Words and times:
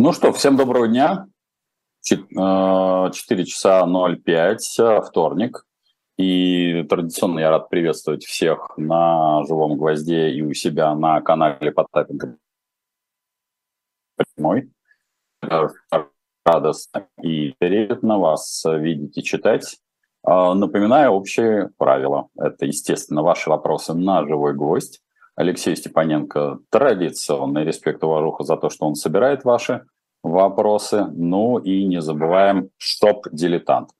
Ну 0.00 0.12
что, 0.12 0.32
всем 0.32 0.56
доброго 0.56 0.86
дня. 0.86 1.26
4 2.02 2.22
э, 2.30 3.44
часа 3.44 3.84
05, 3.84 4.78
э, 4.78 5.00
вторник. 5.02 5.66
И 6.16 6.84
традиционно 6.88 7.40
я 7.40 7.50
рад 7.50 7.68
приветствовать 7.68 8.24
всех 8.24 8.74
на 8.76 9.44
«Живом 9.48 9.76
гвозде» 9.76 10.30
и 10.30 10.40
у 10.40 10.54
себя 10.54 10.94
на 10.94 11.20
канале 11.20 11.72
Потапенко 11.72 12.36
прямой. 14.14 14.70
Радостно 16.44 17.08
и 17.20 17.56
приятно 17.58 18.20
вас 18.20 18.64
видеть 18.64 19.18
и 19.18 19.24
читать. 19.24 19.80
Э, 20.24 20.52
напоминаю 20.52 21.10
общие 21.10 21.70
правила. 21.76 22.28
Это, 22.36 22.66
естественно, 22.66 23.24
ваши 23.24 23.50
вопросы 23.50 23.94
на 23.94 24.24
«Живой 24.28 24.54
гвоздь». 24.54 25.02
Алексей 25.38 25.76
Степаненко 25.76 26.58
традиционный 26.68 27.62
респект 27.62 28.02
уважуха 28.02 28.42
за 28.42 28.56
то, 28.56 28.70
что 28.70 28.86
он 28.86 28.96
собирает 28.96 29.44
ваши 29.44 29.86
вопросы. 30.24 31.06
Ну 31.12 31.58
и 31.58 31.84
не 31.84 32.02
забываем 32.02 32.70
«Штоп-дилетант». 32.76 33.90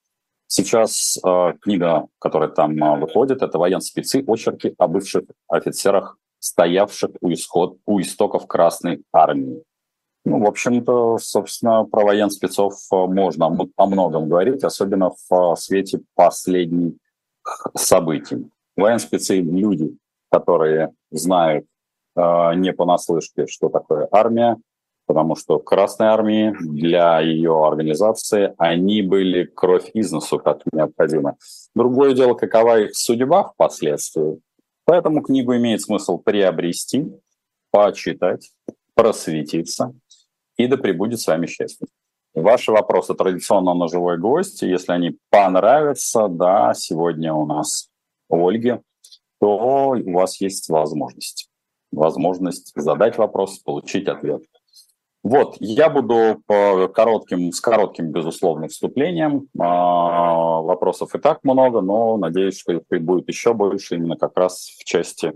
Сейчас 0.48 1.16
э, 1.24 1.52
книга, 1.60 2.08
которая 2.18 2.48
там 2.48 2.82
э, 2.82 2.98
выходит, 2.98 3.42
это 3.42 3.56
«Военспецы. 3.56 4.24
Очерки 4.26 4.74
о 4.78 4.88
бывших 4.88 5.26
офицерах, 5.46 6.18
стоявших 6.40 7.10
у, 7.20 7.32
исход, 7.32 7.78
у 7.86 8.00
истоков 8.00 8.48
Красной 8.48 9.04
Армии». 9.12 9.62
Ну, 10.24 10.40
в 10.40 10.46
общем-то, 10.48 11.18
собственно, 11.18 11.84
про 11.84 12.04
военспецов 12.04 12.74
э, 12.92 12.96
можно 12.96 13.56
о 13.76 13.86
многом 13.86 14.28
говорить, 14.28 14.64
особенно 14.64 15.10
в 15.10 15.52
э, 15.52 15.54
свете 15.54 16.00
последних 16.16 16.94
событий. 17.76 18.50
Военспецы– 18.76 19.40
люди, 19.40 19.96
которые 20.30 20.92
знают 21.10 21.66
э, 22.16 22.54
не 22.54 22.72
понаслышке, 22.72 23.46
что 23.46 23.68
такое 23.68 24.08
армия, 24.10 24.56
потому 25.06 25.36
что 25.36 25.58
Красной 25.58 26.08
Армии 26.08 26.54
для 26.60 27.20
ее 27.20 27.66
организации 27.66 28.54
они 28.58 29.02
были 29.02 29.44
кровь 29.44 29.90
из 29.94 30.12
носу, 30.12 30.38
как 30.38 30.60
необходимо. 30.70 31.36
Другое 31.74 32.12
дело, 32.12 32.34
какова 32.34 32.80
их 32.80 32.94
судьба 32.94 33.44
впоследствии. 33.44 34.40
Поэтому 34.84 35.22
книгу 35.22 35.56
имеет 35.56 35.82
смысл 35.82 36.18
приобрести, 36.18 37.10
почитать, 37.70 38.50
просветиться, 38.94 39.94
и 40.56 40.66
да 40.66 40.76
пребудет 40.76 41.20
с 41.20 41.26
вами 41.26 41.46
счастье. 41.46 41.86
Ваши 42.34 42.70
вопросы 42.70 43.14
традиционно 43.14 43.74
на 43.74 43.88
живой 43.88 44.18
гвоздь. 44.18 44.62
Если 44.62 44.92
они 44.92 45.18
понравятся, 45.30 46.28
да, 46.28 46.72
сегодня 46.74 47.32
у 47.32 47.46
нас 47.46 47.88
Ольги 48.28 48.78
то 49.40 49.90
у 49.90 50.12
вас 50.12 50.40
есть 50.40 50.68
возможность. 50.68 51.48
Возможность 51.90 52.72
задать 52.74 53.18
вопрос, 53.18 53.58
получить 53.58 54.08
ответ. 54.08 54.42
Вот, 55.24 55.56
я 55.58 55.90
буду 55.90 56.42
по 56.46 56.88
коротким, 56.88 57.52
с 57.52 57.60
коротким, 57.60 58.12
безусловно, 58.12 58.68
вступлением. 58.68 59.48
А, 59.58 60.60
вопросов 60.60 61.14
и 61.14 61.18
так 61.18 61.40
много, 61.42 61.80
но 61.80 62.16
надеюсь, 62.16 62.58
что 62.58 62.72
их 62.72 63.02
будет 63.02 63.28
еще 63.28 63.52
больше 63.52 63.96
именно 63.96 64.16
как 64.16 64.36
раз 64.36 64.76
в 64.78 64.84
части 64.84 65.32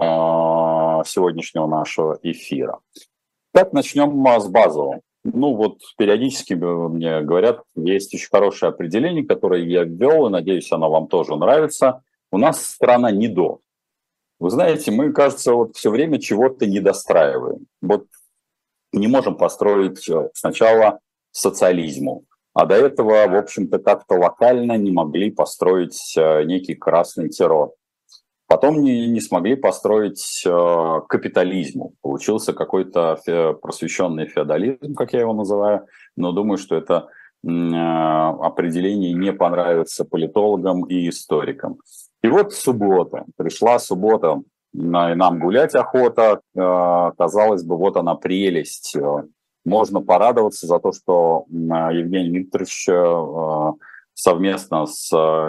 а, 0.00 1.02
сегодняшнего 1.04 1.66
нашего 1.66 2.18
эфира. 2.22 2.78
Так, 3.52 3.72
начнем 3.72 4.24
с 4.40 4.48
базового. 4.48 5.00
Ну 5.24 5.54
вот 5.54 5.78
периодически 5.98 6.54
мне 6.54 7.20
говорят, 7.20 7.62
есть 7.74 8.14
очень 8.14 8.28
хорошее 8.28 8.70
определение, 8.70 9.24
которое 9.24 9.64
я 9.64 9.82
ввел, 9.82 10.28
и 10.28 10.30
надеюсь, 10.30 10.70
оно 10.70 10.88
вам 10.88 11.08
тоже 11.08 11.34
нравится. 11.34 12.02
У 12.30 12.38
нас 12.38 12.64
страна 12.64 13.10
не 13.10 13.28
до. 13.28 13.60
Вы 14.38 14.50
знаете, 14.50 14.90
мы, 14.90 15.12
кажется, 15.12 15.54
вот 15.54 15.76
все 15.76 15.90
время 15.90 16.18
чего-то 16.20 16.66
недостраиваем. 16.66 17.66
Вот 17.80 18.06
не 18.92 19.06
можем 19.06 19.36
построить 19.36 20.08
э, 20.08 20.30
сначала 20.34 21.00
социализму, 21.30 22.24
а 22.54 22.64
до 22.64 22.74
этого, 22.74 23.26
в 23.26 23.36
общем-то, 23.36 23.78
как-то 23.78 24.14
локально 24.14 24.76
не 24.78 24.90
могли 24.90 25.30
построить 25.30 26.14
э, 26.16 26.44
некий 26.44 26.74
красный 26.74 27.28
террор. 27.28 27.72
Потом 28.48 28.82
не, 28.82 29.08
не 29.08 29.20
смогли 29.20 29.56
построить 29.56 30.42
э, 30.46 31.00
капитализму. 31.08 31.94
Получился 32.00 32.52
какой-то 32.52 33.18
фе, 33.24 33.54
просвещенный 33.54 34.26
феодализм, 34.26 34.94
как 34.94 35.12
я 35.12 35.20
его 35.20 35.32
называю, 35.32 35.86
но 36.16 36.32
думаю, 36.32 36.56
что 36.56 36.76
это 36.76 37.08
э, 37.44 37.48
определение 37.48 39.12
не 39.12 39.32
понравится 39.32 40.04
политологам 40.04 40.84
и 40.84 41.08
историкам. 41.08 41.80
И 42.26 42.28
вот 42.28 42.52
суббота, 42.52 43.24
пришла 43.36 43.78
суббота, 43.78 44.42
и 44.74 44.80
нам 44.80 45.38
гулять 45.38 45.76
охота, 45.76 46.40
э, 46.56 47.10
казалось 47.16 47.62
бы, 47.62 47.76
вот 47.76 47.96
она 47.96 48.16
прелесть. 48.16 48.96
Можно 49.64 50.00
порадоваться 50.00 50.66
за 50.66 50.80
то, 50.80 50.90
что 50.90 51.44
Евгений 51.48 52.40
Викторович 52.40 52.88
э, 52.88 53.72
совместно 54.12 54.86
с 54.86 55.06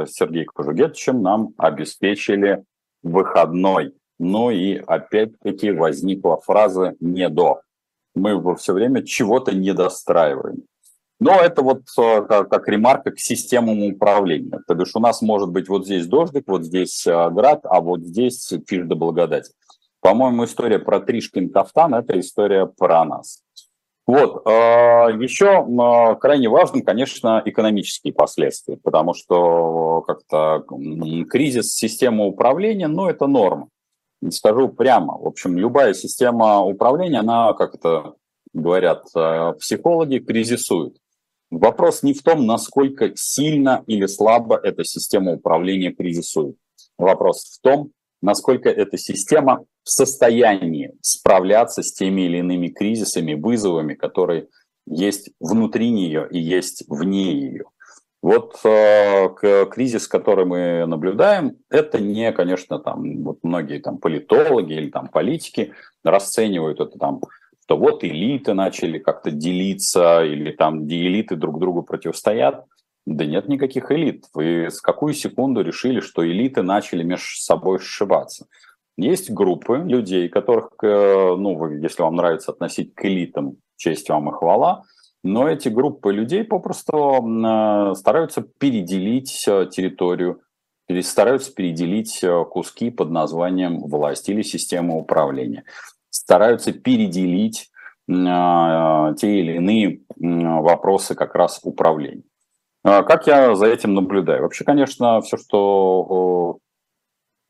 Сергеем 0.08 0.46
Кожугетовичем 0.54 1.24
нам 1.24 1.56
обеспечили 1.58 2.64
выходной. 3.02 3.96
Ну 4.20 4.52
и 4.52 4.76
опять-таки 4.76 5.72
возникла 5.72 6.38
фраза 6.38 6.94
«не 7.00 7.28
до». 7.28 7.62
Мы 8.14 8.56
все 8.56 8.74
время 8.74 9.02
чего-то 9.02 9.52
недостраиваем. 9.56 10.66
Но 11.19 11.39
это 11.41 11.63
вот 11.63 11.81
э, 11.97 12.22
как, 12.28 12.50
как 12.50 12.67
ремарка 12.67 13.11
к 13.11 13.19
системам 13.19 13.83
управления. 13.83 14.59
То 14.67 14.75
бишь 14.75 14.95
у 14.95 15.00
нас 15.00 15.22
может 15.22 15.50
быть 15.50 15.67
вот 15.67 15.85
здесь 15.85 16.05
дождик, 16.05 16.44
вот 16.47 16.63
здесь 16.63 17.07
э, 17.07 17.29
град, 17.31 17.61
а 17.63 17.81
вот 17.81 18.01
здесь 18.01 18.53
тишь 18.67 18.85
да 18.85 18.95
благодать. 18.95 19.51
По-моему, 20.01 20.45
история 20.45 20.78
про 20.78 21.00
Тришкин 21.00 21.50
кафтан– 21.50 21.95
это 21.95 22.19
история 22.19 22.67
про 22.67 23.03
нас. 23.03 23.41
Вот. 24.05 24.44
Э, 24.45 25.09
Еще 25.19 25.66
крайне 26.22 26.50
важным, 26.50 26.83
конечно, 26.83 27.41
экономические 27.44 28.13
последствия, 28.13 28.78
потому 28.78 29.16
что 29.16 30.03
как-то 30.05 30.66
кризис 31.29 31.73
системы 31.73 32.28
управления, 32.28 32.88
ну, 32.88 33.09
это 33.09 33.25
норма. 33.25 33.69
Скажу 34.29 34.69
прямо. 34.69 35.17
В 35.17 35.25
общем, 35.25 35.57
любая 35.57 35.95
система 35.95 36.61
управления, 36.61 37.19
она, 37.19 37.53
как 37.53 37.73
это 37.73 38.13
говорят 38.53 39.05
психологи, 39.59 40.19
кризисует. 40.19 40.95
Вопрос 41.50 42.03
не 42.03 42.13
в 42.13 42.24
том, 42.24 42.46
насколько 42.46 43.12
сильно 43.16 43.84
или 43.88 44.06
слабо 44.06 44.59
эта 44.62 44.84
система 44.84 45.34
управления 45.34 45.91
кризисует. 45.91 46.58
Вопрос 46.97 47.58
в 47.58 47.62
том, 47.62 47.91
насколько 48.22 48.69
эта 48.69 48.97
система 48.97 49.66
в 49.84 49.90
состоянии 49.90 50.94
справляться 51.02 51.84
с 51.84 51.94
теми 51.94 52.22
или 52.22 52.40
иными 52.40 52.68
кризисами, 52.68 53.34
вызовами, 53.34 53.94
которые 53.94 54.47
есть 54.85 55.31
внутри 55.40 55.91
нее 55.91 56.28
и 56.30 56.40
есть 56.40 56.84
вне 56.88 57.34
ее. 57.34 57.66
Вот 58.22 58.59
э, 58.66 59.29
кризис, 59.69 60.08
который 60.08 60.46
мы 60.46 60.85
наблюдаем, 60.85 61.58
это 61.69 62.00
не, 62.00 62.31
конечно, 62.31 62.79
там 62.79 63.24
вот 63.24 63.40
многие 63.44 63.79
там 63.79 64.00
политологи 64.00 64.74
или 64.74 64.90
там 64.90 65.08
политики 65.08 65.74
расценивают 66.03 66.81
это 66.81 66.97
там 66.97 67.22
что 67.67 67.78
вот 67.78 68.05
элиты 68.05 68.53
начали 68.53 68.97
как-то 68.97 69.29
делиться, 69.29 70.23
или 70.23 70.51
там 70.51 70.85
где 70.85 71.05
элиты 71.05 71.35
друг 71.35 71.59
другу 71.59 71.83
противостоят. 71.83 72.63
Да 73.05 73.25
нет 73.25 73.50
никаких 73.50 73.91
элит. 73.91 74.23
Вы 74.33 74.67
с 74.72 74.79
какую 74.79 75.13
секунду 75.13 75.61
решили, 75.61 76.00
что 76.00 76.25
элиты 76.25 76.61
начали 76.61 77.03
между 77.03 77.25
собой 77.25 77.79
сшиваться? 77.79 78.47
Есть 78.97 79.31
группы 79.31 79.83
людей, 79.85 80.29
которых, 80.29 80.69
э, 80.81 81.35
ну, 81.38 81.69
если 81.81 82.03
вам 82.03 82.16
нравится 82.16 82.53
относить 82.53 82.95
к 82.95 83.03
элитам, 83.03 83.57
честь 83.75 84.07
вам 84.07 84.29
и 84.29 84.31
хвала, 84.31 84.84
но 85.23 85.49
эти 85.49 85.67
группы 85.67 86.13
людей 86.13 86.45
попросту 86.45 87.22
э, 87.22 87.95
стараются 87.95 88.44
переделить 88.44 89.44
э, 89.45 89.67
территорию, 89.69 90.39
стараются 91.01 91.53
переделить 91.53 92.23
куски 92.49 92.91
под 92.91 93.09
названием 93.11 93.81
власть 93.81 94.29
или 94.29 94.41
система 94.41 94.95
управления 94.95 95.66
стараются 96.09 96.73
переделить 96.73 97.69
а, 98.09 99.13
те 99.16 99.40
или 99.40 99.55
иные 99.58 100.02
вопросы 100.17 101.16
как 101.16 101.35
раз 101.35 101.59
управления. 101.64 102.23
А 102.84 103.03
как 103.03 103.28
я 103.28 103.55
за 103.55 103.67
этим 103.67 103.93
наблюдаю? 103.93 104.43
Вообще, 104.43 104.64
конечно, 104.64 105.22
все, 105.22 105.37
что 105.37 106.59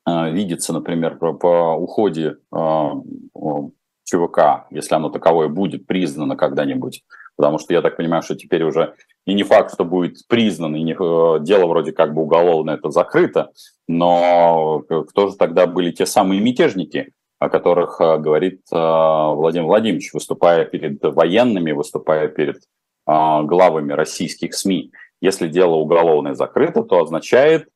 а, 0.05 0.29
видится, 0.29 0.73
например, 0.73 1.17
по 1.17 1.75
уходе 1.75 2.37
ЧВК, 4.07 4.67
если 4.71 4.95
оно 4.95 5.09
таковое 5.09 5.49
будет 5.49 5.85
признано 5.85 6.37
когда-нибудь, 6.37 7.03
потому 7.35 7.59
что 7.59 7.73
я 7.73 7.81
так 7.81 7.97
понимаю, 7.97 8.23
что 8.23 8.35
теперь 8.35 8.63
уже 8.63 8.95
и 9.25 9.33
не 9.33 9.43
факт, 9.43 9.73
что 9.73 9.83
будет 9.83 10.25
признано, 10.27 10.77
и 10.77 10.83
не, 10.83 10.93
э, 10.93 11.39
дело 11.43 11.67
вроде 11.67 11.91
как 11.91 12.13
бы 12.13 12.21
уголовное 12.21 12.75
это 12.75 12.89
закрыто, 12.89 13.51
но 13.87 14.79
кто 15.09 15.27
же 15.27 15.35
тогда 15.35 15.67
были 15.67 15.91
те 15.91 16.05
самые 16.05 16.39
мятежники, 16.39 17.11
о 17.39 17.49
которых 17.49 18.01
э, 18.01 18.17
говорит 18.17 18.61
э, 18.71 18.75
Владимир 18.75 19.67
Владимирович, 19.67 20.13
выступая 20.13 20.65
перед 20.65 21.03
военными, 21.03 21.71
выступая 21.71 22.27
перед 22.27 22.57
э, 22.57 22.61
главами 23.05 23.93
российских 23.93 24.55
СМИ. 24.55 24.91
Если 25.21 25.47
дело 25.47 25.75
уголовное 25.75 26.33
закрыто, 26.33 26.83
то 26.83 27.01
означает 27.01 27.69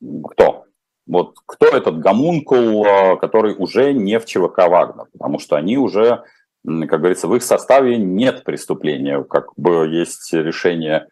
кто? 0.00 0.64
Вот 1.06 1.36
кто 1.46 1.66
этот 1.66 1.98
гомункул, 1.98 2.84
который 3.20 3.54
уже 3.56 3.92
не 3.92 4.18
в 4.18 4.24
ЧВК 4.24 4.68
Вагнер, 4.68 5.06
потому 5.12 5.38
что 5.38 5.56
они 5.56 5.76
уже 5.76 6.22
как 6.64 7.00
говорится, 7.00 7.26
в 7.26 7.34
их 7.34 7.42
составе 7.42 7.98
нет 7.98 8.44
преступления, 8.44 9.24
как 9.24 9.48
бы 9.56 9.88
есть 9.88 10.32
решение 10.32 11.08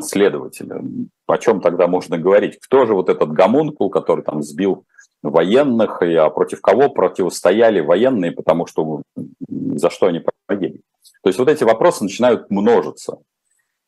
следователя. 0.00 0.80
О 1.26 1.38
чем 1.38 1.60
тогда 1.60 1.88
можно 1.88 2.18
говорить? 2.18 2.60
Кто 2.60 2.86
же 2.86 2.94
вот 2.94 3.08
этот 3.08 3.32
гомункул, 3.32 3.90
который 3.90 4.24
там 4.24 4.42
сбил 4.42 4.84
военных, 5.22 6.02
и 6.02 6.14
а 6.14 6.30
против 6.30 6.60
кого 6.60 6.88
противостояли 6.88 7.80
военные, 7.80 8.32
потому 8.32 8.66
что 8.66 9.02
за 9.46 9.90
что 9.90 10.06
они 10.06 10.24
погибли? 10.46 10.82
То 11.22 11.28
есть 11.28 11.38
вот 11.38 11.48
эти 11.48 11.64
вопросы 11.64 12.04
начинают 12.04 12.50
множиться. 12.50 13.18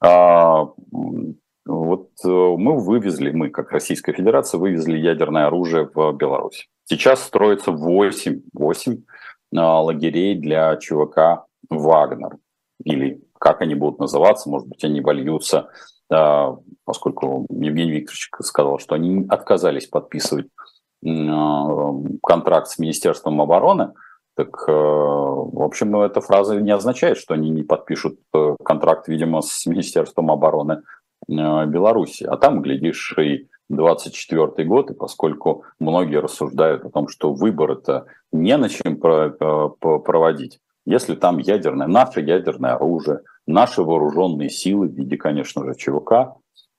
А, 0.01 0.69
вот 1.65 2.11
э, 2.25 2.29
мы 2.29 2.79
вывезли, 2.79 3.31
мы 3.31 3.51
как 3.51 3.71
Российская 3.71 4.13
Федерация 4.13 4.59
вывезли 4.59 4.99
ядерное 4.99 5.47
оружие 5.47 5.89
в 5.95 6.13
Беларусь. 6.13 6.69
Сейчас 6.85 7.23
строится 7.23 7.71
8, 7.71 8.43
8 8.53 9.03
а, 9.57 9.83
лагерей 9.83 10.35
для 10.35 10.77
ЧВК 10.77 11.47
«Вагнер». 11.71 12.37
Или 12.85 13.23
как 13.39 13.61
они 13.61 13.75
будут 13.75 14.01
называться, 14.01 14.51
может 14.51 14.69
быть, 14.69 14.83
они 14.85 15.01
вольются, 15.01 15.69
поскольку 16.09 17.47
Евгений 17.49 17.93
Викторович 17.93 18.31
сказал, 18.41 18.79
что 18.79 18.95
они 18.95 19.25
отказались 19.29 19.87
подписывать 19.87 20.47
а, 20.47 20.62
контракт 21.03 22.69
с 22.69 22.79
Министерством 22.79 23.41
обороны, 23.41 23.93
так, 24.35 24.65
э, 24.67 24.73
в 24.73 25.63
общем, 25.63 25.95
эта 26.01 26.21
фраза 26.21 26.59
не 26.61 26.71
означает, 26.71 27.19
что 27.19 27.35
они 27.35 27.51
не 27.51 27.63
подпишут 27.63 28.19
э, 28.35 28.57
контракт, 28.65 29.09
видимо, 29.09 29.43
с 29.43 29.67
Министерством 29.67 30.31
обороны 30.31 30.83
э, 31.29 31.67
Беларуси. 31.67 32.25
А 32.25 32.39
там, 32.39 32.63
глядишь, 32.63 33.15
и 33.19 33.49
24 33.69 34.67
год, 34.67 34.91
и 34.91 34.95
поскольку 34.95 35.65
многие 35.79 36.21
рассуждают 36.21 36.85
о 36.85 36.91
том, 36.91 37.09
что 37.09 37.33
выборы-то 37.33 38.07
не 38.33 38.57
на 38.57 38.69
чем 38.69 38.97
проводить, 38.97 40.61
если 40.85 41.15
там 41.15 41.39
ядерное, 41.39 41.87
наше 41.87 42.21
ядерное 42.21 42.75
оружие, 42.75 43.21
наши 43.47 43.83
вооруженные 43.83 44.51
силы 44.51 44.89
в 44.89 44.93
виде, 44.93 45.17
конечно 45.17 45.65
же, 45.65 45.75
ЧВК, 45.75 46.35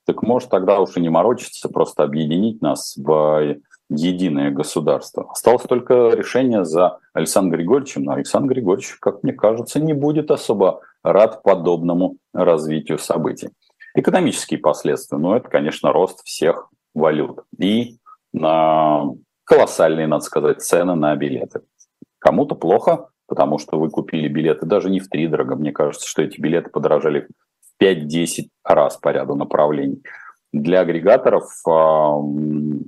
так 0.05 0.21
может 0.23 0.49
тогда 0.49 0.79
уж 0.79 0.97
и 0.97 1.01
не 1.01 1.09
морочиться, 1.09 1.69
просто 1.69 2.03
объединить 2.03 2.61
нас 2.61 2.95
в 2.97 3.57
единое 3.95 4.51
государство. 4.51 5.29
Осталось 5.31 5.63
только 5.63 6.09
решение 6.09 6.65
за 6.65 6.99
Александром 7.13 7.57
Григорьевичем, 7.57 8.03
но 8.03 8.13
Александр 8.13 8.53
Григорьевич, 8.53 8.97
как 8.99 9.23
мне 9.23 9.33
кажется, 9.33 9.79
не 9.79 9.93
будет 9.93 10.31
особо 10.31 10.81
рад 11.03 11.43
подобному 11.43 12.17
развитию 12.33 12.97
событий. 12.97 13.49
Экономические 13.95 14.59
последствия, 14.59 15.17
ну 15.17 15.35
это, 15.35 15.49
конечно, 15.49 15.91
рост 15.91 16.23
всех 16.23 16.69
валют 16.95 17.41
и 17.59 17.97
на 18.31 19.11
колоссальные, 19.43 20.07
надо 20.07 20.23
сказать, 20.23 20.61
цены 20.61 20.95
на 20.95 21.15
билеты. 21.15 21.61
Кому-то 22.19 22.55
плохо, 22.55 23.09
потому 23.27 23.59
что 23.59 23.79
вы 23.79 23.89
купили 23.89 24.27
билеты 24.27 24.65
даже 24.65 24.89
не 24.89 24.99
в 24.99 25.09
три 25.09 25.27
дорого. 25.27 25.55
Мне 25.55 25.71
кажется, 25.71 26.07
что 26.07 26.21
эти 26.21 26.39
билеты 26.39 26.69
подорожали 26.69 27.27
в 27.61 27.83
5-10 27.83 28.47
раз 28.63 28.97
по 28.97 29.09
ряду 29.09 29.35
направлений 29.35 30.01
для 30.53 30.81
агрегаторов 30.81 31.45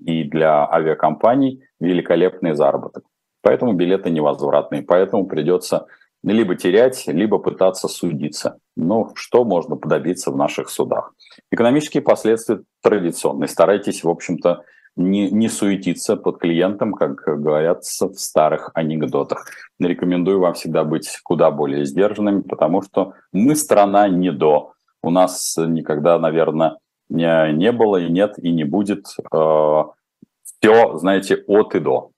и 0.06 0.24
для 0.24 0.72
авиакомпаний 0.72 1.64
великолепный 1.80 2.54
заработок. 2.54 3.04
Поэтому 3.42 3.74
билеты 3.74 4.10
невозвратные, 4.10 4.84
поэтому 4.84 5.26
придется 5.26 5.88
либо 6.24 6.56
терять, 6.56 7.06
либо 7.08 7.38
пытаться 7.38 7.88
судиться. 7.88 8.58
Но 8.76 9.12
что 9.16 9.44
можно 9.44 9.76
добиться 9.76 10.32
в 10.32 10.38
наших 10.38 10.70
судах? 10.70 11.14
Экономические 11.52 12.02
последствия 12.02 12.62
традиционные. 12.82 13.48
Старайтесь, 13.48 14.04
в 14.04 14.10
общем-то, 14.10 14.64
не, 14.96 15.30
не 15.30 15.50
суетиться 15.50 16.16
под 16.16 16.40
клиентом, 16.40 16.94
как 16.94 17.16
говорят 17.16 17.84
в 17.84 18.16
старых 18.16 18.72
анекдотах. 18.74 19.46
Рекомендую 19.80 20.40
вам 20.40 20.54
всегда 20.54 20.84
быть 20.84 21.20
куда 21.24 21.52
более 21.52 21.86
сдержанными, 21.86 22.42
потому 22.42 22.82
что 22.82 23.14
мы 23.32 23.56
страна 23.56 24.08
не 24.08 24.32
до. 24.32 24.74
У 25.04 25.12
нас 25.12 25.56
никогда, 25.58 26.18
наверное, 26.18 26.78
не, 27.10 27.54
не 27.54 27.72
было 27.72 27.98
и 27.98 28.10
нет 28.10 28.38
и 28.38 28.52
не 28.52 28.64
будет 28.64 29.06
э, 29.32 29.84
все, 30.44 30.98
знаете, 30.98 31.44
от 31.48 31.76
и 31.76 31.80
до, 31.80 32.12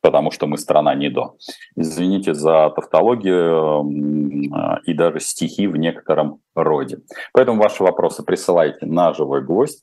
потому 0.00 0.30
что 0.30 0.46
мы 0.46 0.58
страна 0.58 0.94
не 0.94 1.10
до. 1.10 1.36
Извините 1.76 2.34
за 2.34 2.70
тавтологию 2.70 3.84
э, 3.84 4.80
и 4.84 4.94
даже 4.94 5.20
стихи 5.20 5.66
в 5.66 5.76
некотором 5.76 6.40
роде. 6.54 6.98
Поэтому 7.32 7.60
ваши 7.60 7.82
вопросы 7.82 8.22
присылайте 8.22 8.86
на 8.86 9.12
живой 9.12 9.44
гвоздь. 9.44 9.82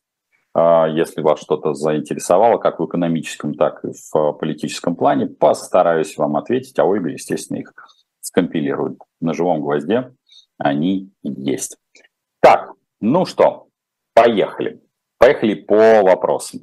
Э, 0.55 0.85
если 0.91 1.21
вас 1.21 1.39
что-то 1.39 1.73
заинтересовало, 1.73 2.57
как 2.57 2.79
в 2.79 2.85
экономическом, 2.85 3.53
так 3.53 3.83
и 3.85 3.89
в 4.11 4.33
политическом 4.33 4.95
плане, 4.95 5.27
постараюсь 5.27 6.17
вам 6.17 6.35
ответить, 6.37 6.77
а 6.79 6.85
Ольга, 6.85 7.09
естественно, 7.09 7.57
их 7.57 7.73
скомпилирует. 8.21 8.99
На 9.21 9.33
живом 9.33 9.61
гвозде 9.61 10.11
они 10.57 11.11
есть. 11.23 11.77
Так, 12.41 12.71
ну 12.99 13.25
что, 13.25 13.66
Поехали. 14.17 14.81
Поехали 15.19 15.53
по 15.53 16.01
вопросам. 16.01 16.61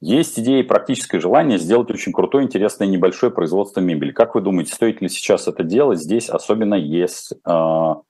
Есть 0.00 0.38
идея 0.38 0.60
и 0.60 0.66
практическое 0.66 1.20
желание 1.20 1.58
сделать 1.58 1.90
очень 1.90 2.12
крутое, 2.12 2.46
интересное, 2.46 2.88
небольшое 2.88 3.30
производство 3.30 3.80
мебели. 3.80 4.10
Как 4.10 4.34
вы 4.34 4.40
думаете, 4.40 4.72
стоит 4.72 5.02
ли 5.02 5.08
сейчас 5.10 5.48
это 5.48 5.62
делать 5.62 6.00
здесь, 6.00 6.30
особенно 6.30 6.74
если, 6.74 7.36
а, 7.44 8.00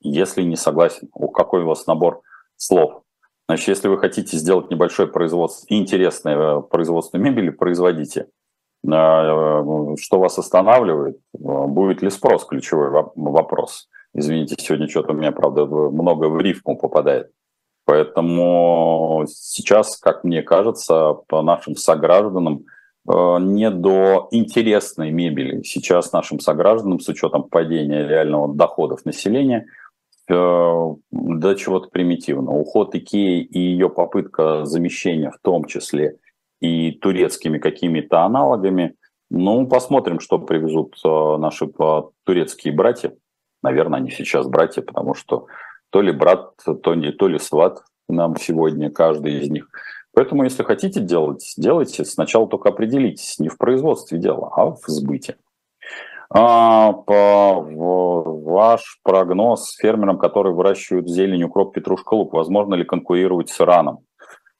если 0.00 0.42
не 0.42 0.56
согласен? 0.56 1.10
О, 1.12 1.28
какой 1.28 1.62
у 1.62 1.66
вас 1.66 1.86
набор 1.86 2.22
слов? 2.56 3.02
Значит, 3.46 3.68
если 3.68 3.88
вы 3.88 3.98
хотите 3.98 4.38
сделать 4.38 4.70
небольшое 4.70 5.08
производство, 5.08 5.66
интересное 5.68 6.36
э, 6.36 6.62
производство 6.62 7.18
мебели, 7.18 7.50
производите. 7.50 8.28
А, 8.90 9.62
э, 9.62 9.96
что 10.00 10.18
вас 10.18 10.38
останавливает? 10.38 11.20
Будет 11.34 12.00
ли 12.00 12.08
спрос? 12.08 12.46
Ключевой 12.46 12.90
вопрос. 13.14 13.88
Извините, 14.14 14.56
сегодня 14.58 14.88
что-то 14.88 15.12
у 15.12 15.16
меня, 15.16 15.32
правда, 15.32 15.66
много 15.66 16.26
в 16.26 16.40
рифму 16.40 16.76
попадает. 16.76 17.30
Поэтому 17.84 19.24
сейчас, 19.28 19.96
как 19.96 20.24
мне 20.24 20.42
кажется, 20.42 21.14
по 21.28 21.42
нашим 21.42 21.76
согражданам 21.76 22.64
э, 23.08 23.36
не 23.40 23.70
до 23.70 24.28
интересной 24.30 25.10
мебели. 25.10 25.62
Сейчас 25.62 26.12
нашим 26.12 26.40
согражданам, 26.40 27.00
с 27.00 27.08
учетом 27.08 27.44
падения 27.44 28.06
реального 28.06 28.54
доходов 28.54 29.04
населения, 29.04 29.66
э, 30.28 30.34
до 31.10 31.54
чего-то 31.54 31.88
примитивного. 31.88 32.58
Уход 32.58 32.94
Икеи 32.94 33.42
и 33.42 33.58
ее 33.58 33.88
попытка 33.88 34.64
замещения, 34.66 35.30
в 35.30 35.38
том 35.42 35.64
числе 35.64 36.16
и 36.60 36.92
турецкими 36.92 37.58
какими-то 37.58 38.22
аналогами, 38.22 38.94
ну, 39.30 39.66
посмотрим, 39.66 40.18
что 40.20 40.38
привезут 40.38 40.96
э, 41.04 41.36
наши 41.38 41.68
турецкие 42.24 42.74
братья 42.74 43.14
наверное, 43.62 43.98
они 43.98 44.10
сейчас 44.10 44.46
братья, 44.46 44.82
потому 44.82 45.14
что 45.14 45.46
то 45.90 46.00
ли 46.00 46.12
брат, 46.12 46.52
то, 46.82 46.94
не, 46.94 47.12
то 47.12 47.28
ли 47.28 47.38
сват 47.38 47.82
нам 48.08 48.36
сегодня, 48.36 48.90
каждый 48.90 49.40
из 49.40 49.50
них. 49.50 49.68
Поэтому, 50.12 50.44
если 50.44 50.62
хотите 50.62 51.00
делать, 51.00 51.54
делайте. 51.56 52.04
Сначала 52.04 52.48
только 52.48 52.70
определитесь, 52.70 53.38
не 53.38 53.48
в 53.48 53.58
производстве 53.58 54.18
дела, 54.18 54.50
а 54.56 54.66
в 54.66 54.80
сбыте. 54.86 55.36
А, 56.32 56.92
по, 56.92 57.60
в, 57.60 58.44
ваш 58.44 59.00
прогноз 59.02 59.76
фермерам, 59.76 60.18
которые 60.18 60.54
выращивают 60.54 61.08
зелень, 61.08 61.44
укроп, 61.44 61.74
петрушка, 61.74 62.14
лук, 62.14 62.32
возможно 62.32 62.74
ли 62.74 62.84
конкурировать 62.84 63.50
с 63.50 63.60
Ираном? 63.60 64.00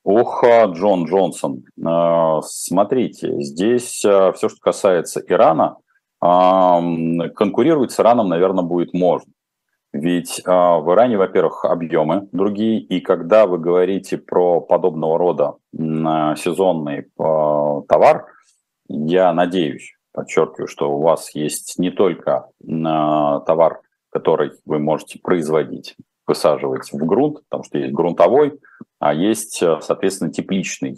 Ох, 0.02 0.42
Джон 0.45 1.04
Джонсон, 1.04 1.64
а, 1.85 2.40
смотрите, 2.42 3.40
здесь 3.40 4.04
а, 4.04 4.33
все, 4.33 4.49
что 4.49 4.59
касается 4.61 5.21
Ирана– 5.26 5.76
конкурировать 6.20 7.92
с 7.92 8.00
Ираном, 8.00 8.28
наверное, 8.28 8.64
будет 8.64 8.92
можно. 8.92 9.32
Ведь 9.92 10.40
а, 10.46 10.78
в 10.78 10.92
Иране, 10.92 11.18
во-первых, 11.18 11.64
объемы 11.64 12.28
другие, 12.32 12.80
и 12.80 13.00
когда 13.00 13.46
вы 13.46 13.58
говорите 13.58 14.18
про 14.18 14.60
подобного 14.60 15.18
рода 15.18 15.54
сезонный 15.72 17.08
а, 17.18 17.82
товар, 17.88 18.26
я 18.88 19.32
надеюсь, 19.32 19.94
подчеркиваю, 20.12 20.68
что 20.68 20.92
у 20.92 21.02
вас 21.02 21.34
есть 21.34 21.78
не 21.78 21.90
только 21.90 22.46
а, 22.84 23.40
товар, 23.40 23.80
который 24.10 24.52
вы 24.64 24.78
можете 24.78 25.18
производить, 25.18 25.96
высаживать 26.24 26.92
в 26.92 27.04
грунт, 27.04 27.40
потому 27.48 27.64
что 27.64 27.78
есть 27.78 27.92
грунтовой, 27.92 28.60
а 29.00 29.12
есть, 29.12 29.56
соответственно, 29.80 30.30
тепличный, 30.30 30.96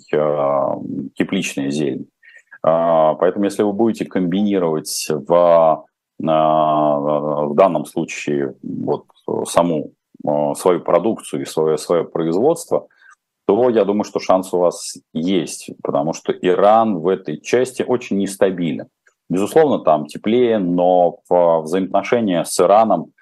тепличная 1.15 1.71
зелень. 1.71 2.09
А, 2.63 3.15
поэтому 3.15 3.45
если 3.45 3.63
вы 3.63 3.73
будете 3.73 4.05
комбинировать 4.05 5.09
в, 5.09 5.85
в 6.19 7.55
данном 7.55 7.85
случае 7.85 8.55
вот 8.63 9.07
саму 9.47 9.93
а, 10.27 10.55
свою 10.55 10.81
продукцию 10.81 11.43
и 11.43 11.47
свое, 11.47 11.79
свое 11.79 12.05
производство, 12.05 12.87
то 13.47 13.71
я 13.71 13.85
думаю, 13.85 14.05
что 14.05 14.21
шанс 14.21 14.53
у 14.55 14.59
вас 14.59 14.95
есть, 15.13 15.71
потому 15.83 16.13
что 16.13 16.33
Иран 16.33 16.99
в 16.99 17.09
этой 17.09 17.41
части 17.41 17.83
очень 17.83 18.19
нестабилен. 18.19 18.87
Безусловно, 19.29 19.81
там 19.81 20.07
теплее, 20.07 20.59
но 20.59 21.19
взаимоотношения 21.29 22.45
с 22.45 22.61
Ираном, 22.61 23.13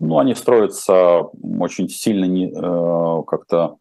ну, 0.00 0.18
они 0.18 0.34
строятся 0.34 1.22
очень 1.58 1.88
сильно 1.88 2.24
не, 2.24 2.48
э, 2.48 3.22
как-то 3.26 3.76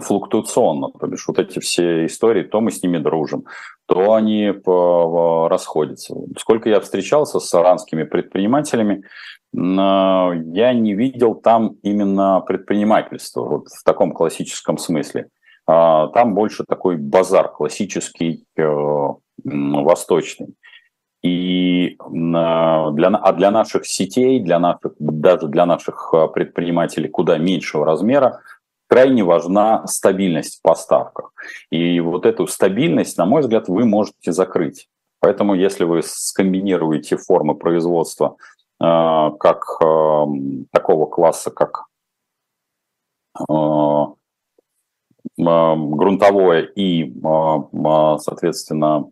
флуктуационно, 0.00 0.90
то 0.90 1.06
бишь 1.06 1.26
вот 1.28 1.38
эти 1.38 1.58
все 1.58 2.06
истории, 2.06 2.44
то 2.44 2.60
мы 2.60 2.70
с 2.70 2.82
ними 2.82 2.98
дружим, 2.98 3.44
то 3.86 4.14
они 4.14 4.52
расходятся. 5.48 6.14
Сколько 6.38 6.68
я 6.68 6.80
встречался 6.80 7.40
с 7.40 7.54
иранскими 7.54 8.04
предпринимателями, 8.04 9.04
я 9.52 10.72
не 10.72 10.94
видел 10.94 11.34
там 11.36 11.76
именно 11.82 12.40
предпринимательства 12.40 13.42
вот 13.42 13.68
в 13.68 13.84
таком 13.84 14.12
классическом 14.12 14.78
смысле. 14.78 15.28
А, 15.66 16.08
там 16.08 16.34
больше 16.34 16.64
такой 16.64 16.96
базар 16.96 17.50
классический, 17.50 18.44
э, 18.56 18.62
восточный. 19.44 20.54
И 21.22 21.96
для, 22.10 23.08
а 23.08 23.32
для 23.32 23.50
наших 23.50 23.86
сетей, 23.86 24.40
для 24.40 24.58
наших, 24.58 24.92
даже 24.98 25.48
для 25.48 25.64
наших 25.64 26.12
э, 26.12 26.28
предпринимателей 26.28 27.08
куда 27.08 27.38
меньшего 27.38 27.86
размера, 27.86 28.40
крайне 28.94 29.24
важна 29.24 29.84
стабильность 29.88 30.58
в 30.58 30.62
поставках. 30.62 31.32
И 31.70 31.98
вот 31.98 32.26
эту 32.26 32.46
стабильность, 32.46 33.18
на 33.18 33.26
мой 33.26 33.40
взгляд, 33.40 33.66
вы 33.66 33.84
можете 33.84 34.30
закрыть. 34.30 34.88
Поэтому 35.18 35.54
если 35.54 35.82
вы 35.82 36.02
скомбинируете 36.04 37.16
формы 37.16 37.56
производства 37.56 38.36
э, 38.80 38.84
как 39.40 39.64
э, 39.82 40.24
такого 40.70 41.06
класса, 41.06 41.50
как 41.50 41.86
э, 43.40 43.44
грунтовое 45.36 46.62
и, 46.62 47.12
соответственно, 48.20 49.10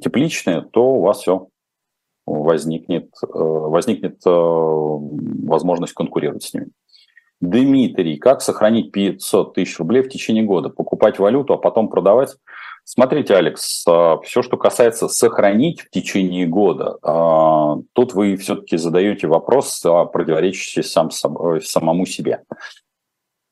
тепличное, 0.00 0.62
то 0.62 0.92
у 0.92 1.02
вас 1.02 1.18
все 1.18 1.48
возникнет, 2.24 3.10
возникнет 3.20 4.22
возможность 4.24 5.92
конкурировать 5.92 6.44
с 6.44 6.54
ними. 6.54 6.70
Дмитрий, 7.40 8.16
как 8.16 8.40
сохранить 8.40 8.92
500 8.92 9.54
тысяч 9.54 9.78
рублей 9.78 10.02
в 10.02 10.08
течение 10.08 10.44
года? 10.44 10.70
Покупать 10.70 11.18
валюту, 11.18 11.54
а 11.54 11.58
потом 11.58 11.88
продавать? 11.88 12.36
Смотрите, 12.84 13.34
Алекс, 13.34 13.84
все, 14.24 14.42
что 14.42 14.56
касается 14.56 15.08
сохранить 15.08 15.80
в 15.80 15.90
течение 15.90 16.46
года, 16.46 16.98
тут 17.94 18.12
вы 18.12 18.36
все-таки 18.36 18.76
задаете 18.76 19.26
вопрос, 19.26 19.80
противоречащий 19.80 20.82
сам 20.82 21.10
собой, 21.10 21.62
самому 21.62 22.04
себе. 22.04 22.42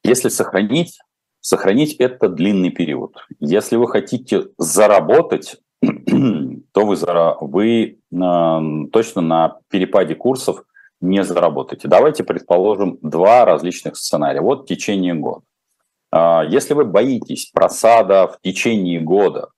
Если 0.05 0.29
сохранить, 0.29 0.99
Сохранить 1.45 1.95
это 1.95 2.29
длинный 2.29 2.71
период. 2.71 3.17
Если 3.41 3.75
вы 3.75 3.89
хотите 3.89 4.45
заработать, 4.59 5.57
то 5.83 6.87
вы, 6.87 6.97
вы 7.41 7.99
э, 8.13 8.89
точно 8.93 9.23
на 9.23 9.59
перепаде 9.69 10.15
курсов 10.15 10.63
не 11.03 11.25
заработаете. 11.25 11.89
Давайте 11.89 12.25
предположим 12.25 12.99
два 13.03 13.45
различных 13.45 13.97
сценария. 13.97 14.41
Вот 14.41 14.63
в 14.63 14.67
течение 14.67 15.15
года. 15.15 15.43
Э, 16.13 16.43
если 16.49 16.75
вы 16.75 16.85
боитесь 16.85 17.51
просада 17.53 18.29
в 18.29 18.41
течение 18.41 19.01
года 19.01 19.49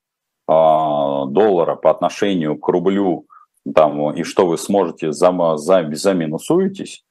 э, 0.47 0.51
доллара 0.51 1.75
по 1.75 1.91
отношению 1.91 2.57
к 2.57 2.67
рублю, 2.67 3.27
там, 3.73 4.13
и 4.13 4.23
что 4.23 4.47
вы 4.47 4.57
сможете, 4.57 5.11
за, 5.11 5.31
за, 5.57 5.89
заминусуетесь, 5.93 7.05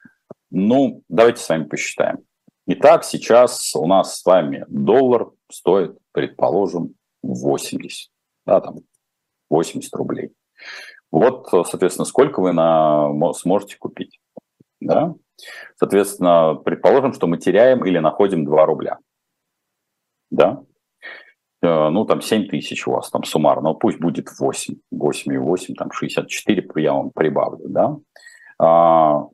ну, 0.50 1.02
давайте 1.08 1.40
с 1.40 1.48
вами 1.48 1.64
посчитаем. 1.64 2.18
Итак, 2.66 3.04
сейчас 3.04 3.74
у 3.76 3.86
нас 3.86 4.20
с 4.20 4.24
вами 4.24 4.64
доллар 4.68 5.30
стоит, 5.50 5.96
предположим, 6.12 6.94
80, 7.22 8.10
да, 8.46 8.60
там 8.60 8.76
80 9.50 9.94
рублей. 9.94 10.32
Вот, 11.10 11.48
соответственно, 11.50 12.06
сколько 12.06 12.40
вы 12.40 12.52
на, 12.52 13.10
сможете 13.34 13.76
купить. 13.76 14.18
Да? 14.86 15.14
Соответственно, 15.76 16.54
предположим, 16.54 17.12
что 17.12 17.26
мы 17.26 17.38
теряем 17.38 17.84
или 17.84 17.98
находим 17.98 18.44
2 18.44 18.66
рубля. 18.66 18.98
Да? 20.30 20.62
Э, 21.62 21.88
ну, 21.88 22.04
там 22.04 22.20
7 22.20 22.48
тысяч 22.48 22.86
у 22.86 22.92
вас 22.92 23.10
там 23.10 23.24
суммарно, 23.24 23.70
ну, 23.70 23.74
пусть 23.74 23.98
будет 23.98 24.28
8, 24.38 24.76
8 24.90 25.32
и 25.32 25.38
8, 25.38 25.74
там 25.74 25.90
64 25.90 26.68
я 26.76 26.92
вам 26.92 27.10
прибавлю, 27.10 27.68
да? 27.68 27.96
А, 28.58 29.26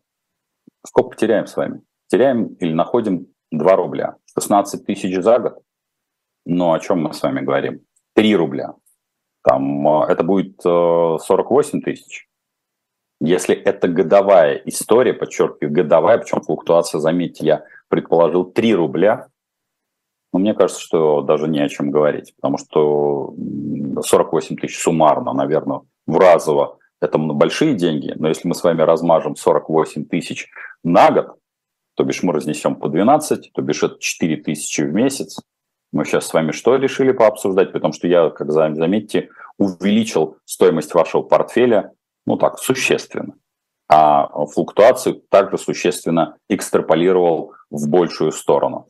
сколько 0.85 1.11
потеряем 1.11 1.47
с 1.47 1.57
вами? 1.57 1.83
теряем 2.11 2.55
или 2.55 2.73
находим 2.73 3.29
2 3.53 3.77
рубля. 3.77 4.17
16 4.35 4.85
тысяч 4.85 5.23
за 5.23 5.39
год. 5.39 5.63
Но 6.45 6.73
о 6.73 6.81
чем 6.81 7.03
мы 7.03 7.15
с 7.15 7.23
вами 7.23 7.41
говорим? 7.41 7.81
3 8.15 8.37
рубля. 8.37 8.75
Там 9.43 9.87
э, 10.03 10.07
это 10.09 10.25
будет 10.25 10.61
48 10.61 11.79
э, 11.79 11.83
тысяч. 11.83 12.29
Если 13.21 13.55
это 13.55 13.89
годовая 13.89 14.55
история, 14.65 15.13
подчеркиваю, 15.13 15.73
годовая, 15.73 16.19
причем 16.19 16.41
флуктуация, 16.41 17.01
заметьте, 17.01 17.45
я 17.45 17.65
предположил 17.89 18.45
3 18.45 18.75
рубля, 18.75 19.29
но 20.33 20.39
мне 20.39 20.55
кажется, 20.55 20.81
что 20.81 21.21
даже 21.23 21.49
не 21.49 21.61
о 21.61 21.69
чем 21.69 21.91
говорить, 21.91 22.35
потому 22.37 22.57
что 22.57 23.35
48 24.03 24.57
тысяч 24.57 24.79
суммарно, 24.79 25.33
наверное, 25.33 25.81
в 26.07 26.19
разово 26.19 26.79
это 27.01 27.19
большие 27.19 27.75
деньги, 27.75 28.15
но 28.17 28.29
если 28.29 28.47
мы 28.47 28.55
с 28.55 28.63
вами 28.63 28.83
размажем 28.83 29.35
48 29.35 30.05
тысяч 30.05 30.49
на 30.85 31.11
год, 31.11 31.37
то 31.95 32.05
бишь 32.05 32.23
мы 32.23 32.33
разнесем 32.33 32.77
по 32.77 32.89
12, 32.89 33.53
то 33.53 33.63
бишь 33.63 33.83
это 33.83 33.97
4 33.99 34.37
тысячи 34.37 34.83
в 34.83 34.93
месяц. 34.93 35.41
Мы 35.93 36.05
сейчас 36.05 36.27
с 36.27 36.33
вами 36.33 36.53
что 36.53 36.77
решили 36.77 37.13
пообсуждать? 37.13 37.73
Потому 37.73 37.93
что 37.93 38.07
я, 38.07 38.31
как 38.31 38.53
заметьте, 38.53 39.31
увеличил 39.59 40.37
стоимость 40.45 40.95
вашего 40.95 41.23
портфеля, 41.23 41.93
ну 42.27 42.37
так, 42.37 42.59
существенно. 42.59 43.35
А 43.89 44.47
флуктуацию 44.47 45.23
также 45.31 45.59
существенно 45.59 46.37
экстраполировал 46.49 47.55
в 47.71 47.89
большую 47.89 48.31
сторону. 48.31 48.87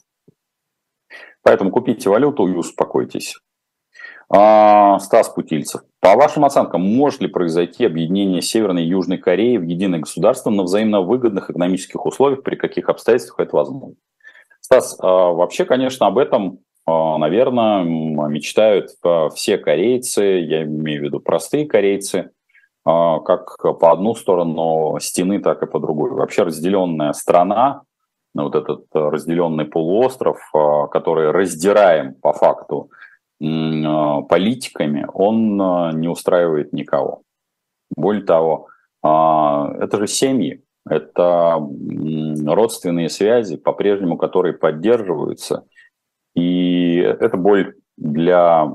Поэтому 1.42 1.70
купите 1.70 2.10
валюту 2.10 2.46
и 2.46 2.54
успокойтесь. 2.54 3.36
А, 4.28 4.98
Стас 5.00 5.28
Путильцев. 5.30 5.82
По 6.00 6.14
вашим 6.14 6.44
оценкам, 6.44 6.82
может 6.82 7.20
ли 7.20 7.28
произойти 7.28 7.84
объединение 7.84 8.42
Северной 8.42 8.84
и 8.84 8.88
Южной 8.88 9.18
Кореи 9.18 9.56
в 9.56 9.64
единое 9.64 10.00
государство 10.00 10.50
на 10.50 10.62
взаимно 10.62 11.00
выгодных 11.00 11.50
экономических 11.50 12.06
условиях, 12.06 12.42
при 12.42 12.54
каких 12.56 12.88
обстоятельствах 12.88 13.40
это 13.40 13.56
возможно? 13.56 13.96
Стас, 14.60 14.96
а, 15.00 15.32
вообще, 15.32 15.64
конечно, 15.64 16.06
об 16.06 16.18
этом, 16.18 16.60
а, 16.86 17.18
наверное, 17.18 17.82
мечтают 17.82 18.90
все 19.34 19.58
корейцы, 19.58 20.22
я 20.22 20.62
имею 20.62 21.00
в 21.00 21.04
виду 21.04 21.20
простые 21.20 21.66
корейцы, 21.66 22.30
как 22.84 23.58
по 23.58 23.92
одну 23.92 24.14
сторону 24.14 24.98
стены, 25.00 25.40
так 25.40 25.62
и 25.62 25.66
по 25.66 25.78
другую. 25.78 26.14
Вообще 26.14 26.44
разделенная 26.44 27.12
страна, 27.12 27.82
вот 28.34 28.54
этот 28.54 28.86
разделенный 28.92 29.66
полуостров, 29.66 30.38
который 30.90 31.30
раздираем 31.30 32.14
по 32.14 32.32
факту 32.32 32.90
а, 33.42 34.22
политиками, 34.22 35.06
он 35.12 35.60
а, 35.60 35.92
не 35.92 36.08
устраивает 36.08 36.72
никого. 36.72 37.22
Более 37.96 38.24
того, 38.24 38.68
а, 39.02 39.72
это 39.80 39.98
же 39.98 40.06
семьи, 40.06 40.62
это 40.86 41.58
родственные 42.46 43.08
связи, 43.08 43.56
по-прежнему 43.56 44.18
которые 44.18 44.54
поддерживаются. 44.54 45.64
И 46.34 46.96
это 46.96 47.36
боль 47.36 47.74
для 47.96 48.70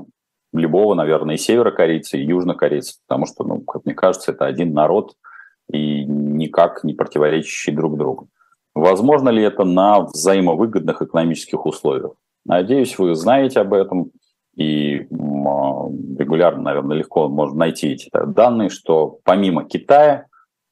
любого, 0.52 0.94
наверное, 0.94 1.34
и 1.34 1.38
северокорейца, 1.38 2.16
и 2.16 2.24
южнокорейца, 2.24 2.94
потому 3.06 3.26
что, 3.26 3.44
ну, 3.44 3.60
как 3.60 3.84
мне 3.84 3.94
кажется, 3.94 4.32
это 4.32 4.46
один 4.46 4.72
народ 4.72 5.14
и 5.70 6.04
никак 6.04 6.84
не 6.84 6.94
противоречащий 6.94 7.72
друг 7.72 7.96
другу. 7.96 8.28
Возможно 8.74 9.30
ли 9.30 9.42
это 9.42 9.64
на 9.64 10.00
взаимовыгодных 10.00 11.02
экономических 11.02 11.64
условиях? 11.64 12.12
Надеюсь, 12.44 12.98
вы 12.98 13.14
знаете 13.14 13.60
об 13.60 13.74
этом 13.74 14.12
и 14.56 15.00
а, 15.00 15.88
регулярно, 16.18 16.62
наверное, 16.62 16.96
легко 16.96 17.28
можно 17.28 17.58
найти 17.58 17.88
эти 17.88 18.10
данные, 18.12 18.70
что 18.70 19.18
помимо 19.24 19.64
Китая 19.64 20.26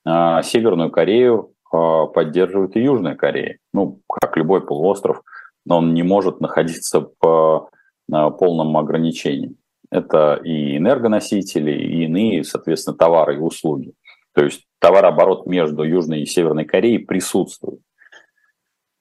а, 0.04 0.42
Северную 0.42 0.90
Корею 0.90 1.52
а, 1.70 2.06
поддерживает 2.06 2.76
и 2.76 2.80
Южная 2.80 3.14
Корея. 3.14 3.58
Ну, 3.72 4.00
как 4.08 4.36
любой 4.36 4.64
полуостров, 4.64 5.22
но 5.66 5.78
он 5.78 5.94
не 5.94 6.02
может 6.02 6.40
находиться 6.40 7.00
по 7.00 7.68
полном 8.06 8.76
ограничении. 8.76 9.56
Это 9.94 10.40
и 10.42 10.76
энергоносители, 10.76 11.70
и 11.70 12.04
иные, 12.06 12.42
соответственно, 12.42 12.96
товары 12.96 13.36
и 13.36 13.38
услуги. 13.38 13.92
То 14.32 14.42
есть 14.42 14.64
товарооборот 14.80 15.46
между 15.46 15.84
Южной 15.84 16.22
и 16.22 16.26
Северной 16.26 16.64
Кореей 16.64 16.98
присутствует. 16.98 17.78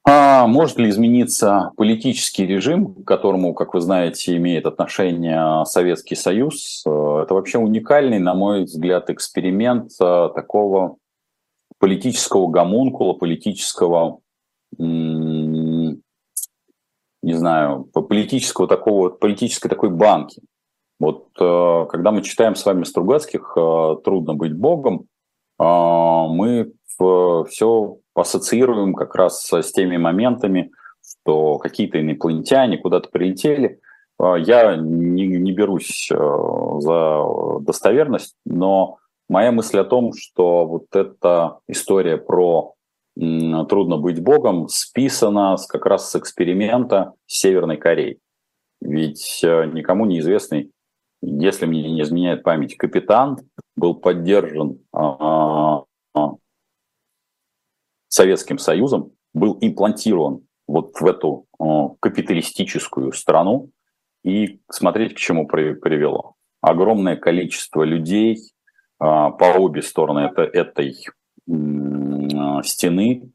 А 0.06 0.46
может 0.46 0.78
ли 0.78 0.88
измениться 0.90 1.72
политический 1.76 2.46
режим, 2.46 2.94
к 2.94 3.04
которому, 3.04 3.54
как 3.54 3.74
вы 3.74 3.80
знаете, 3.80 4.36
имеет 4.36 4.66
отношение 4.66 5.64
Советский 5.64 6.14
Союз? 6.14 6.84
Это 6.86 7.34
вообще 7.34 7.58
уникальный, 7.58 8.20
на 8.20 8.34
мой 8.34 8.62
взгляд, 8.62 9.10
эксперимент 9.10 9.90
э, 10.00 10.28
такого 10.32 10.98
политического 11.80 12.46
гомункула, 12.46 13.14
политического, 13.14 14.20
не 14.78 15.98
знаю, 17.24 17.84
политического 17.92 18.68
такого, 18.68 19.08
политической 19.08 19.68
такой 19.68 19.90
банки. 19.90 20.40
Вот 21.00 21.28
э, 21.40 21.86
когда 21.90 22.12
мы 22.12 22.22
читаем 22.22 22.54
с 22.54 22.64
вами 22.64 22.84
Стругацких 22.84 23.56
«Трудно 24.04 24.34
быть 24.34 24.56
Богом», 24.56 25.06
мы 25.58 26.72
все 26.98 27.96
ассоциируем 28.14 28.94
как 28.94 29.14
раз 29.14 29.48
с 29.52 29.72
теми 29.72 29.96
моментами, 29.96 30.72
что 31.02 31.58
какие-то 31.58 32.00
инопланетяне 32.00 32.78
куда-то 32.78 33.08
прилетели, 33.08 33.80
Я 34.20 34.76
не, 34.76 35.26
не 35.26 35.52
берусь 35.52 36.08
за 36.08 37.24
достоверность, 37.60 38.36
но 38.44 38.98
моя 39.28 39.52
мысль 39.52 39.78
о 39.78 39.84
том, 39.84 40.12
что 40.12 40.66
вот 40.66 40.86
эта 40.94 41.58
история 41.68 42.16
про 42.16 42.74
трудно 43.16 43.96
быть 43.96 44.22
богом 44.22 44.68
списана 44.68 45.56
как 45.68 45.86
раз 45.86 46.10
с 46.10 46.16
эксперимента 46.16 47.12
Северной 47.26 47.76
Кореи. 47.76 48.18
Ведь 48.80 49.40
никому 49.42 50.04
неизвестный, 50.04 50.70
если 51.26 51.66
мне 51.66 51.82
не 51.90 52.02
изменяет 52.02 52.42
память, 52.42 52.76
капитан 52.76 53.38
был 53.76 53.94
поддержан 53.94 54.78
Советским 58.08 58.58
Союзом, 58.58 59.12
был 59.32 59.58
имплантирован 59.60 60.46
вот 60.68 61.00
в 61.00 61.06
эту 61.06 61.46
э, 61.58 61.64
капиталистическую 62.00 63.12
страну 63.12 63.70
и 64.22 64.60
смотреть, 64.70 65.14
к 65.14 65.18
чему 65.18 65.46
привело. 65.46 66.34
Огромное 66.60 67.16
количество 67.16 67.82
людей 67.82 68.38
по 68.98 69.54
обе 69.58 69.82
стороны 69.82 70.20
это, 70.20 70.42
этой 70.42 70.96
стены 72.62 73.32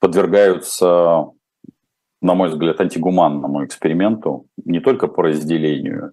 подвергаются, 0.00 1.30
на 2.20 2.34
мой 2.34 2.50
взгляд, 2.50 2.80
антигуманному 2.80 3.64
эксперименту 3.64 4.46
не 4.64 4.80
только 4.80 5.08
по 5.08 5.22
разделению 5.22 6.12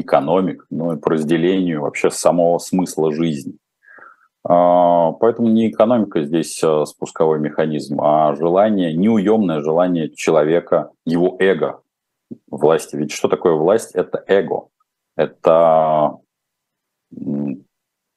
экономик, 0.00 0.66
но 0.70 0.94
и 0.94 0.96
по 0.96 1.10
разделению 1.10 1.82
вообще 1.82 2.10
самого 2.10 2.58
смысла 2.58 3.12
жизни. 3.12 3.56
А, 4.44 5.12
поэтому 5.12 5.48
не 5.48 5.70
экономика 5.70 6.24
здесь 6.24 6.60
а, 6.64 6.84
спусковой 6.84 7.38
механизм, 7.38 8.00
а 8.00 8.34
желание, 8.34 8.94
неуемное 8.94 9.60
желание 9.60 10.10
человека, 10.14 10.90
его 11.04 11.36
эго 11.38 11.82
власти. 12.50 12.96
Ведь 12.96 13.12
что 13.12 13.28
такое 13.28 13.54
власть? 13.54 13.94
Это 13.94 14.24
эго. 14.26 14.68
Это 15.16 16.18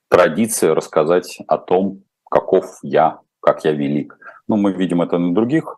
традиция 0.10 0.74
рассказать 0.74 1.40
о 1.48 1.58
том, 1.58 2.04
каков 2.30 2.80
я, 2.82 3.20
как 3.42 3.66
я 3.66 3.74
велик. 3.74 4.18
Ну, 4.48 4.56
мы 4.56 4.72
видим 4.72 5.02
это 5.02 5.18
на 5.18 5.34
других 5.34 5.78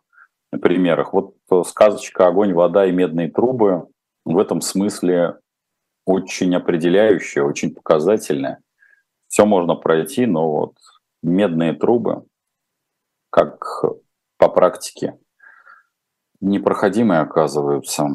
примерах. 0.62 1.13
Вот 1.13 1.36
сказочка 1.66 2.27
«Огонь, 2.27 2.54
вода 2.54 2.86
и 2.86 2.92
медные 2.92 3.30
трубы» 3.30 3.88
в 4.24 4.38
этом 4.38 4.62
смысле 4.62 5.38
очень 6.08 6.56
определяющая, 6.56 7.44
очень 7.44 7.76
показательная 7.76 8.60
все 9.28 9.46
можно 9.46 9.76
пройти, 9.76 10.26
но 10.26 10.50
вот 10.50 10.78
медные 11.22 11.74
трубы, 11.74 12.26
как 13.30 13.84
по 14.38 14.50
практике, 14.50 15.20
непроходимые 16.40 17.20
оказываются. 17.20 18.08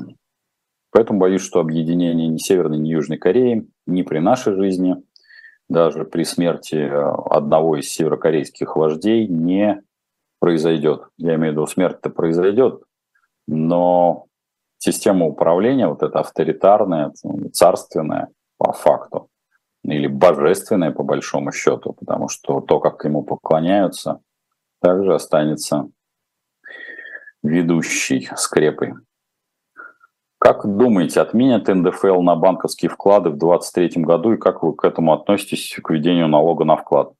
Поэтому 0.90 1.20
боюсь, 1.20 1.42
что 1.42 1.60
объединение 1.60 2.28
ни 2.28 2.38
Северной, 2.38 2.78
ни 2.78 2.88
Южной 2.88 3.18
Кореи 3.18 3.68
ни 3.86 4.02
при 4.02 4.18
нашей 4.18 4.54
жизни, 4.54 4.96
даже 5.68 6.04
при 6.04 6.24
смерти 6.24 6.90
одного 7.30 7.76
из 7.76 7.88
северокорейских 7.90 8.76
вождей 8.76 9.26
не 9.26 9.82
произойдет. 10.38 11.08
Я 11.16 11.34
имею 11.36 11.52
в 11.52 11.56
виду, 11.56 11.66
смерть-то 11.66 12.10
произойдет, 12.10 12.82
но 13.46 14.26
система 14.82 15.26
управления, 15.26 15.86
вот 15.86 16.02
эта 16.02 16.18
авторитарная, 16.20 17.12
царственная, 17.52 18.28
по 18.58 18.72
факту, 18.72 19.28
или 19.84 20.08
божественное 20.08 20.90
по 20.90 21.04
большому 21.04 21.52
счету, 21.52 21.92
потому 21.92 22.28
что 22.28 22.60
то, 22.60 22.80
как 22.80 23.04
ему 23.04 23.22
поклоняются, 23.22 24.20
также 24.80 25.14
останется 25.14 25.88
ведущей 27.44 28.28
скрепой. 28.34 28.94
Как 30.38 30.64
думаете, 30.64 31.20
отменят 31.20 31.68
НДФЛ 31.68 32.20
на 32.22 32.34
банковские 32.34 32.90
вклады 32.90 33.30
в 33.30 33.38
2023 33.38 34.02
году 34.02 34.32
и 34.32 34.36
как 34.36 34.64
вы 34.64 34.74
к 34.74 34.84
этому 34.84 35.12
относитесь, 35.12 35.78
к 35.80 35.90
введению 35.90 36.26
налога 36.26 36.64
на 36.64 36.76
вклад? 36.76 37.12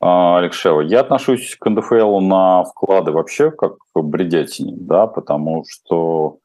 А, 0.00 0.38
Алексеева, 0.38 0.80
я 0.80 1.00
отношусь 1.00 1.54
к 1.60 1.68
НДФЛ 1.68 2.20
на 2.20 2.64
вклады 2.64 3.12
вообще 3.12 3.50
как 3.50 3.74
к 3.94 4.00
бредятине, 4.00 4.72
да, 4.78 5.06
потому 5.06 5.64
что 5.68 6.38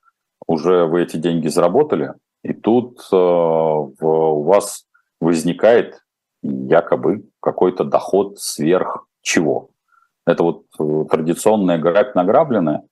уже 0.47 0.85
вы 0.85 1.03
эти 1.03 1.17
деньги 1.17 1.47
заработали, 1.47 2.13
и 2.43 2.53
тут 2.53 2.99
э, 3.11 3.15
у 3.15 4.43
вас 4.43 4.85
возникает 5.19 6.01
якобы 6.43 7.25
какой-то 7.39 7.83
доход 7.83 8.39
сверх 8.39 9.07
чего. 9.21 9.69
Это 10.25 10.43
вот 10.43 10.65
э, 10.79 11.05
традиционная 11.09 11.77
грабь 11.79 12.15
награбленная, 12.15 12.83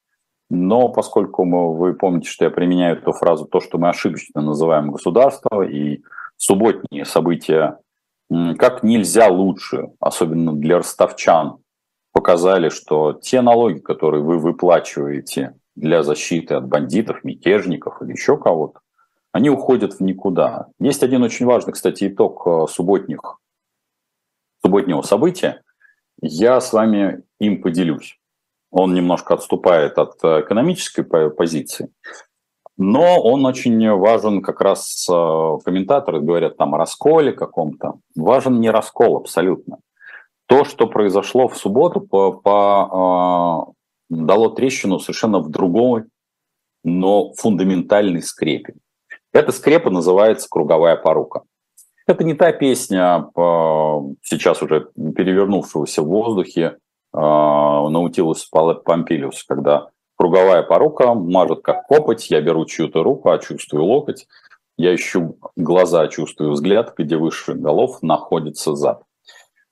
но 0.50 0.90
поскольку 0.90 1.46
мы, 1.46 1.76
вы 1.76 1.94
помните, 1.94 2.30
что 2.30 2.46
я 2.46 2.52
применяю 2.52 2.98
эту 2.98 3.12
фразу, 3.12 3.46
то, 3.46 3.60
что 3.60 3.78
мы 3.78 3.90
ошибочно 3.90 4.42
называем 4.42 4.92
государство, 4.92 5.62
и 5.64 6.02
субботние 6.38 7.06
события 7.06 7.78
как 8.58 8.84
нельзя 8.84 9.28
лучше, 9.28 9.90
особенно 10.00 10.54
для 10.54 10.78
ростовчан, 10.78 11.58
показали, 12.14 12.70
что 12.70 13.14
те 13.14 13.42
налоги, 13.42 13.80
которые 13.80 14.24
вы 14.24 14.40
выплачиваете 14.40 15.56
для 15.76 16.04
защиты 16.04 16.56
от 16.56 16.68
бандитов, 16.68 17.24
мятежников 17.24 18.02
или 18.02 18.12
еще 18.12 18.38
кого-то, 18.38 18.80
они 19.32 19.50
уходят 19.50 19.94
в 19.94 20.00
никуда. 20.02 20.68
Есть 20.80 21.04
один 21.04 21.24
очень 21.24 21.46
важный, 21.46 21.74
кстати, 21.74 22.08
итог 22.08 22.46
э, 22.46 22.66
субботних, 22.70 23.40
субботнего 24.64 25.02
события. 25.02 25.62
Я 26.22 26.62
с 26.62 26.72
вами 26.72 27.24
им 27.40 27.62
поделюсь. 27.62 28.20
Он 28.70 28.94
немножко 28.94 29.34
отступает 29.34 29.98
от 29.98 30.24
э, 30.24 30.42
экономической 30.42 31.04
позиции, 31.04 31.90
но 32.78 33.22
он 33.22 33.46
очень 33.46 33.90
важен 33.92 34.42
как 34.42 34.62
раз, 34.62 35.08
э, 35.10 35.58
комментаторы 35.66 36.22
говорят 36.22 36.58
там 36.58 36.76
о 36.76 36.78
расколе 36.78 37.32
каком-то. 37.34 37.96
Важен 38.16 38.60
не 38.60 38.70
раскол 38.70 39.18
абсолютно. 39.18 39.80
То, 40.46 40.64
что 40.64 40.88
произошло 40.88 41.48
в 41.48 41.58
субботу, 41.58 42.02
по, 42.02 42.34
по, 42.34 43.74
дало 44.10 44.50
трещину 44.50 45.00
совершенно 45.00 45.40
в 45.40 45.50
другой, 45.50 46.04
но 46.84 47.34
фундаментальной 47.34 48.22
скрепе. 48.22 48.76
Эта 49.32 49.52
скрепа 49.52 49.90
называется 49.90 50.48
«Круговая 50.50 50.96
порука». 50.96 51.42
Это 52.06 52.24
не 52.24 52.34
та 52.34 52.52
песня, 52.52 53.30
а, 53.36 54.00
сейчас 54.22 54.62
уже 54.62 54.90
перевернувшегося 54.96 56.02
в 56.02 56.08
воздухе 56.08 56.78
а, 57.14 57.90
Наутилус 57.90 58.50
Помпилиус, 58.50 59.44
когда 59.46 59.90
круговая 60.18 60.64
порука 60.64 61.14
мажет 61.14 61.62
как 61.62 61.88
копоть, 61.88 62.30
я 62.30 62.42
беру 62.42 62.66
чью-то 62.66 63.04
руку, 63.04 63.30
а 63.30 63.40
чувствую 63.40 63.86
локоть, 63.86 64.28
я 64.78 64.94
ищу 64.94 65.38
глаза, 65.56 66.08
чувствую 66.08 66.52
взгляд, 66.52 66.94
где 66.98 67.16
выше 67.16 67.54
голов 67.54 68.02
находится 68.02 68.76
зад. 68.76 69.04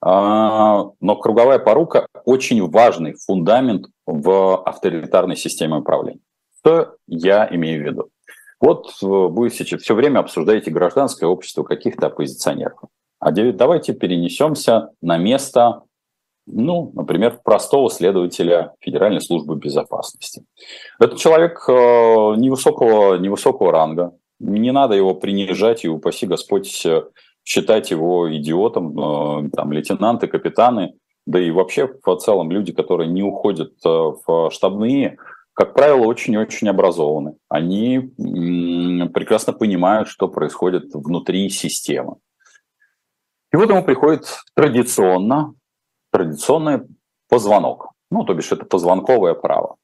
А, 0.04 0.88
но 1.00 1.16
круговая 1.16 1.60
порука 1.60 2.06
очень 2.24 2.68
важный 2.68 3.14
фундамент 3.14 3.86
в 4.04 4.60
авторитарной 4.64 5.36
системе 5.36 5.76
управления. 5.76 6.20
Что 6.58 6.96
я 7.06 7.48
имею 7.52 7.82
в 7.82 7.86
виду? 7.86 8.08
Вот 8.60 8.88
э, 9.02 9.06
вы 9.06 9.50
сейчас 9.50 9.80
все 9.80 9.94
время 9.94 10.18
обсуждаете 10.18 10.72
гражданское 10.72 11.26
общество 11.26 11.62
каких-то 11.62 12.08
оппозиционеров. 12.08 12.78
А 13.20 13.30
давайте 13.30 13.92
перенесемся 13.92 14.90
на 15.00 15.18
место, 15.18 15.82
ну, 16.46 16.90
например, 16.94 17.38
простого 17.44 17.88
следователя 17.88 18.74
Федеральной 18.80 19.20
службы 19.20 19.54
безопасности. 19.54 20.44
Это 20.98 21.16
человек 21.16 21.64
э, 21.68 21.72
невысокого, 21.72 23.18
невысокого 23.18 23.70
ранга. 23.70 24.16
Не 24.40 24.72
надо 24.72 24.96
его 24.96 25.14
принижать 25.14 25.84
и, 25.84 25.88
упаси 25.88 26.26
Господь, 26.26 26.84
э, 26.84 27.04
считать 27.44 27.90
его 27.90 28.34
идиотом, 28.36 29.50
там, 29.50 29.72
лейтенанты, 29.72 30.26
капитаны, 30.28 30.94
да 31.26 31.40
и 31.40 31.50
вообще 31.50 31.88
в 32.04 32.16
целом 32.16 32.50
люди, 32.50 32.72
которые 32.72 33.08
не 33.08 33.22
уходят 33.22 33.72
в 33.84 34.50
штабные, 34.50 35.18
как 35.54 35.74
правило, 35.74 36.06
очень-очень 36.06 36.68
образованы. 36.68 37.36
Они 37.48 37.98
прекрасно 39.12 39.52
понимают, 39.52 40.08
что 40.08 40.28
происходит 40.28 40.94
внутри 40.94 41.48
системы. 41.50 42.16
И 43.52 43.56
вот 43.56 43.68
ему 43.68 43.84
приходит 43.84 44.24
традиционно, 44.54 45.54
традиционный 46.10 46.80
позвонок. 47.28 47.90
Ну, 48.10 48.24
то 48.24 48.34
бишь 48.34 48.50
это 48.50 48.64
позвонковое 48.64 49.34
право. 49.34 49.76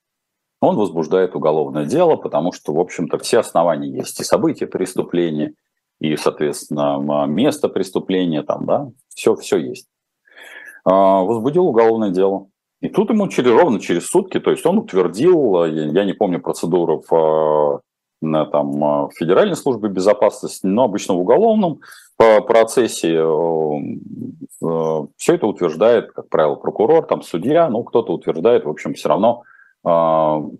Он 0.60 0.76
возбуждает 0.76 1.36
уголовное 1.36 1.84
дело, 1.84 2.16
потому 2.16 2.52
что, 2.52 2.72
в 2.72 2.80
общем-то, 2.80 3.18
все 3.18 3.38
основания 3.38 3.90
есть. 3.90 4.18
И 4.20 4.24
события 4.24 4.66
преступления, 4.66 5.52
и, 6.00 6.16
соответственно, 6.16 7.26
место 7.26 7.68
преступления, 7.68 8.42
там, 8.42 8.66
да, 8.66 8.90
все, 9.14 9.34
все 9.34 9.58
есть. 9.58 9.86
А, 10.84 11.22
возбудил 11.22 11.66
уголовное 11.66 12.10
дело. 12.10 12.48
И 12.80 12.88
тут 12.88 13.10
ему 13.10 13.28
через, 13.28 13.50
ровно 13.50 13.80
через 13.80 14.06
сутки, 14.06 14.38
то 14.38 14.50
есть 14.50 14.64
он 14.64 14.78
утвердил, 14.78 15.64
я 15.64 16.04
не 16.04 16.12
помню 16.12 16.40
процедуру 16.40 17.02
в 17.08 17.82
на, 18.20 18.46
там, 18.46 18.72
в 18.80 19.10
Федеральной 19.14 19.56
службе 19.56 19.88
безопасности, 19.88 20.66
но 20.66 20.84
обычно 20.84 21.14
в 21.14 21.20
уголовном 21.20 21.80
процессе 22.16 23.14
все 24.60 25.34
это 25.34 25.46
утверждает, 25.46 26.12
как 26.12 26.28
правило, 26.28 26.56
прокурор, 26.56 27.06
там 27.06 27.22
судья, 27.22 27.68
ну 27.68 27.84
кто-то 27.84 28.12
утверждает, 28.12 28.64
в 28.64 28.68
общем, 28.68 28.94
все 28.94 29.08
равно 29.08 29.42
о 29.84 30.50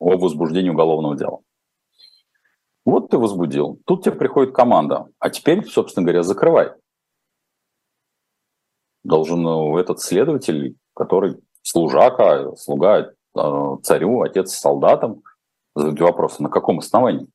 возбуждении 0.00 0.70
уголовного 0.70 1.16
дела. 1.16 1.40
Вот 2.84 3.10
ты 3.10 3.18
возбудил. 3.18 3.80
Тут 3.86 4.04
тебе 4.04 4.14
приходит 4.16 4.54
команда. 4.54 5.08
А 5.18 5.30
теперь, 5.30 5.64
собственно 5.66 6.04
говоря, 6.04 6.22
закрывай. 6.22 6.72
Должен 9.04 9.46
э, 9.46 9.80
этот 9.80 10.00
следователь, 10.00 10.76
который 10.94 11.40
служака, 11.62 12.54
слуга 12.56 13.12
э, 13.36 13.76
царю, 13.82 14.22
отец 14.22 14.52
солдатам, 14.54 15.22
задать 15.74 16.00
вопрос, 16.00 16.38
на 16.38 16.48
каком 16.48 16.78
основании? 16.78 17.28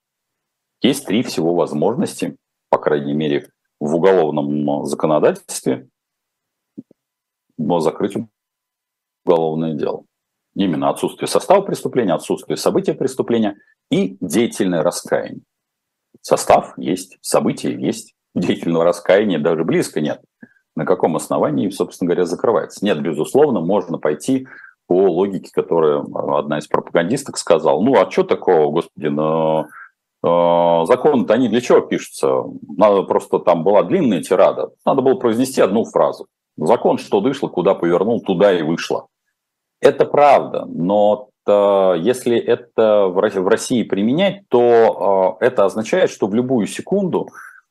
Есть 0.81 1.05
три 1.05 1.23
всего 1.23 1.55
возможности, 1.55 2.37
по 2.69 2.77
крайней 2.77 3.13
мере, 3.13 3.49
в 3.79 3.95
уголовном 3.95 4.85
законодательстве, 4.85 5.89
но 7.57 7.79
закрыть 7.79 8.15
уголовное 9.25 9.73
дело. 9.73 10.03
Именно 10.57 10.89
отсутствие 10.89 11.27
состава 11.27 11.61
преступления, 11.61 12.15
отсутствие 12.15 12.57
события 12.57 12.95
преступления 12.95 13.57
и 13.91 14.17
деятельное 14.19 14.81
раскаяние. 14.81 15.43
Состав 16.21 16.73
есть, 16.77 17.19
события 17.21 17.71
есть, 17.71 18.15
деятельного 18.33 18.83
раскаяния 18.83 19.37
даже 19.37 19.63
близко 19.63 20.01
нет. 20.01 20.19
На 20.75 20.83
каком 20.83 21.15
основании, 21.15 21.69
собственно 21.69 22.07
говоря, 22.07 22.25
закрывается? 22.25 22.83
Нет, 22.83 22.99
безусловно, 23.03 23.61
можно 23.61 23.99
пойти 23.99 24.47
по 24.87 25.07
логике, 25.07 25.51
которую 25.53 26.07
одна 26.35 26.57
из 26.57 26.65
пропагандисток 26.65 27.37
сказала. 27.37 27.79
Ну, 27.79 27.93
а 27.95 28.09
что 28.09 28.23
такого, 28.23 28.71
господи, 28.71 29.07
но 29.07 29.67
э, 30.23 30.85
законы-то 30.87 31.35
они 31.35 31.49
для 31.49 31.61
чего 31.61 31.81
пишутся? 31.81 32.45
Надо 32.75 33.03
просто 33.03 33.37
там 33.37 33.63
была 33.63 33.83
длинная 33.83 34.23
тирада. 34.23 34.71
Надо 34.87 35.03
было 35.03 35.13
произнести 35.13 35.61
одну 35.61 35.83
фразу. 35.85 36.25
Закон 36.57 36.97
что 36.97 37.21
дышло, 37.21 37.47
куда 37.47 37.75
повернул, 37.75 38.21
туда 38.21 38.57
и 38.57 38.63
вышло. 38.63 39.05
Это 39.79 40.05
правда, 40.05 40.65
но 40.65 41.29
э, 41.45 41.95
если 41.99 42.37
это 42.37 43.07
в 43.07 43.47
России 43.47 43.83
применять, 43.83 44.41
то 44.49 45.37
э, 45.39 45.45
это 45.45 45.65
означает, 45.65 46.09
что 46.09 46.27
в 46.27 46.33
любую 46.33 46.65
секунду 46.65 47.29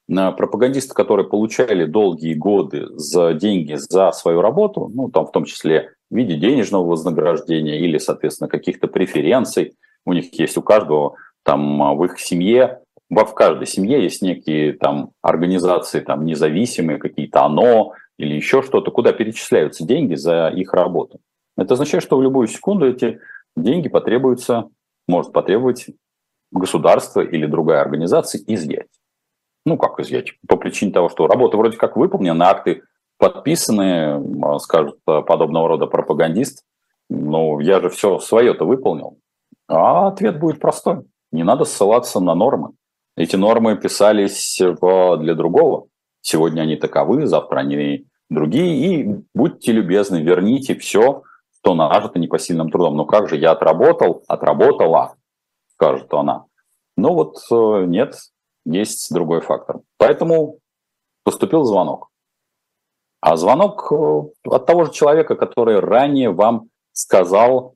э, 0.09 0.33
пропагандисты, 0.33 0.95
которые 0.95 1.27
получали 1.27 1.85
долгие 1.85 2.35
годы 2.35 2.87
за 2.95 3.33
деньги 3.33 3.75
за 3.75 4.13
свою 4.13 4.41
работу, 4.41 4.91
ну, 4.95 5.09
там 5.09 5.27
в 5.27 5.33
том 5.33 5.45
числе 5.45 5.91
в 6.11 6.17
виде 6.17 6.37
денежного 6.37 6.85
вознаграждения 6.85 7.81
или, 7.81 7.99
соответственно, 7.99 8.49
каких-то 8.49 8.87
преференций, 8.87 9.75
у 10.05 10.13
них 10.13 10.33
есть 10.39 10.57
у 10.57 10.63
каждого 10.63 11.17
там 11.43 11.97
в 11.97 12.05
их 12.05 12.21
семье, 12.21 12.81
в 13.11 13.35
каждой 13.35 13.67
семье 13.67 14.03
есть 14.03 14.23
некие 14.23 14.73
там 14.75 15.11
организации 15.23 16.01
там 16.01 16.25
независимые, 16.25 16.99
какие-то 16.99 17.45
ОНО 17.45 17.93
или 18.19 18.35
еще 18.35 18.63
что-то, 18.63 18.91
куда 18.91 19.13
перечисляются 19.13 19.85
деньги 19.85 20.15
за 20.15 20.49
их 20.49 20.73
работу. 20.73 21.19
Это 21.57 21.75
означает, 21.75 22.03
что 22.03 22.17
в 22.17 22.23
любую 22.23 22.49
секунду 22.49 22.87
эти 22.87 23.21
деньги 23.57 23.89
потребуются, 23.89 24.69
может 25.09 25.33
потребовать 25.33 25.87
государство 26.51 27.21
или 27.21 27.47
другая 27.47 27.81
организация 27.81 28.43
изъять. 28.47 28.89
Ну, 29.65 29.77
как 29.77 29.99
изъять? 30.01 30.33
По 30.47 30.57
причине 30.57 30.93
того, 30.93 31.09
что 31.09 31.27
работа 31.27 31.57
вроде 31.57 31.77
как 31.77 31.97
выполнена, 31.97 32.51
акты 32.51 32.83
подписаны, 33.19 34.59
скажут 34.59 34.99
подобного 35.05 35.69
рода 35.69 35.87
пропагандист, 35.87 36.65
ну, 37.09 37.61
я 37.61 37.81
же 37.81 37.89
все 37.89 38.19
свое-то 38.19 38.65
выполнил. 38.65 39.19
А 39.69 40.09
ответ 40.09 40.39
будет 40.39 40.61
простой. 40.61 41.05
Не 41.33 41.43
надо 41.43 41.65
ссылаться 41.65 42.21
на 42.21 42.35
нормы. 42.35 42.73
Эти 43.17 43.37
нормы 43.37 43.77
писались 43.77 44.61
для 44.61 45.35
другого. 45.35 45.87
Сегодня 46.21 46.63
они 46.63 46.77
таковы, 46.77 47.27
завтра 47.27 47.61
они 47.61 48.07
другие. 48.29 48.77
И 48.77 49.25
будьте 49.35 49.73
любезны, 49.73 50.23
верните 50.23 50.75
все, 50.75 51.23
что 51.67 51.75
нажито 51.75 52.21
непосильным 52.21 52.71
трудом. 52.71 52.97
Ну 52.97 53.07
как 53.07 53.29
же, 53.29 53.37
я 53.37 53.51
отработал, 53.51 54.23
отработала, 54.29 55.17
скажет 55.73 56.15
она. 56.15 56.45
Ну 56.97 57.13
вот 57.13 57.39
э, 57.51 57.85
нет, 57.87 58.15
есть 58.65 59.13
другой 59.13 59.41
фактор. 59.41 59.81
Поэтому 59.99 60.61
поступил 61.25 61.65
звонок. 61.65 62.09
А 63.21 63.37
звонок 63.37 63.91
э, 63.91 64.23
от 64.49 64.65
того 64.67 64.85
же 64.85 64.93
человека, 64.93 65.35
который 65.35 65.81
ранее 65.81 66.31
вам 66.31 66.69
сказал, 66.93 67.75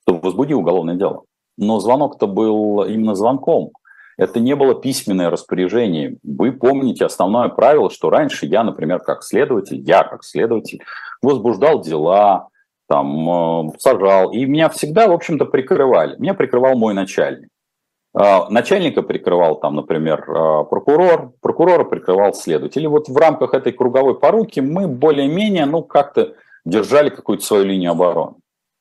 что 0.00 0.16
возбуди 0.16 0.54
уголовное 0.54 0.94
дело. 0.94 1.24
Но 1.58 1.78
звонок-то 1.78 2.26
был 2.26 2.84
именно 2.84 3.14
звонком. 3.14 3.72
Это 4.16 4.40
не 4.40 4.56
было 4.56 4.74
письменное 4.74 5.28
распоряжение. 5.28 6.16
Вы 6.22 6.52
помните 6.52 7.04
основное 7.04 7.50
правило, 7.50 7.90
что 7.90 8.08
раньше 8.08 8.46
я, 8.46 8.64
например, 8.64 9.00
как 9.00 9.22
следователь, 9.22 9.80
я 9.82 10.04
как 10.04 10.24
следователь 10.24 10.82
возбуждал 11.20 11.82
дела, 11.82 12.48
там, 12.92 13.70
э, 13.70 13.78
сажал. 13.78 14.32
И 14.32 14.44
меня 14.44 14.68
всегда, 14.68 15.08
в 15.08 15.12
общем-то, 15.12 15.46
прикрывали. 15.46 16.14
Меня 16.18 16.34
прикрывал 16.34 16.76
мой 16.76 16.92
начальник. 16.92 17.48
Э, 18.14 18.50
начальника 18.50 19.00
прикрывал, 19.00 19.58
там, 19.60 19.76
например, 19.76 20.20
э, 20.28 20.64
прокурор, 20.68 21.32
прокурора 21.40 21.84
прикрывал 21.84 22.34
следователь. 22.34 22.82
И 22.82 22.86
вот 22.86 23.08
в 23.08 23.16
рамках 23.16 23.54
этой 23.54 23.72
круговой 23.72 24.20
поруки 24.20 24.60
мы 24.60 24.88
более-менее, 24.88 25.64
ну, 25.64 25.82
как-то 25.82 26.34
держали 26.66 27.08
какую-то 27.08 27.42
свою 27.42 27.64
линию 27.64 27.92
обороны. 27.92 28.34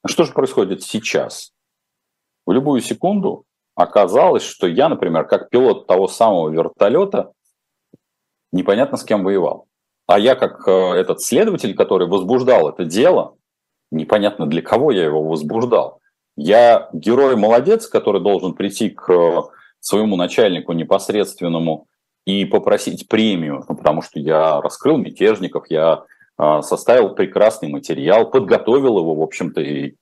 Что 0.05 0.25
же 0.25 0.33
происходит 0.33 0.83
сейчас? 0.83 1.53
В 2.45 2.51
любую 2.51 2.81
секунду 2.81 3.45
оказалось, 3.75 4.43
что 4.43 4.67
я, 4.67 4.89
например, 4.89 5.23
как 5.25 5.49
пилот 5.49 5.87
того 5.87 6.09
самого 6.09 6.49
вертолета, 6.49 7.31
непонятно 8.51 8.97
с 8.97 9.05
кем 9.05 9.23
воевал. 9.23 9.67
А 10.05 10.19
я 10.19 10.35
как 10.35 10.67
этот 10.67 11.21
следователь, 11.21 11.73
который 11.75 12.09
возбуждал 12.09 12.67
это 12.67 12.83
дело, 12.83 13.37
непонятно 13.91 14.47
для 14.47 14.61
кого 14.61 14.91
я 14.91 15.03
его 15.03 15.23
возбуждал. 15.23 15.99
Я 16.37 16.89
герой-молодец, 16.93 17.87
который 17.87 18.21
должен 18.21 18.53
прийти 18.53 18.89
к 18.89 19.11
э, 19.11 19.41
своему 19.79 20.15
начальнику 20.15 20.71
непосредственному 20.71 21.87
и 22.25 22.45
попросить 22.45 23.07
премию, 23.07 23.65
ну, 23.67 23.75
потому 23.75 24.01
что 24.01 24.19
я 24.19 24.61
раскрыл 24.61 24.97
мятежников, 24.97 25.65
я 25.69 26.03
э, 26.39 26.61
составил 26.61 27.13
прекрасный 27.13 27.67
материал, 27.67 28.29
подготовил 28.29 28.99
его, 28.99 29.15
в 29.15 29.21
общем-то, 29.21 29.61
и... 29.61 29.95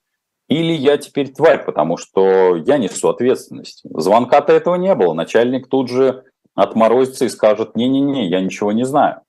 или 0.48 0.72
я 0.72 0.96
теперь 0.98 1.32
тварь, 1.32 1.64
потому 1.64 1.96
что 1.96 2.56
я 2.56 2.78
несу 2.78 3.08
ответственность. 3.08 3.82
Звонка-то 3.84 4.52
этого 4.52 4.76
не 4.76 4.94
было, 4.94 5.14
начальник 5.14 5.68
тут 5.68 5.88
же 5.88 6.24
отморозится 6.54 7.24
и 7.24 7.28
скажет, 7.28 7.76
не-не-не, 7.76 8.28
я 8.28 8.40
ничего 8.40 8.70
не 8.70 8.84
знаю. 8.84 9.22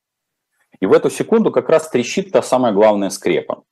И 0.79 0.85
в 0.85 0.93
эту 0.93 1.09
секунду 1.09 1.51
как 1.51 1.69
раз 1.69 1.89
трещит 1.89 2.31
та 2.31 2.41
самая 2.41 2.73
главная 2.73 3.09
скрепа 3.09 3.63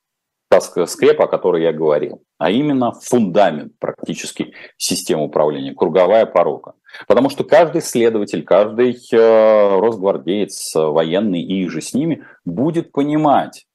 та 0.50 0.62
скрепа, 0.62 1.26
о 1.26 1.28
которой 1.28 1.62
я 1.62 1.72
говорил, 1.72 2.24
а 2.40 2.50
именно 2.50 2.92
фундамент 2.92 3.78
практически 3.80 4.54
системы 4.78 5.26
управления, 5.26 5.76
круговая 5.76 6.26
порока. 6.26 6.74
Потому 7.08 7.30
что 7.30 7.44
каждый 7.44 7.82
следователь, 7.82 8.44
каждый 8.44 8.98
э, 9.12 9.80
росгвардеец, 9.80 10.74
военный 10.74 11.42
и 11.42 11.68
же 11.70 11.82
с 11.82 11.94
ними 11.94 12.26
будет 12.46 12.92
понимать, 12.92 13.68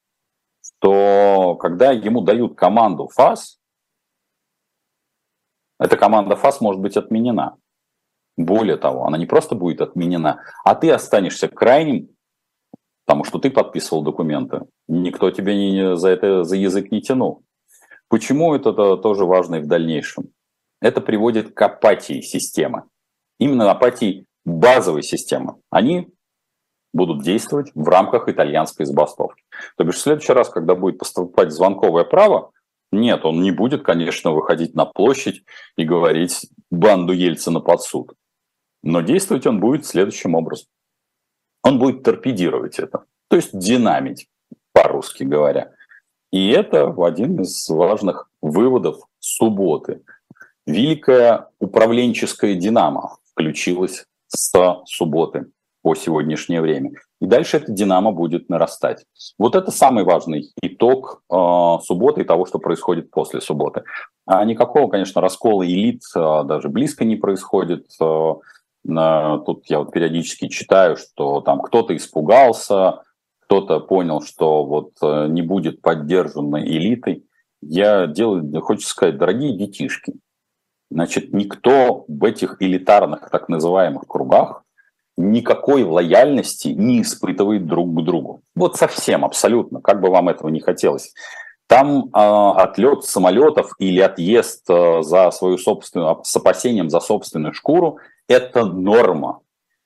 что 0.63 1.55
когда 1.61 1.93
ему 1.93 2.23
дают 2.23 2.57
команду 2.57 3.09
ФАС, 3.15 3.61
эта 5.79 5.97
команда 5.97 6.35
ФАС 6.35 6.61
может 6.61 6.83
быть 6.83 6.97
отменена. 6.97 7.57
Более 8.37 8.77
того, 8.77 9.07
она 9.07 9.17
не 9.17 9.27
просто 9.27 9.55
будет 9.55 9.81
отменена, 9.81 10.41
а 10.65 10.75
ты 10.75 10.91
останешься 10.91 11.47
крайним 11.47 12.14
потому 13.05 13.25
что 13.25 13.39
ты 13.39 13.51
подписывал 13.51 14.03
документы. 14.03 14.63
Никто 14.89 15.31
тебе 15.31 15.57
не, 15.57 15.97
за 15.97 16.09
это 16.09 16.45
за 16.45 16.57
язык 16.57 16.91
не 16.91 17.03
тянул. 17.03 17.45
Почему 18.09 18.55
это 18.55 18.73
тоже 18.97 19.25
важно 19.25 19.57
и 19.57 19.61
в 19.61 19.67
дальнейшем? 19.67 20.31
Это 20.81 21.01
приводит 21.01 21.55
к 21.55 21.63
апатии 21.63 22.21
системы. 22.21 22.85
Именно 23.39 23.71
апатии 23.71 24.27
базовой 24.45 25.03
системы. 25.03 25.57
Они 25.71 26.09
будут 26.93 27.23
действовать 27.23 27.73
в 27.75 27.89
рамках 27.89 28.29
итальянской 28.29 28.87
забастовки. 28.87 29.43
То 29.77 29.85
бишь 29.85 29.97
в 29.97 30.01
следующий 30.01 30.33
раз, 30.33 30.49
когда 30.49 30.75
будет 30.75 30.99
поступать 30.99 31.51
звонковое 31.51 32.05
право, 32.05 32.53
нет, 32.93 33.25
он 33.25 33.43
не 33.43 33.51
будет, 33.51 33.83
конечно, 33.83 34.31
выходить 34.31 34.75
на 34.75 34.85
площадь 34.85 35.43
и 35.77 35.85
говорить 35.85 36.47
банду 36.71 37.13
Ельцина 37.13 37.61
под 37.61 37.83
суд. 37.83 38.13
Но 38.83 39.01
действовать 39.01 39.47
он 39.47 39.59
будет 39.59 39.87
следующим 39.87 40.35
образом 40.35 40.69
он 41.65 41.79
будет 41.79 42.03
торпедировать 42.03 42.79
это, 42.79 43.05
то 43.29 43.37
есть 43.37 43.59
динамить, 43.59 44.29
по-русски 44.73 45.25
говоря. 45.25 45.73
И 46.31 46.51
это 46.51 46.95
один 46.99 47.41
из 47.41 47.69
важных 47.69 48.29
выводов 48.43 49.03
субботы. 49.19 50.03
Великая 50.67 51.49
управленческая 51.59 52.55
динамо 52.55 53.17
включилась 53.33 54.07
с 54.29 54.83
субботы 54.87 55.47
по 55.83 55.95
сегодняшнее 55.95 56.61
время. 56.61 56.93
И 57.21 57.27
дальше 57.27 57.59
эта 57.59 57.71
динамо 57.71 58.11
будет 58.11 58.49
нарастать. 58.49 59.05
Вот 59.39 59.55
это 59.55 59.71
самый 59.71 60.05
важный 60.05 60.51
итог 60.63 61.23
э, 61.31 61.37
субботы 61.85 62.23
и 62.23 62.25
того, 62.25 62.47
что 62.47 62.59
происходит 62.59 63.11
после 63.11 63.41
субботы. 63.41 63.85
А 64.27 64.45
никакого, 64.45 64.91
конечно, 64.91 65.21
раскола 65.21 65.67
элит 65.67 66.03
э, 66.17 66.43
даже 66.45 66.69
близко 66.69 67.05
не 67.05 67.17
происходит. 67.17 67.87
Э, 68.01 68.35
Тут 68.87 69.65
я 69.67 69.79
вот 69.79 69.93
периодически 69.93 70.49
читаю, 70.49 70.97
что 70.97 71.41
там 71.41 71.61
кто-то 71.61 71.97
испугался, 71.97 73.03
кто-то 73.41 73.81
понял, 73.81 74.21
что 74.21 74.65
вот 74.65 74.93
э, 75.03 75.27
не 75.29 75.43
будет 75.43 75.81
поддержанной 75.81 76.67
элитой. 76.67 77.25
Я 77.63 78.07
делаю, 78.07 78.61
хочется 78.61 78.91
сказать, 78.91 79.17
дорогие 79.17 79.57
детишки, 79.57 80.15
Значит, 80.91 81.33
никто 81.33 82.05
в 82.07 82.25
этих 82.25 82.57
элитарных 82.61 83.29
так 83.31 83.49
называемых 83.49 84.05
кругах 84.07 84.63
никакой 85.17 85.83
лояльности 85.83 86.69
не 86.69 87.03
испытывает 87.03 87.67
друг 87.67 87.93
к 87.93 88.05
другу. 88.05 88.43
Вот 88.55 88.77
совсем, 88.77 89.25
абсолютно, 89.25 89.81
как 89.81 90.01
бы 90.01 90.09
вам 90.11 90.29
этого 90.29 90.51
не 90.51 90.61
хотелось. 90.61 91.13
Там 91.67 92.05
э, 92.05 92.11
отлет 92.13 93.03
самолетов 93.03 93.73
или 93.79 93.99
отъезд 93.99 94.69
э, 94.69 95.03
за 95.03 95.33
свою 95.33 95.59
собственную, 95.59 96.21
с 96.23 96.37
опасением 96.37 96.91
за 96.91 97.01
собственную 97.01 97.55
шкуру– 97.55 97.99
это 98.29 98.65
норма. 98.65 99.41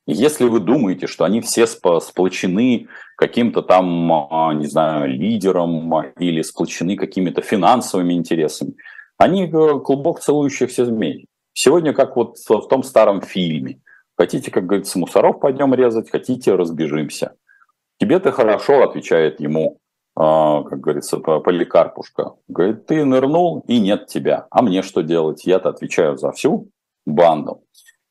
Если 0.06 0.44
вы 0.44 0.60
думаете, 0.60 1.06
что 1.06 1.24
они 1.24 1.40
все 1.42 1.66
сплочены 1.66 2.88
каким-то 3.16 3.60
там, 3.62 4.10
а, 4.32 4.54
не 4.54 4.66
знаю, 4.66 5.10
лидером 5.10 5.92
или 6.18 6.40
сплочены 6.40 6.96
какими-то 6.96 7.42
финансовыми 7.42 8.14
интересами, 8.14 8.74
они 9.18 9.44
э, 9.44 9.80
клубок 9.80 10.20
целующихся 10.20 10.86
змей. 10.86 11.26
Сегодня, 11.52 11.92
как 11.92 12.16
вот 12.16 12.38
в 12.38 12.68
том 12.68 12.84
старом 12.84 13.20
фильме, 13.20 13.80
хотите, 14.16 14.50
как 14.50 14.64
говорится, 14.64 14.98
мусоров 14.98 15.40
пойдем 15.40 15.74
резать, 15.74 16.10
хотите, 16.10 16.54
разбежимся. 16.54 17.34
Тебе-то 17.98 18.32
хорошо, 18.32 18.84
отвечает 18.84 19.40
ему, 19.40 19.78
а, 20.16 20.62
как 20.62 20.80
говорится, 20.80 21.18
поликарпушка. 21.18 22.34
Говорит, 22.46 22.86
ты 22.86 23.04
нырнул, 23.04 23.64
и 23.68 23.78
нет 23.78 24.06
тебя. 24.06 24.46
А 24.50 24.62
мне 24.62 24.82
что 24.82 25.02
делать? 25.02 25.44
Я-то 25.44 25.68
отвечаю 25.68 26.16
за 26.16 26.32
всю 26.32 26.70
банду. 27.04 27.62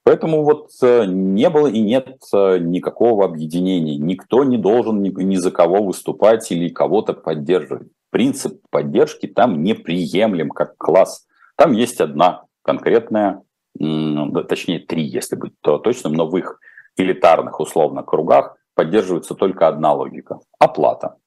Поэтому 0.08 0.46
вот 0.46 0.70
э, 0.82 1.04
не 1.06 1.50
было 1.50 1.68
и 1.68 1.82
нет 1.82 2.22
э, 2.34 2.60
никакого 2.60 3.26
объединения. 3.26 3.98
Никто 3.98 4.46
не 4.46 4.58
должен 4.58 5.02
ни, 5.02 5.36
за 5.36 5.52
кого 5.52 5.84
выступать 5.84 6.50
или 6.50 6.70
кого-то 6.70 7.12
поддерживать. 7.12 7.90
Принцип 8.10 8.62
поддержки 8.70 9.28
там 9.28 9.64
неприемлем 9.64 10.52
как 10.52 10.78
класс. 10.78 11.28
Там 11.58 11.74
есть 11.74 12.00
одна 12.00 12.46
конкретная, 12.62 13.44
точнее 13.78 14.80
три, 14.80 15.04
если 15.04 15.36
быть 15.36 15.56
то 15.60 15.78
точным, 15.78 16.14
но 16.14 16.26
в 16.26 16.38
их 16.38 16.58
элитарных 16.96 17.60
условно 17.60 18.02
кругах 18.02 18.56
поддерживается 18.76 19.36
только 19.36 19.68
одна 19.68 19.94
логика– 19.94 20.40
оплата. 20.58 21.18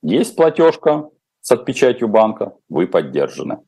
Есть 0.00 0.36
платежка 0.36 1.08
с 1.40 1.50
отпечатью 1.50 2.06
банка, 2.06 2.52
вы 2.68 2.86
поддержаны. 2.86 3.58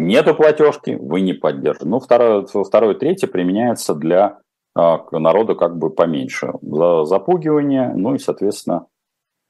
Нету 0.00 0.34
платежки, 0.34 0.96
вы 0.98 1.20
не 1.20 1.34
поддержаны. 1.34 1.90
Ну, 1.90 2.00
второе, 2.00 2.46
второе 2.46 2.94
третье 2.94 3.26
применяется 3.26 3.94
для 3.94 4.38
а, 4.74 5.04
народа 5.12 5.54
как 5.54 5.76
бы 5.76 5.90
поменьше. 5.90 6.54
За 6.62 7.04
запугивание, 7.04 7.92
ну 7.94 8.14
и, 8.14 8.18
соответственно, 8.18 8.86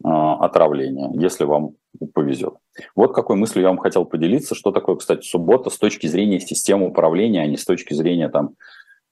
а, 0.03 0.45
отравление, 0.45 1.09
если 1.15 1.45
вам 1.45 1.75
повезет. 2.15 2.55
Вот 2.97 3.15
какой 3.15 3.37
мыслью 3.37 3.63
я 3.63 3.69
вам 3.69 3.79
хотел 3.79 4.05
поделиться. 4.05 4.57
Что 4.57 4.73
такое, 4.73 4.97
кстати, 4.97 5.25
суббота 5.25 5.71
с 5.71 5.79
точки 5.79 6.09
зрения 6.09 6.41
системы 6.41 6.89
управления, 6.89 7.43
а 7.43 7.47
не 7.47 7.57
с 7.57 7.65
точки 7.65 7.95
зрения 7.95 8.29
там, 8.29 8.57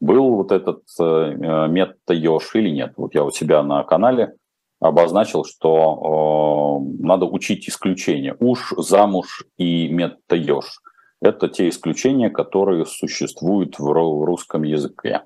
был 0.01 0.35
вот 0.35 0.51
этот 0.51 0.83
э, 0.98 1.05
э 1.05 1.68
метод 1.68 1.98
ЕОШ 2.09 2.57
или 2.57 2.70
нет. 2.70 2.94
Вот 2.96 3.14
я 3.14 3.22
у 3.22 3.31
себя 3.31 3.62
на 3.62 3.85
канале 3.85 4.35
обозначил, 4.81 5.44
что 5.44 6.81
э, 6.81 7.05
надо 7.07 7.27
учить 7.27 7.68
исключения. 7.68 8.35
Уж, 8.40 8.74
замуж 8.77 9.44
и 9.57 9.88
метод 9.88 10.33
ЕОШ. 10.33 10.81
Это 11.20 11.48
те 11.48 11.68
исключения, 11.68 12.31
которые 12.31 12.87
существуют 12.87 13.78
в 13.78 14.24
русском 14.24 14.62
языке. 14.62 15.22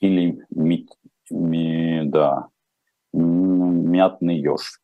Или 0.00 0.42
ми, 0.50 0.86
ми, 1.30 2.02
да, 2.06 2.48
мятный 3.12 4.38
еж. 4.38 4.80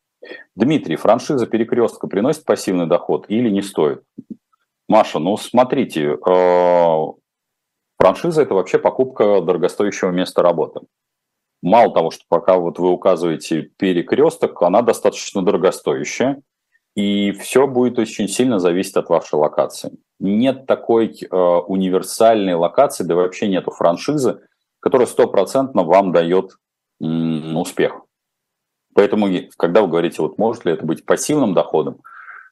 Дмитрий, 0.55 0.97
франшиза 0.97 1.47
перекрестка 1.47 2.07
приносит 2.07 2.45
пассивный 2.45 2.85
доход 2.85 3.25
или 3.29 3.49
не 3.49 3.61
стоит? 3.61 4.03
Маша, 4.87 5.19
ну 5.19 5.37
смотрите, 5.37 6.17
э, 6.17 7.05
франшиза 7.97 8.41
это 8.41 8.53
вообще 8.53 8.79
покупка 8.79 9.41
дорогостоящего 9.41 10.09
места 10.11 10.41
работы. 10.41 10.81
Мало 11.61 11.93
того, 11.93 12.11
что 12.11 12.23
пока 12.27 12.57
вот 12.57 12.79
вы 12.79 12.89
указываете 12.89 13.63
перекресток, 13.77 14.61
она 14.61 14.81
достаточно 14.81 15.41
дорогостоящая, 15.43 16.41
и 16.95 17.31
все 17.33 17.67
будет 17.67 17.99
очень 17.99 18.27
сильно 18.27 18.59
зависеть 18.59 18.95
от 18.95 19.09
вашей 19.09 19.35
локации. 19.35 19.97
Нет 20.19 20.65
такой 20.65 21.15
э, 21.19 21.35
универсальной 21.35 22.53
локации, 22.53 23.03
да 23.03 23.15
вообще 23.15 23.47
нету 23.47 23.71
франшизы, 23.71 24.41
которая 24.79 25.07
стопроцентно 25.07 25.83
вам 25.83 26.11
дает 26.11 26.57
м, 27.01 27.55
успех. 27.57 28.01
Поэтому, 28.93 29.27
когда 29.57 29.81
вы 29.81 29.87
говорите, 29.87 30.21
вот 30.21 30.37
может 30.37 30.65
ли 30.65 30.73
это 30.73 30.85
быть 30.85 31.05
пассивным 31.05 31.53
доходом, 31.53 31.95
э, 31.95 31.99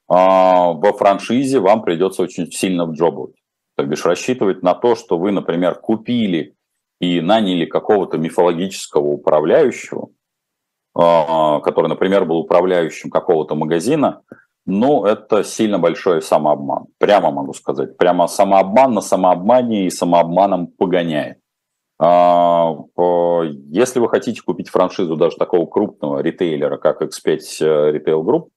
во 0.10 0.93
франшизе 0.93 1.60
вам 1.60 1.82
придется 1.82 2.21
очень 2.21 2.49
сильно 2.51 2.86
вджобывать. 2.86 3.36
То 3.75 3.84
бишь 3.84 4.06
рассчитывать 4.06 4.63
на 4.63 4.73
то, 4.73 4.95
что 4.95 5.17
вы, 5.17 5.32
например, 5.32 5.75
купили 5.75 6.56
и 6.99 7.21
наняли 7.21 7.65
какого-то 7.65 8.17
мифологического 8.17 9.06
управляющего, 9.06 10.10
а, 10.95 11.60
который, 11.60 11.88
например, 11.88 12.25
был 12.25 12.38
управляющим 12.38 13.12
какого-то 13.12 13.53
магазина, 13.53 14.23
ну, 14.67 15.06
это 15.06 15.43
сильно 15.43 15.80
большой 15.80 16.21
самообман. 16.21 16.88
Прямо 16.99 17.32
могу 17.32 17.53
сказать. 17.53 17.97
Прямо 17.97 18.27
самообман 18.27 18.93
на 18.93 19.01
самообмане 19.01 19.88
и 19.88 19.89
самообманом 19.89 20.67
погоняет. 20.67 21.39
А, 21.99 22.75
если 23.69 23.99
вы 23.99 24.10
хотите 24.10 24.41
купить 24.43 24.69
франшизу 24.69 25.15
даже 25.15 25.38
такого 25.38 25.65
крупного 25.65 26.19
ритейлера, 26.19 26.77
как 26.77 27.01
X5 27.01 27.39
Retail 27.62 28.23
Group, 28.23 28.49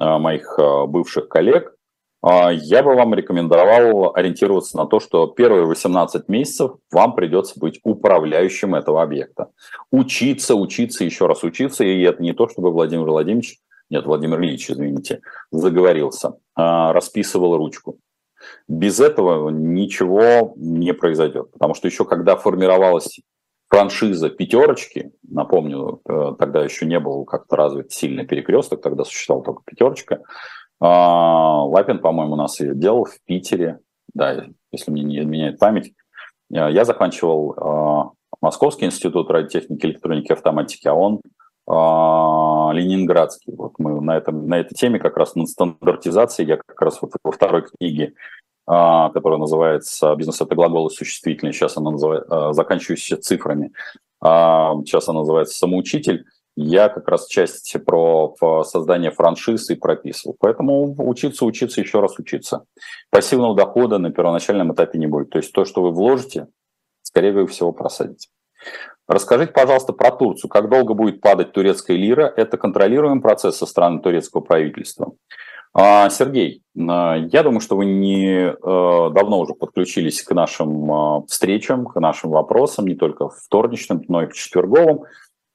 а, 0.00 0.18
моих 0.18 0.58
бывших 0.86 1.28
коллег, 1.28 1.74
а, 2.20 2.50
я 2.50 2.82
бы 2.82 2.94
вам 2.94 3.14
рекомендовал 3.14 4.14
ориентироваться 4.14 4.76
на 4.76 4.86
то, 4.86 4.98
что 5.00 5.26
первые 5.28 5.66
18 5.66 6.28
месяцев 6.28 6.72
вам 6.90 7.14
придется 7.14 7.58
быть 7.58 7.78
управляющим 7.84 8.74
этого 8.74 9.02
объекта. 9.02 9.50
Учиться, 9.92 10.56
учиться, 10.56 11.04
еще 11.04 11.26
раз 11.26 11.44
учиться. 11.44 11.84
И 11.84 12.02
это 12.02 12.22
не 12.22 12.32
то, 12.32 12.48
чтобы 12.48 12.72
Владимир 12.72 13.06
Владимирович, 13.06 13.58
нет, 13.90 14.04
Владимир 14.04 14.40
Ильич, 14.40 14.70
извините, 14.70 15.20
заговорился, 15.50 16.34
а, 16.54 16.92
расписывал 16.92 17.56
ручку. 17.56 17.98
Без 18.68 19.00
этого 19.00 19.50
ничего 19.50 20.52
не 20.56 20.92
произойдет. 20.92 21.50
Потому 21.52 21.74
что 21.74 21.88
еще 21.88 22.04
когда 22.04 22.36
формировалась 22.36 23.20
франшиза 23.68 24.30
пятерочки, 24.30 25.12
напомню, 25.28 26.00
э, 26.08 26.34
тогда 26.38 26.64
еще 26.64 26.86
не 26.86 27.00
был 27.00 27.24
как-то 27.24 27.56
развит 27.56 27.92
сильный 27.92 28.26
перекресток, 28.26 28.80
тогда 28.80 29.04
существовала 29.04 29.44
только 29.44 29.62
пятерочка, 29.64 30.22
а, 30.80 31.64
Лапин, 31.64 31.98
по-моему, 31.98 32.34
у 32.34 32.36
нас 32.36 32.60
ее 32.60 32.74
делал 32.74 33.04
в 33.04 33.18
Питере, 33.26 33.80
да, 34.14 34.46
если 34.70 34.90
мне 34.90 35.02
не 35.02 35.18
изменяет 35.18 35.58
память. 35.58 35.92
Я 36.50 36.84
заканчивал 36.84 37.54
а, 37.56 38.10
Московский 38.40 38.86
институт 38.86 39.30
радиотехники, 39.30 39.84
электроники, 39.84 40.32
автоматики, 40.32 40.86
а 40.86 40.94
он 40.94 41.20
Ленинградский. 41.68 43.54
Вот 43.54 43.74
мы 43.78 44.00
на, 44.00 44.16
этом, 44.16 44.48
на 44.48 44.58
этой 44.58 44.74
теме 44.74 44.98
как 44.98 45.18
раз 45.18 45.34
на 45.34 45.46
стандартизации, 45.46 46.46
я 46.46 46.56
как 46.56 46.80
раз 46.80 47.02
вот 47.02 47.12
во 47.22 47.30
второй 47.30 47.62
книге, 47.62 48.14
которая 48.66 49.38
называется 49.38 50.14
«Бизнес– 50.16 50.40
это 50.42 50.54
глаголы 50.54 50.88
существительные», 50.90 51.52
сейчас 51.52 51.76
она 51.76 51.90
называется, 51.90 52.52
заканчивающаяся 52.52 53.20
цифрами, 53.20 53.72
сейчас 54.22 55.08
она 55.08 55.20
называется 55.20 55.58
«Самоучитель», 55.58 56.24
я 56.60 56.88
как 56.88 57.06
раз 57.06 57.28
часть 57.28 57.76
про 57.84 58.34
создание 58.64 59.12
франшиз 59.12 59.70
и 59.70 59.76
прописывал. 59.76 60.34
Поэтому 60.40 60.92
учиться, 61.08 61.44
учиться, 61.44 61.80
еще 61.80 62.00
раз 62.00 62.18
учиться. 62.18 62.64
Пассивного 63.10 63.54
дохода 63.54 63.98
на 63.98 64.10
первоначальном 64.10 64.72
этапе 64.72 64.98
не 64.98 65.06
будет. 65.06 65.30
То 65.30 65.38
есть 65.38 65.52
то, 65.52 65.64
что 65.64 65.82
вы 65.82 65.92
вложите, 65.92 66.48
скорее 67.02 67.46
всего, 67.46 67.70
просадите. 67.72 68.30
Расскажите, 69.08 69.52
пожалуйста, 69.52 69.94
про 69.94 70.10
Турцию. 70.10 70.50
Как 70.50 70.68
долго 70.68 70.92
будет 70.92 71.22
падать 71.22 71.52
турецкая 71.52 71.96
лира? 71.96 72.30
Это 72.36 72.58
контролируемый 72.58 73.22
процесс 73.22 73.56
со 73.56 73.64
стороны 73.64 74.00
турецкого 74.00 74.42
правительства. 74.42 75.14
А, 75.72 76.10
Сергей, 76.10 76.62
а, 76.78 77.16
я 77.16 77.42
думаю, 77.42 77.60
что 77.60 77.76
вы 77.76 77.86
не 77.86 78.50
э, 78.50 78.52
давно 78.60 79.40
уже 79.40 79.54
подключились 79.54 80.22
к 80.22 80.32
нашим 80.32 80.92
а, 80.92 81.22
встречам, 81.26 81.86
к 81.86 81.98
нашим 81.98 82.30
вопросам, 82.30 82.86
не 82.86 82.96
только 82.96 83.30
вторничным, 83.30 84.04
но 84.08 84.24
и 84.24 84.26
в 84.26 84.34
четверговым. 84.34 85.04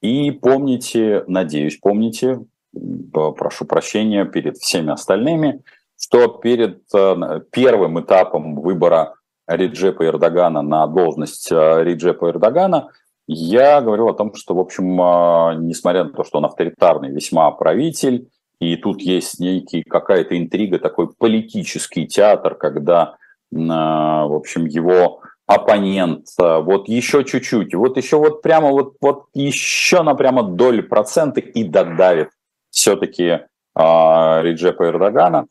И 0.02 0.32
помните, 0.32 1.22
надеюсь, 1.28 1.78
помните, 1.78 2.40
прошу 3.02 3.66
прощения 3.66 4.24
перед 4.24 4.56
всеми 4.56 4.90
остальными, 4.90 5.62
что 5.96 6.26
перед 6.26 6.82
первым 7.50 8.00
этапом 8.00 8.60
выбора 8.60 9.14
Реджепа 9.46 10.04
Эрдогана 10.04 10.60
на 10.62 10.86
должность 10.88 11.50
Реджепа 11.50 12.30
Эрдогана 12.30 12.90
я 13.26 13.80
говорил 13.80 14.08
о 14.08 14.14
том, 14.14 14.34
что, 14.34 14.54
в 14.54 14.60
общем, 14.60 15.00
э, 15.00 15.54
несмотря 15.60 16.04
на 16.04 16.10
то, 16.10 16.24
что 16.24 16.38
он 16.38 16.44
авторитарный 16.44 17.10
весьма 17.10 17.50
правитель, 17.50 18.28
и 18.60 18.76
тут 18.76 19.00
есть 19.00 19.40
некий 19.40 19.82
какая-то 19.82 20.38
интрига, 20.38 20.78
такой 20.78 21.12
политический 21.12 22.06
театр, 22.06 22.54
когда, 22.54 23.16
в 23.50 24.34
общем, 24.34 24.64
его 24.64 25.20
оппонент, 25.46 26.28
вот 26.38 26.88
еще 26.88 27.24
чуть-чуть, 27.24 27.74
вот 27.74 27.96
еще 27.96 28.16
вот 28.16 28.42
прямо 28.42 28.70
вот, 28.70 28.94
вот 29.00 29.24
еще 29.34 30.02
на 30.02 30.14
прямо 30.14 30.44
долю 30.44 30.88
процента 30.88 31.40
и 31.40 31.64
додавит 31.64 32.30
все-таки 32.70 33.40
Реджепа 33.76 34.84
Эрдогана. 34.84 35.46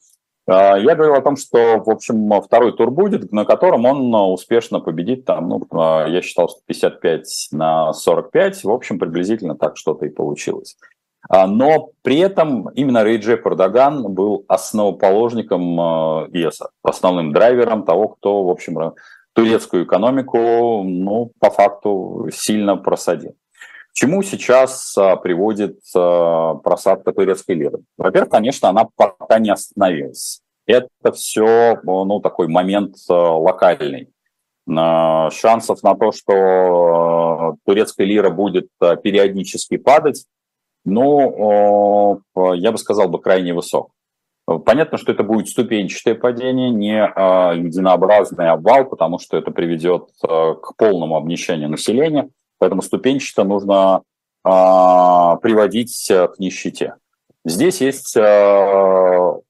А, 0.46 0.78
я 0.78 0.96
говорил 0.96 1.16
о 1.16 1.22
том, 1.22 1.38
что, 1.38 1.82
в 1.86 1.90
общем, 1.90 2.30
второй 2.42 2.76
тур 2.76 2.92
будет, 2.92 3.32
на 3.32 3.46
котором 3.46 3.86
он 3.86 4.14
успешно 4.32 4.80
победит. 4.80 5.26
Там, 5.26 5.50
ну, 5.50 5.68
а, 5.72 6.06
я 6.08 6.22
считал, 6.22 6.50
что 6.50 6.60
55 6.66 7.50
на 7.52 7.94
45. 7.94 8.64
В 8.64 8.72
общем, 8.72 9.00
приблизительно 9.00 9.56
так 9.56 9.78
что-то 9.78 10.06
и 10.06 10.10
получилось. 10.10 10.76
А, 11.30 11.48
но 11.48 11.92
при 12.02 12.20
этом 12.20 12.70
именно 12.70 13.04
Рейджи 13.04 13.38
Пардаган 13.38 14.14
был 14.14 14.44
основоположником 14.48 16.28
и 16.32 16.48
основным 16.84 17.32
драйвером 17.32 17.84
того, 17.84 18.10
кто, 18.10 18.44
в 18.44 18.50
общем, 18.50 18.94
турецкую 19.34 19.86
экономику, 19.86 20.84
ну, 20.84 21.32
по 21.40 21.50
факту 21.50 22.28
сильно 22.34 22.76
просадил. 22.76 23.36
Чему 23.94 24.24
сейчас 24.24 24.98
а, 24.98 25.16
приводит 25.18 25.80
а, 25.96 26.56
просадка 26.56 27.14
турецкой 27.14 27.56
лиры? 27.56 27.80
Во-первых, 27.96 28.32
конечно, 28.32 28.70
она 28.70 28.90
пока 28.96 29.38
не 29.38 29.52
остановилась. 29.52 30.42
Это 30.66 31.12
все 31.14 31.80
ну, 31.84 32.20
такой 32.20 32.48
момент 32.48 32.96
а, 33.08 33.38
локальный. 33.38 34.10
Шансов 34.66 35.84
на 35.84 35.94
то, 35.94 36.14
что 36.14 37.58
турецкая 37.66 38.08
лира 38.08 38.30
будет 38.30 38.70
периодически 38.80 39.76
падать, 39.76 40.26
ну, 40.86 42.22
я 42.34 42.72
бы 42.72 42.78
сказал, 42.78 43.10
бы 43.10 43.20
крайне 43.20 43.54
высок. 43.54 43.92
Понятно, 44.66 44.98
что 44.98 45.12
это 45.12 45.24
будет 45.24 45.50
ступенчатое 45.50 46.16
падение, 46.16 46.70
не 46.70 46.96
единообразный 46.96 48.52
обвал, 48.52 48.86
потому 48.86 49.20
что 49.20 49.36
это 49.36 49.52
приведет 49.52 50.08
к 50.22 50.78
полному 50.78 51.18
обнищанию 51.18 51.70
населения– 51.70 52.30
Поэтому 52.64 52.82
ступенчато 52.82 53.44
нужно 53.44 54.04
а, 54.46 55.36
приводить 55.36 56.10
э, 56.10 56.30
к 56.30 56.40
нищете. 56.40 56.96
Здесь 57.44 57.82
есть 57.82 58.16
а, 58.16 59.42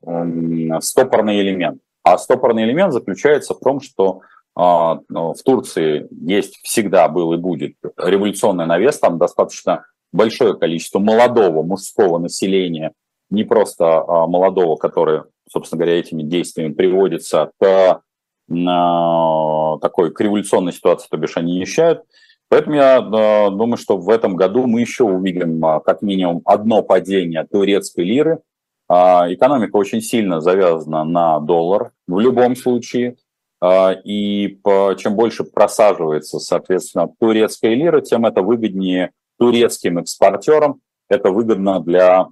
стопорный 0.79 1.39
элемент. 1.41 1.79
А 2.01 2.17
стопорный 2.17 2.63
элемент 2.63 2.91
заключается 2.91 3.53
в 3.53 3.59
том, 3.59 3.81
что 3.81 4.21
а, 4.55 5.01
ну, 5.09 5.35
в 5.35 5.43
Турции 5.43 6.07
есть 6.09 6.57
всегда 6.63 7.07
был 7.07 7.33
и 7.33 7.37
будет 7.37 7.75
революционный 7.97 8.65
навес, 8.65 8.97
там 8.97 9.19
достаточно 9.19 9.85
большое 10.11 10.55
количество 10.55 10.97
молодого 10.97 11.61
мужского 11.61 12.17
населения, 12.17 12.93
не 13.29 13.43
просто 13.43 13.85
а, 13.85 14.25
молодого, 14.25 14.75
которое, 14.75 15.25
собственно 15.47 15.77
говоря, 15.77 15.99
этими 15.99 16.23
действиями 16.23 16.73
приводится 16.73 17.51
к 17.61 18.01
а, 18.49 19.77
такой 19.77 20.11
к 20.11 20.19
революционной 20.19 20.73
ситуации, 20.73 21.07
то 21.11 21.17
бишь 21.17 21.37
они 21.37 21.59
нищают. 21.59 22.01
Поэтому 22.49 22.75
я 22.75 22.97
э, 22.97 23.49
думаю, 23.49 23.77
что 23.77 23.97
в 23.97 24.09
этом 24.09 24.35
году 24.35 24.67
мы 24.67 24.81
еще 24.81 25.05
увидим 25.05 25.65
э, 25.65 25.79
как 25.83 26.03
минимум 26.03 26.41
одно 26.45 26.83
падение 26.83 27.47
турецкой 27.51 28.05
лиры. 28.05 28.41
Э, 28.87 29.33
экономика 29.33 29.75
очень 29.75 30.01
сильно 30.01 30.39
завязана 30.39 31.03
на 31.03 31.39
доллар 31.39 31.93
в 32.07 32.19
любом 32.19 32.55
случае. 32.55 33.15
Э, 33.59 33.95
и 34.03 34.59
чем 34.97 35.15
больше 35.15 35.45
просаживается, 35.45 36.37
соответственно, 36.37 37.09
турецкая 37.19 37.73
лира, 37.73 38.01
тем 38.01 38.23
это 38.25 38.43
выгоднее 38.43 39.13
турецким 39.39 39.97
экспортерам. 39.97 40.79
Это 41.09 41.31
выгодно 41.31 41.79
для 41.79 42.27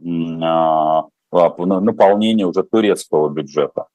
наполнения 1.31 2.45
уже 2.45 2.63
турецкого 2.63 3.29
бюджета. 3.29 3.87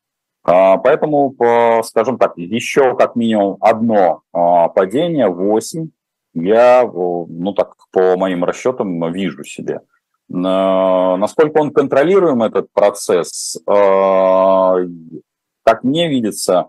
Поэтому, 0.44 1.34
скажем 1.82 2.18
так, 2.18 2.36
еще 2.36 2.94
как 2.94 3.16
минимум 3.16 3.56
одно 3.60 4.20
падение, 4.32 5.28
8, 5.28 5.88
я, 6.36 6.84
ну 6.84 7.52
так, 7.54 7.74
по 7.90 8.16
моим 8.16 8.44
расчетам, 8.44 9.12
вижу 9.12 9.42
себе. 9.44 9.80
Насколько 10.28 11.60
он 11.60 11.70
контролируем, 11.70 12.42
этот 12.42 12.70
процесс, 12.72 13.58
а, 13.66 14.76
как 15.62 15.84
мне 15.84 16.08
видится, 16.08 16.68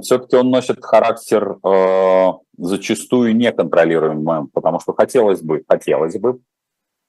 все-таки 0.00 0.36
он 0.36 0.50
носит 0.50 0.82
характер 0.82 1.58
а, 1.62 2.38
зачастую 2.56 3.36
неконтролируемым, 3.36 4.48
потому 4.48 4.80
что 4.80 4.94
хотелось 4.94 5.42
бы, 5.42 5.64
хотелось 5.68 6.16
бы, 6.18 6.38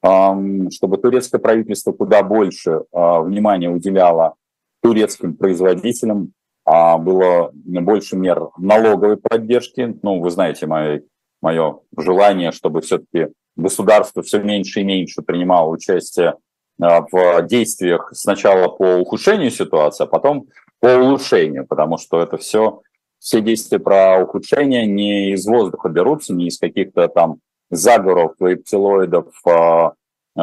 чтобы 0.02 0.98
турецкое 0.98 1.40
правительство 1.40 1.94
куда 1.94 2.24
больше 2.24 2.82
а, 2.92 3.22
внимания 3.22 3.70
уделяло 3.70 4.36
турецким 4.82 5.36
производителям, 5.36 6.34
было 6.66 7.52
больше 7.54 8.16
мер 8.18 8.50
налоговой 8.58 9.18
поддержки. 9.18 9.98
Ну, 10.02 10.20
вы 10.20 10.32
знаете 10.32 10.66
мои 10.66 11.02
мое 11.46 11.78
желание, 11.96 12.52
чтобы 12.52 12.82
все-таки 12.82 13.28
государство 13.56 14.24
все 14.24 14.40
меньше 14.40 14.82
и 14.82 14.84
меньше 14.84 15.22
принимало 15.22 15.70
участие 15.70 16.34
а, 16.82 17.06
в 17.12 17.44
действиях 17.44 18.10
сначала 18.14 18.68
по 18.68 18.96
ухудшению 18.96 19.52
ситуации, 19.52 20.06
а 20.06 20.08
потом 20.08 20.48
по 20.80 20.88
улучшению, 20.88 21.68
потому 21.68 22.00
что 22.00 22.20
это 22.20 22.38
все, 22.38 22.82
все 23.20 23.42
действия 23.42 23.78
про 23.78 24.24
ухудшение 24.24 24.88
не 24.88 25.34
из 25.34 25.46
воздуха 25.46 25.90
берутся, 25.90 26.34
не 26.34 26.48
из 26.48 26.58
каких-то 26.58 27.08
там 27.10 27.38
заговоров, 27.70 28.34
рептилоидов, 28.40 29.28
а, 29.46 29.94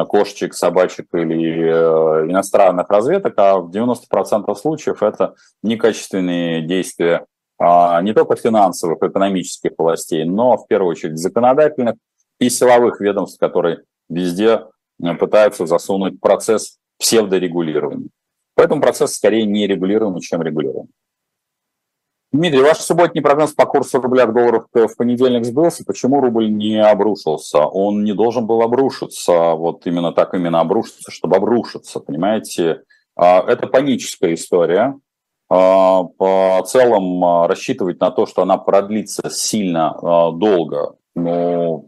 кошечек, 0.05 0.53
собачек 0.53 1.07
или 1.13 1.67
э, 1.67 2.31
иностранных 2.31 2.89
разведок, 2.89 3.33
а 3.37 3.57
в 3.57 3.69
90% 3.69 4.55
случаев 4.55 5.03
это 5.03 5.35
некачественные 5.61 6.61
действия 6.63 7.25
не 8.01 8.13
только 8.13 8.35
финансовых, 8.35 9.01
экономических 9.01 9.71
властей, 9.77 10.25
но 10.25 10.57
в 10.57 10.67
первую 10.67 10.91
очередь 10.91 11.17
законодательных 11.17 11.95
и 12.39 12.49
силовых 12.49 12.99
ведомств, 12.99 13.39
которые 13.39 13.83
везде 14.09 14.65
э, 15.01 15.13
пытаются 15.15 15.65
засунуть 15.65 16.19
процесс 16.19 16.77
псевдорегулирования. 16.99 18.09
Поэтому 18.55 18.81
процесс 18.81 19.15
скорее 19.15 19.45
не 19.45 19.67
регулируемый, 19.67 20.21
чем 20.21 20.41
регулируемый. 20.41 20.89
Дмитрий, 22.33 22.61
ваш 22.61 22.79
субботний 22.79 23.21
прогноз 23.21 23.53
по 23.53 23.67
курсу 23.67 24.01
рубля 24.01 24.25
к 24.25 24.33
доллару 24.33 24.65
в 24.73 24.95
понедельник 24.97 25.45
сбылся. 25.45 25.85
Почему 25.85 26.19
рубль 26.19 26.51
не 26.51 26.83
обрушился? 26.83 27.59
Он 27.59 28.03
не 28.03 28.13
должен 28.13 28.47
был 28.47 28.63
обрушиться, 28.63 29.53
вот 29.53 29.85
именно 29.85 30.11
так 30.11 30.33
именно 30.33 30.59
обрушиться, 30.59 31.11
чтобы 31.11 31.35
обрушиться, 31.35 31.99
понимаете? 31.99 32.81
А, 33.15 33.43
это 33.47 33.67
паническая 33.67 34.33
история. 34.33 34.99
А, 35.55 36.03
по 36.03 36.63
целом 36.65 37.23
а, 37.23 37.47
рассчитывать 37.47 37.99
на 37.99 38.09
то, 38.09 38.25
что 38.25 38.41
она 38.41 38.57
продлится 38.57 39.29
сильно 39.29 39.91
а, 39.91 40.31
долго, 40.31 40.95
ну, 41.13 41.87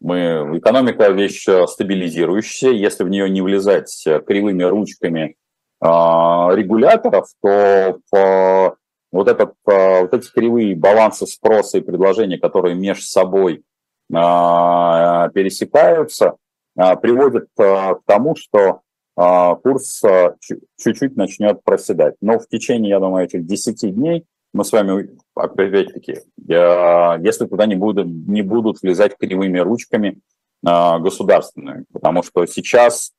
мы, 0.00 0.58
экономика 0.58 1.10
вещь 1.10 1.46
стабилизирующая, 1.68 2.72
если 2.72 3.04
в 3.04 3.08
нее 3.08 3.30
не 3.30 3.40
влезать 3.40 4.04
кривыми 4.26 4.64
ручками 4.64 5.36
регуляторов, 5.80 7.28
то 7.40 8.74
вот, 9.12 9.28
этот, 9.28 9.54
вот 9.64 10.12
эти 10.12 10.28
кривые 10.32 10.74
балансы 10.74 11.24
спроса 11.26 11.78
и 11.78 11.82
предложения, 11.82 12.38
которые 12.38 12.74
между 12.74 13.04
собой 13.04 13.62
пересекаются, 14.08 16.34
приводят 16.74 17.46
к 17.56 18.00
тому, 18.06 18.34
что 18.36 18.80
курс 19.16 20.04
а, 20.04 20.34
чуть-чуть 20.78 21.16
начнет 21.16 21.64
проседать. 21.64 22.16
Но 22.20 22.38
в 22.38 22.46
течение, 22.48 22.90
я 22.90 23.00
думаю, 23.00 23.24
этих 23.24 23.46
10 23.46 23.94
дней 23.94 24.26
мы 24.52 24.64
с 24.64 24.72
вами, 24.72 25.16
опять-таки, 25.34 26.20
если 26.46 27.46
туда 27.46 27.66
не 27.66 27.74
будут, 27.74 28.06
не 28.06 28.42
будут 28.42 28.80
влезать 28.80 29.16
кривыми 29.18 29.58
ручками 29.58 30.18
а, 30.64 30.98
государственными, 30.98 31.84
потому 31.92 32.22
что 32.22 32.46
сейчас 32.46 33.12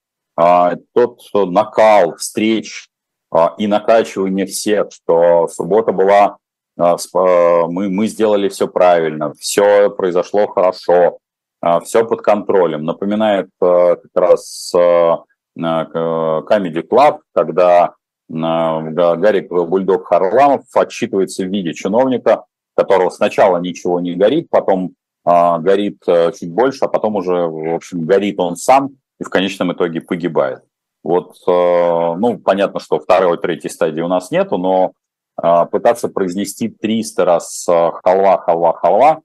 тот 0.94 1.20
накал 1.34 2.16
встреч 2.18 2.90
и 3.58 3.66
накачивание 3.66 4.46
всех, 4.46 4.92
что 4.92 5.48
суббота 5.48 5.92
была, 5.94 6.38
мы, 6.76 7.90
мы 7.90 8.06
сделали 8.06 8.48
все 8.48 8.68
правильно, 8.68 9.34
все 9.34 9.90
произошло 9.90 10.46
хорошо, 10.46 11.18
все 11.84 12.06
под 12.06 12.22
контролем. 12.22 12.86
Напоминает 12.86 13.50
как 13.60 14.06
раз 14.14 14.72
Comedy 15.58 16.88
Club, 16.88 17.20
когда 17.34 17.94
Гарик 18.30 19.50
Бульдог 19.50 20.08
Харламов 20.08 20.66
отчитывается 20.74 21.44
в 21.44 21.48
виде 21.48 21.74
чиновника, 21.74 22.46
которого 22.76 23.10
сначала 23.10 23.58
ничего 23.58 24.00
не 24.00 24.14
горит, 24.14 24.50
потом 24.50 24.94
а, 25.30 25.60
горит 25.60 26.04
э, 26.08 26.32
чуть 26.32 26.54
больше, 26.54 26.86
а 26.86 26.88
потом 26.88 27.18
уже, 27.18 27.34
в 27.34 27.76
общем, 27.76 28.06
горит 28.06 28.40
он 28.40 28.56
сам 28.56 28.92
и 29.20 29.26
в 29.26 29.30
конечном 29.30 29.74
итоге 29.74 30.00
погибает. 30.00 30.62
Вот, 31.04 31.36
э, 31.46 31.52
ну, 31.52 32.38
понятно, 32.38 32.80
что 32.80 32.98
второй, 33.00 33.38
третьей 33.38 33.70
стадии 33.70 34.00
у 34.00 34.08
нас 34.08 34.32
нету, 34.32 34.58
но 34.58 34.94
пытаться 35.70 36.08
произнести 36.08 36.70
300 36.70 37.26
раз 37.26 37.68
э, 37.70 37.92
халва, 38.04 38.38
халва, 38.40 38.74
халва, 38.74 39.22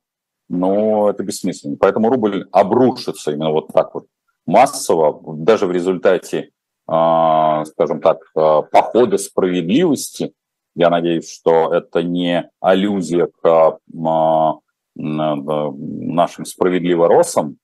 ну, 0.49 1.09
это 1.09 1.23
бессмысленно. 1.23 1.77
Поэтому 1.79 2.11
рубль 2.11 2.49
обрушится 2.51 3.31
именно 3.31 3.51
вот 3.51 3.69
так 3.69 3.95
вот 3.95 4.07
массово, 4.47 5.21
даже 5.37 5.67
в 5.67 5.73
результате, 5.73 6.51
а, 6.87 7.65
скажем 7.65 8.01
так, 8.01 8.19
а, 8.35 8.63
похода 8.63 9.19
справедливости, 9.19 10.33
я 10.75 10.91
надеюсь, 10.91 11.31
что 11.31 11.73
это 11.73 12.03
не 12.03 12.51
аллюзия 12.61 13.27
к 13.27 13.47
а, 13.47 14.59
нашим 14.95 16.45
справедливоросам, 16.45 17.57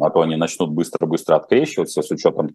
а 0.00 0.10
то 0.10 0.20
они 0.22 0.36
начнут 0.36 0.70
быстро-быстро 0.70 1.36
открещиваться 1.36 2.02
с 2.02 2.10
учетом 2.10 2.50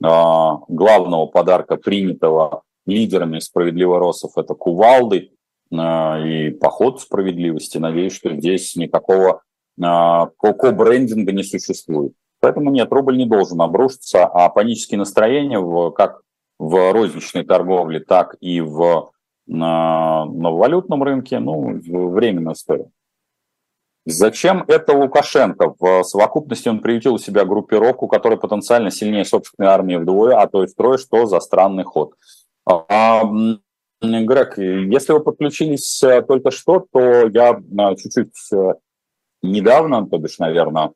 главного 0.00 1.26
подарка, 1.26 1.76
принятого 1.76 2.62
лидерами 2.86 3.38
справедливоросов 3.38 4.38
это 4.38 4.54
Кувалды 4.54 5.32
и 5.70 6.50
Поход 6.58 7.02
справедливости. 7.02 7.76
Надеюсь, 7.76 8.14
что 8.14 8.34
здесь 8.34 8.76
никакого 8.76 9.42
ко-брендинга 9.78 11.32
не 11.32 11.42
существует. 11.42 12.14
Поэтому 12.40 12.70
нет, 12.70 12.90
рубль 12.90 13.16
не 13.16 13.26
должен 13.26 13.60
обрушиться, 13.60 14.24
а 14.24 14.48
панические 14.48 14.98
настроения 14.98 15.58
в, 15.58 15.90
как 15.90 16.22
в 16.58 16.92
розничной 16.92 17.44
торговле, 17.44 18.00
так 18.00 18.36
и 18.40 18.60
в, 18.60 19.10
на, 19.46 20.24
на 20.24 20.50
валютном 20.50 21.02
рынке, 21.02 21.38
ну, 21.38 21.78
временная 22.10 22.54
история. 22.54 22.90
Зачем 24.06 24.64
это 24.66 24.96
Лукашенко? 24.96 25.74
В 25.78 26.02
совокупности 26.04 26.68
он 26.68 26.80
приютил 26.80 27.14
у 27.14 27.18
себя 27.18 27.44
группировку, 27.44 28.08
которая 28.08 28.38
потенциально 28.38 28.90
сильнее 28.90 29.26
собственной 29.26 29.68
армии 29.68 29.96
вдвое, 29.96 30.36
а 30.36 30.48
то 30.48 30.64
и 30.64 30.66
втрое, 30.66 30.96
что 30.96 31.26
за 31.26 31.38
странный 31.40 31.84
ход. 31.84 32.14
А, 32.66 33.22
Грег, 34.00 34.56
если 34.56 35.12
вы 35.12 35.20
подключились 35.20 36.02
э, 36.02 36.22
только 36.22 36.50
что, 36.50 36.86
то 36.90 37.28
я 37.28 37.50
э, 37.52 37.96
чуть-чуть 37.96 38.32
э, 38.52 38.74
недавно, 39.42 40.06
то 40.06 40.16
бишь, 40.16 40.38
наверное, 40.38 40.92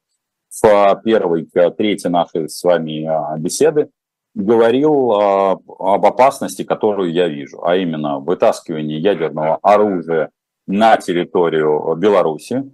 в 0.63 1.01
первой 1.05 1.47
трети 1.77 2.07
нашей 2.07 2.49
с 2.49 2.63
вами 2.63 3.09
беседы, 3.39 3.91
говорил 4.35 5.13
об 5.13 6.07
опасности, 6.07 6.65
которую 6.65 7.13
я 7.13 7.29
вижу, 7.29 7.65
а 7.65 7.77
именно 7.77 8.19
вытаскивание 8.19 8.99
ядерного 8.99 9.59
оружия 9.63 10.31
на 10.67 10.97
территорию 10.97 11.95
Беларуси, 11.97 12.65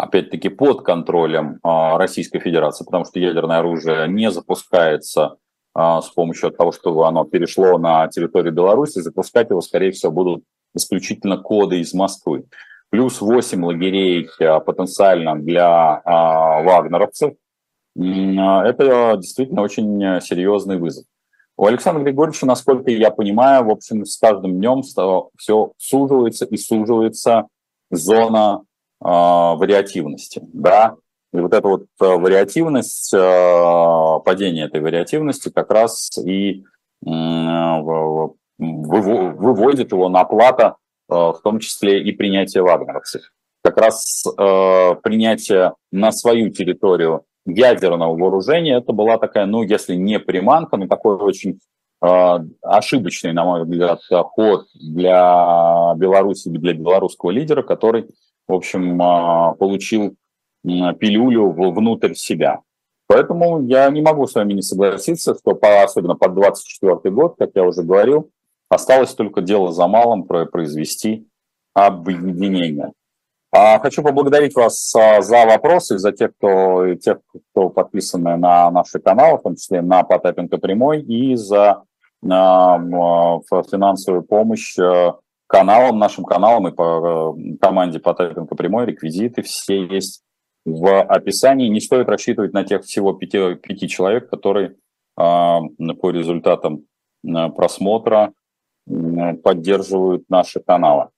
опять-таки 0.00 0.48
под 0.48 0.82
контролем 0.82 1.58
а, 1.62 1.98
Российской 1.98 2.38
Федерации, 2.40 2.84
потому 2.84 3.04
что 3.04 3.18
ядерное 3.18 3.58
оружие 3.58 4.08
не 4.08 4.30
запускается 4.30 5.36
а, 5.74 6.00
с 6.00 6.08
помощью 6.10 6.50
того, 6.50 6.72
что 6.72 7.04
оно 7.04 7.24
перешло 7.24 7.78
на 7.78 8.08
территорию 8.08 8.52
Беларуси, 8.52 9.00
запускать 9.00 9.50
его, 9.50 9.60
скорее 9.60 9.90
всего, 9.90 10.12
будут 10.12 10.44
исключительно 10.74 11.38
коды 11.38 11.80
из 11.80 11.92
Москвы. 11.92 12.44
Плюс 12.90 13.20
8 13.20 13.64
лагерей 13.64 14.28
а, 14.40 14.60
потенциально 14.60 15.36
для 15.36 16.02
вагнеровцев. 16.04 17.34
Это 17.96 19.16
действительно 19.16 19.62
очень 19.62 20.20
серьезный 20.20 20.76
вызов. 20.76 21.04
У 21.60 21.66
Александра 21.66 22.02
Григорьевича, 22.02 22.46
насколько 22.46 22.90
я 22.90 23.10
понимаю, 23.10 23.66
в 23.66 23.70
общем, 23.70 24.06
с 24.06 24.16
каждым 24.16 24.54
днем 24.54 24.82
все 24.82 25.72
суживается 25.76 26.46
и 26.46 26.56
суживается 26.56 27.48
зона 27.90 28.62
э, 29.04 29.06
вариативности, 29.06 30.40
да, 30.54 30.94
и 31.34 31.38
вот 31.38 31.52
эта 31.52 31.68
вот 31.68 31.82
э, 31.82 32.06
вариативность, 32.06 33.12
э, 33.12 34.18
падение 34.24 34.64
этой 34.64 34.80
вариативности 34.80 35.50
как 35.50 35.70
раз 35.70 36.08
и 36.18 36.64
выводит 38.58 39.92
его 39.92 40.08
на 40.08 40.24
плата, 40.24 40.76
в 41.10 41.40
том 41.42 41.58
числе 41.58 42.02
и 42.02 42.12
принятие 42.12 42.62
вагнеровцев. 42.62 43.22
Как 43.62 43.76
раз 43.76 44.24
принятие 45.02 45.74
на 45.92 46.12
свою 46.12 46.50
территорию 46.50 47.24
ядерного 47.44 48.16
вооружения, 48.16 48.78
это 48.78 48.92
была 48.92 49.18
такая, 49.18 49.46
ну, 49.46 49.62
если 49.62 49.96
не 49.96 50.18
приманка, 50.18 50.76
но 50.76 50.86
такой 50.86 51.16
очень 51.16 51.58
ошибочный, 52.00 53.34
на 53.34 53.44
мой 53.44 53.64
взгляд, 53.64 54.00
ход 54.08 54.66
для 54.74 55.92
Беларуси, 55.96 56.48
для 56.48 56.72
белорусского 56.72 57.30
лидера, 57.30 57.62
который 57.62 58.06
в 58.50 58.54
общем, 58.54 59.00
а, 59.00 59.54
получил 59.54 60.16
пилюлю 60.62 61.50
внутрь 61.52 62.14
себя. 62.14 62.60
Поэтому 63.06 63.62
я 63.62 63.88
не 63.90 64.02
могу 64.02 64.26
с 64.26 64.34
вами 64.34 64.52
не 64.52 64.62
согласиться, 64.62 65.34
что 65.34 65.54
по, 65.54 65.82
особенно 65.82 66.14
под 66.16 66.34
24 66.34 67.14
год, 67.14 67.36
как 67.38 67.50
я 67.54 67.64
уже 67.64 67.82
говорил, 67.82 68.30
осталось 68.70 69.14
только 69.14 69.42
дело 69.42 69.72
за 69.72 69.86
малым 69.86 70.24
произвести 70.24 71.26
объединение. 71.74 72.92
А 73.52 73.80
хочу 73.80 74.02
поблагодарить 74.02 74.54
вас 74.54 74.94
а, 74.94 75.20
за 75.22 75.44
вопросы, 75.44 75.98
за 75.98 76.12
тех, 76.12 76.30
кто, 76.36 76.94
тех, 76.94 77.18
кто 77.50 77.68
подписаны 77.68 78.36
на 78.36 78.70
наши 78.70 79.00
каналы, 79.00 79.38
в 79.38 79.42
том 79.42 79.56
числе 79.56 79.82
на 79.82 80.04
Потапенко 80.04 80.58
Прямой, 80.58 81.02
и 81.02 81.34
за 81.34 81.82
а, 82.24 82.78
финансовую 82.78 84.22
помощь 84.22 84.76
каналам, 85.48 85.98
нашим 85.98 86.24
каналам 86.24 86.68
и 86.68 86.70
по 86.70 87.36
команде 87.60 87.98
Потапенко 87.98 88.54
прямой, 88.54 88.86
реквизиты 88.86 89.42
все 89.42 89.84
есть 89.84 90.22
в 90.64 91.02
описании. 91.02 91.66
Не 91.66 91.80
стоит 91.80 92.08
рассчитывать 92.08 92.52
на 92.52 92.62
тех 92.62 92.84
всего 92.84 93.14
пяти, 93.14 93.56
пяти 93.56 93.88
человек, 93.88 94.30
которые 94.30 94.76
по 95.16 96.10
результатам 96.10 96.84
просмотра 97.22 98.32
поддерживают 98.86 100.28
наши 100.28 100.60
каналы. 100.60 101.08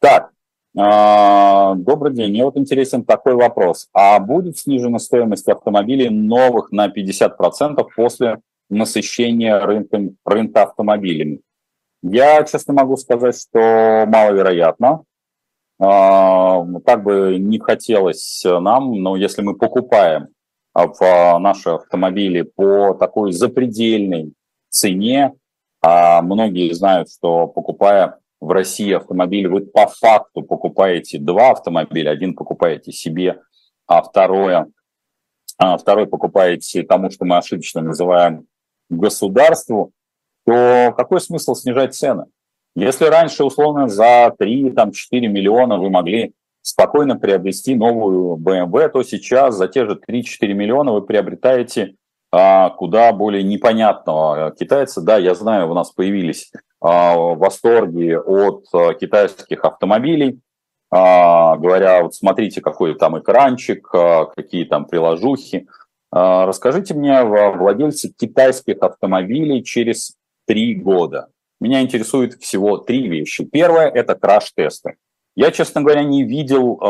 Так, 0.00 0.30
а, 0.76 1.74
добрый 1.74 2.14
день. 2.14 2.30
Мне 2.30 2.44
вот 2.44 2.56
интересен 2.56 3.04
такой 3.04 3.34
вопрос. 3.34 3.88
А 3.92 4.18
будет 4.20 4.58
снижена 4.58 4.98
стоимость 4.98 5.48
автомобилей 5.48 6.08
новых 6.08 6.70
на 6.70 6.88
50% 6.88 7.84
после 7.96 8.40
насыщения 8.70 9.58
рынка, 9.58 10.00
рынка 10.24 10.62
автомобилями? 10.62 11.40
Я, 12.02 12.44
честно 12.44 12.74
могу 12.74 12.96
сказать, 12.96 13.36
что 13.36 14.04
маловероятно. 14.06 15.02
А, 15.80 16.64
как 16.84 17.02
бы 17.02 17.38
не 17.38 17.58
хотелось 17.58 18.44
нам, 18.44 19.02
но 19.02 19.16
если 19.16 19.42
мы 19.42 19.56
покупаем 19.56 20.28
в 20.74 21.38
наши 21.40 21.70
автомобили 21.70 22.42
по 22.42 22.94
такой 22.94 23.32
запредельной 23.32 24.32
цене, 24.68 25.32
а 25.80 26.22
многие 26.22 26.72
знают, 26.72 27.10
что 27.10 27.46
покупая 27.46 28.18
в 28.40 28.50
России 28.50 28.92
автомобиль, 28.92 29.48
вы 29.48 29.62
по 29.62 29.86
факту 29.86 30.42
покупаете 30.42 31.18
два 31.18 31.50
автомобиля, 31.50 32.10
один 32.10 32.34
покупаете 32.34 32.92
себе, 32.92 33.40
а 33.86 34.02
второе, 34.02 34.68
а 35.56 35.76
второй 35.76 36.06
покупаете 36.06 36.82
тому, 36.82 37.10
что 37.10 37.24
мы 37.24 37.36
ошибочно 37.36 37.80
называем 37.80 38.46
государству, 38.88 39.92
то 40.46 40.94
какой 40.96 41.20
смысл 41.20 41.54
снижать 41.54 41.94
цены? 41.94 42.26
Если 42.76 43.06
раньше, 43.06 43.44
условно, 43.44 43.88
за 43.88 44.32
3-4 44.40 44.92
миллиона 45.10 45.78
вы 45.78 45.90
могли 45.90 46.32
спокойно 46.62 47.16
приобрести 47.16 47.74
новую 47.74 48.36
BMW, 48.36 48.88
то 48.88 49.02
сейчас 49.02 49.56
за 49.56 49.68
те 49.68 49.84
же 49.84 49.98
3-4 50.08 50.52
миллиона 50.52 50.92
вы 50.92 51.02
приобретаете 51.02 51.96
куда 52.30 53.12
более 53.12 53.42
непонятного 53.42 54.50
китайца. 54.50 55.00
Да, 55.00 55.16
я 55.16 55.34
знаю, 55.34 55.70
у 55.70 55.74
нас 55.74 55.90
появились 55.90 56.52
а, 56.80 57.16
восторги 57.16 58.12
от 58.14 58.66
а, 58.72 58.94
китайских 58.94 59.64
автомобилей, 59.64 60.40
а, 60.90 61.56
говоря, 61.56 62.02
вот 62.02 62.14
смотрите, 62.14 62.60
какой 62.60 62.94
там 62.94 63.18
экранчик, 63.18 63.88
а, 63.94 64.26
какие 64.26 64.64
там 64.64 64.86
приложухи. 64.86 65.66
А, 66.10 66.46
расскажите 66.46 66.94
мне, 66.94 67.22
владельцы 67.22 68.12
китайских 68.16 68.78
автомобилей 68.80 69.62
через 69.64 70.16
три 70.46 70.74
года. 70.74 71.28
Меня 71.60 71.82
интересует 71.82 72.34
всего 72.34 72.78
три 72.78 73.08
вещи. 73.08 73.44
Первое– 73.44 73.88
это 73.94 74.14
краш-тесты. 74.14 74.96
Я, 75.34 75.50
честно 75.50 75.82
говоря, 75.82 76.02
не 76.02 76.24
видел 76.24 76.80
э, 76.80 76.86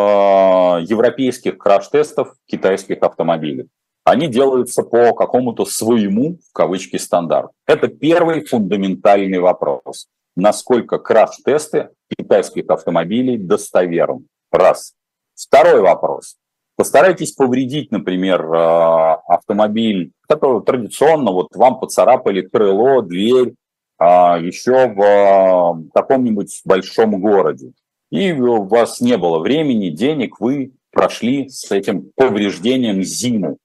европейских 0.82 1.59
краш-тестов 1.59 2.34
китайских 2.47 3.03
автомобилей. 3.03 3.68
Они 4.09 4.26
делаются 4.26 4.84
по 4.84 5.12
какому-то 5.12 5.66
своему, 5.66 6.38
в 6.48 6.52
кавычки, 6.54 6.96
стандарту. 6.96 7.52
Это 7.66 7.88
первый 7.88 8.42
фундаментальный 8.42 9.38
вопрос. 9.38 10.06
Насколько 10.34 10.98
краш-тесты 10.98 11.90
китайских 12.16 12.70
автомобилей 12.70 13.36
достоверны? 13.36 14.24
Раз. 14.50 14.94
Второй 15.34 15.82
вопрос. 15.82 16.36
Постарайтесь 16.76 17.32
повредить, 17.32 17.92
например, 17.92 18.50
э, 18.50 19.16
автомобиль, 19.28 20.12
который 20.26 20.62
традиционно 20.62 21.30
вот 21.30 21.48
вам 21.54 21.78
поцарапали 21.78 22.40
крыло, 22.40 23.02
дверь, 23.02 23.56
а, 23.98 24.38
еще 24.38 24.88
в 24.88 25.02
э, 25.02 25.90
каком-нибудь 25.92 26.62
большом 26.64 27.20
городе. 27.20 27.72
И 28.11 28.32
у 28.32 28.62
вас 28.62 29.02
не 29.02 29.18
было 29.18 29.40
времени, 29.40 29.90
денег, 29.90 30.40
вы 30.40 30.72
прошли 30.92 31.50
с 31.50 31.70
этим 31.70 32.11
повреждением 32.16 33.02
зиму. 33.02 33.59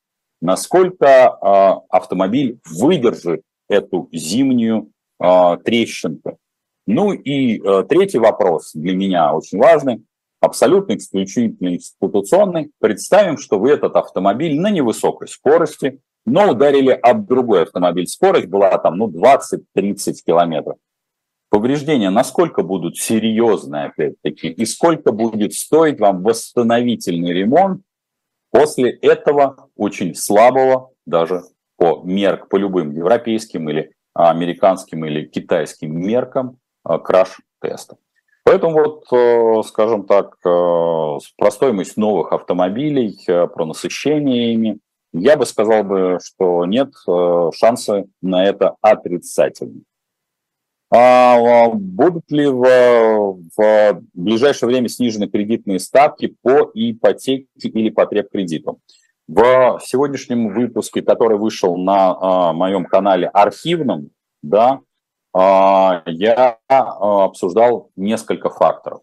Насколько 0.43 1.05
э, 1.05 1.73
автомобиль 1.89 2.59
выдержит 2.69 3.41
эту 3.69 4.09
зимнюю 4.11 4.89
трещинку? 5.63 6.37
Ну 6.85 7.13
и 7.13 7.59
третий 7.87 8.17
вопрос 8.17 8.71
для 8.73 8.93
меня 8.93 9.33
очень 9.33 9.57
важный 9.57 10.03
абсолютно 10.43 10.97
исключительно 10.97 11.75
эксплуатационный. 11.77 12.71
Представим, 12.79 13.37
что 13.37 13.57
вы 13.57 13.71
этот 13.71 13.95
автомобиль 13.95 14.59
на 14.59 14.69
невысокой 14.69 15.29
скорости, 15.29 16.01
но 16.25 16.51
ударили 16.51 16.91
об 16.91 17.25
другой 17.25 17.63
автомобиль. 17.63 18.07
Скорость 18.07 18.47
была 18.47 18.77
там 18.77 18.97
ну, 18.97 19.09
20-30 19.09 20.15
километров. 20.25 20.77
Повреждения 21.49 22.09
насколько 22.09 22.61
будут 22.61 22.97
серьезные, 22.97 23.85
опять-таки, 23.85 24.49
и 24.49 24.65
сколько 24.65 25.11
будет 25.11 25.53
стоить 25.53 25.99
вам 25.99 26.23
восстановительный 26.23 27.31
ремонт 27.31 27.81
после 28.53 28.91
этого 28.91 29.67
очень 29.75 30.15
слабого, 30.15 30.91
даже 31.05 31.41
по 31.75 32.01
мерк, 32.05 32.47
по 32.47 32.55
любым 32.55 32.91
европейским 32.91 33.67
или 33.69 33.91
американским 34.13 35.03
или 35.05 35.25
китайским 35.25 35.99
меркам 35.99 36.59
краш-теста. 36.85 37.97
Поэтому 38.45 39.03
вот, 39.09 39.65
скажем 39.65 40.05
так, 40.05 40.39
про 40.41 41.19
стоимость 41.49 41.97
новых 41.97 42.31
автомобилей, 42.31 43.17
про 43.25 43.65
насыщение 43.65 44.53
ими, 44.53 44.79
я 45.13 45.35
бы 45.35 45.45
сказал 45.45 45.83
бы, 45.83 46.19
что 46.23 46.65
нет, 46.65 46.93
шансы 47.55 48.05
на 48.21 48.45
это 48.45 48.75
отрицательные. 48.81 49.83
А 50.95 51.69
будут 51.69 52.29
ли 52.29 52.45
в, 52.45 53.39
в 53.57 54.01
ближайшее 54.13 54.67
время 54.67 54.89
снижены 54.89 55.27
кредитные 55.27 55.79
ставки 55.79 56.35
по 56.43 56.69
ипотеке 56.75 57.47
или 57.57 57.89
потреб-кредиту? 57.89 58.79
В 59.27 59.79
сегодняшнем 59.83 60.53
выпуске, 60.53 61.01
который 61.01 61.39
вышел 61.39 61.77
на 61.77 62.15
а, 62.19 62.53
моем 62.53 62.85
канале 62.85 63.27
архивном, 63.27 64.11
да, 64.43 64.81
а, 65.33 66.03
я 66.05 66.59
а, 66.67 67.23
обсуждал 67.25 67.89
несколько 67.95 68.51
факторов. 68.51 69.01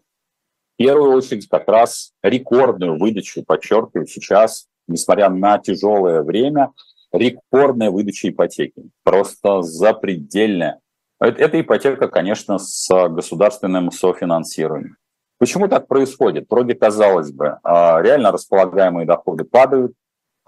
В 0.75 0.77
первую 0.77 1.11
очередь 1.11 1.49
как 1.49 1.67
раз 1.67 2.13
рекордную 2.23 2.97
выдачу, 2.97 3.43
подчеркиваю, 3.43 4.07
сейчас, 4.07 4.67
несмотря 4.87 5.29
на 5.29 5.57
тяжелое 5.57 6.21
время, 6.21 6.71
рекордная 7.11 7.91
выдача 7.91 8.29
ипотеки. 8.29 8.83
Просто 9.03 9.61
запредельная. 9.61 10.79
Это 11.21 11.61
ипотека, 11.61 12.07
конечно, 12.07 12.57
с 12.57 12.89
государственным 13.09 13.91
софинансированием. 13.91 14.97
Почему 15.37 15.67
так 15.67 15.87
происходит? 15.87 16.47
Вроде 16.49 16.73
казалось 16.73 17.31
бы, 17.31 17.59
а, 17.63 18.01
реально 18.01 18.31
располагаемые 18.31 19.05
доходы 19.05 19.43
падают, 19.43 19.93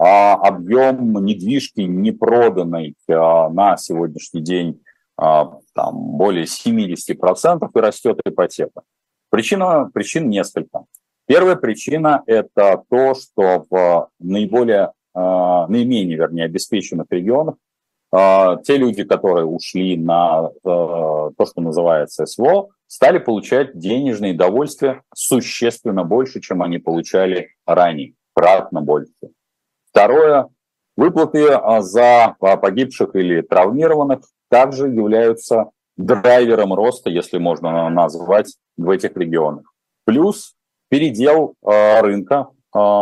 а 0.00 0.34
объем 0.34 1.24
недвижки 1.24 1.82
не 1.82 2.10
проданной 2.10 2.96
а, 3.08 3.50
на 3.50 3.76
сегодняшний 3.76 4.40
день 4.40 4.82
а, 5.16 5.58
там, 5.74 5.94
более 6.16 6.44
70% 6.44 7.70
и 7.72 7.78
растет 7.78 8.20
ипотека. 8.24 8.82
Причина, 9.30 9.88
причин 9.94 10.28
несколько. 10.28 10.86
Первая 11.26 11.54
причина– 11.54 12.24
это 12.26 12.82
то, 12.90 13.14
что 13.14 13.64
в 13.70 14.10
наиболее, 14.18 14.92
наименее, 15.14 16.16
вернее, 16.16 16.44
обеспеченных 16.44 17.06
регионах 17.10 17.54
те 18.64 18.76
люди, 18.76 19.02
которые 19.02 19.44
ушли 19.44 19.96
на 19.96 20.48
э, 20.48 20.50
то, 20.62 21.46
что 21.46 21.60
называется 21.60 22.26
СВО, 22.26 22.68
стали 22.86 23.18
получать 23.18 23.76
денежные 23.76 24.34
довольствия 24.34 25.02
существенно 25.14 26.04
больше, 26.04 26.40
чем 26.40 26.62
они 26.62 26.78
получали 26.78 27.48
ранее, 27.66 28.14
кратно 28.32 28.82
больше. 28.82 29.10
Второе, 29.90 30.48
выплаты 30.96 31.48
а, 31.48 31.80
за 31.80 32.36
погибших 32.38 33.16
или 33.16 33.40
травмированных 33.40 34.20
также 34.48 34.86
являются 34.86 35.70
драйвером 35.96 36.72
роста, 36.72 37.10
если 37.10 37.38
можно 37.38 37.88
назвать, 37.88 38.54
в 38.76 38.90
этих 38.90 39.16
регионах. 39.16 39.72
Плюс 40.04 40.54
передел 40.88 41.54
а, 41.64 42.00
рынка, 42.00 42.48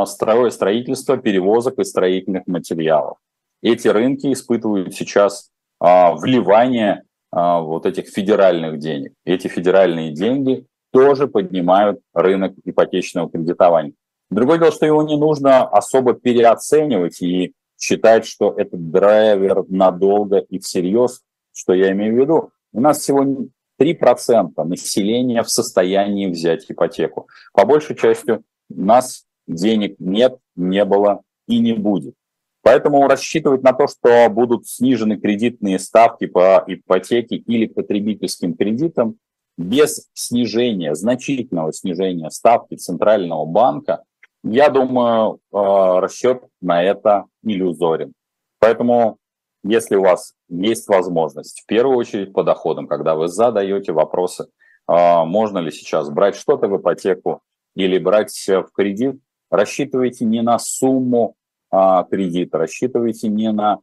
строительства, 0.06 1.16
перевозок 1.16 1.78
и 1.78 1.84
строительных 1.84 2.46
материалов 2.46 3.18
эти 3.62 3.88
рынки 3.88 4.32
испытывают 4.32 4.94
сейчас 4.94 5.50
а, 5.80 6.14
вливание 6.14 7.04
а, 7.30 7.60
вот 7.60 7.86
этих 7.86 8.08
федеральных 8.08 8.78
денег. 8.78 9.12
Эти 9.24 9.48
федеральные 9.48 10.12
деньги 10.12 10.66
тоже 10.92 11.26
поднимают 11.28 12.00
рынок 12.12 12.54
ипотечного 12.64 13.30
кредитования. 13.30 13.94
Другое 14.30 14.58
дело, 14.58 14.72
что 14.72 14.86
его 14.86 15.02
не 15.02 15.16
нужно 15.16 15.66
особо 15.66 16.14
переоценивать 16.14 17.20
и 17.22 17.54
считать, 17.78 18.26
что 18.26 18.54
это 18.56 18.76
драйвер 18.76 19.64
надолго 19.68 20.38
и 20.38 20.58
всерьез, 20.58 21.22
что 21.52 21.72
я 21.74 21.92
имею 21.92 22.14
в 22.14 22.18
виду. 22.18 22.50
У 22.72 22.80
нас 22.80 23.00
всего 23.00 23.46
3% 23.80 24.64
населения 24.64 25.42
в 25.42 25.50
состоянии 25.50 26.26
взять 26.26 26.70
ипотеку. 26.70 27.28
По 27.52 27.66
большей 27.66 27.96
части 27.96 28.40
у 28.70 28.80
нас 28.80 29.24
денег 29.46 29.96
нет, 29.98 30.38
не 30.56 30.84
было 30.84 31.22
и 31.48 31.58
не 31.58 31.72
будет. 31.72 32.14
Поэтому 32.62 33.08
рассчитывать 33.08 33.62
на 33.62 33.72
то, 33.72 33.88
что 33.88 34.28
будут 34.30 34.68
снижены 34.68 35.18
кредитные 35.18 35.78
ставки 35.80 36.26
по 36.26 36.62
ипотеке 36.66 37.36
или 37.36 37.66
потребительским 37.66 38.54
кредитам 38.54 39.16
без 39.58 40.08
снижения, 40.14 40.94
значительного 40.94 41.72
снижения 41.72 42.30
ставки 42.30 42.76
Центрального 42.76 43.44
банка, 43.44 44.04
я 44.44 44.70
думаю, 44.70 45.34
э, 45.34 45.56
расчет 46.00 46.44
на 46.60 46.82
это 46.82 47.26
иллюзорен. 47.42 48.12
Поэтому, 48.60 49.18
если 49.64 49.96
у 49.96 50.02
вас 50.02 50.34
есть 50.48 50.88
возможность, 50.88 51.62
в 51.62 51.66
первую 51.66 51.96
очередь 51.96 52.32
по 52.32 52.44
доходам, 52.44 52.86
когда 52.86 53.14
вы 53.14 53.28
задаете 53.28 53.92
вопросы, 53.92 54.46
э, 54.88 55.24
можно 55.24 55.58
ли 55.58 55.70
сейчас 55.72 56.10
брать 56.10 56.36
что-то 56.36 56.68
в 56.68 56.76
ипотеку 56.76 57.40
или 57.74 57.98
брать 57.98 58.32
в 58.48 58.68
кредит, 58.72 59.20
рассчитывайте 59.50 60.24
не 60.24 60.42
на 60.42 60.58
сумму 60.58 61.36
а, 61.72 62.04
кредит, 62.04 62.54
рассчитывайте 62.54 63.28
не 63.28 63.50
на, 63.50 63.78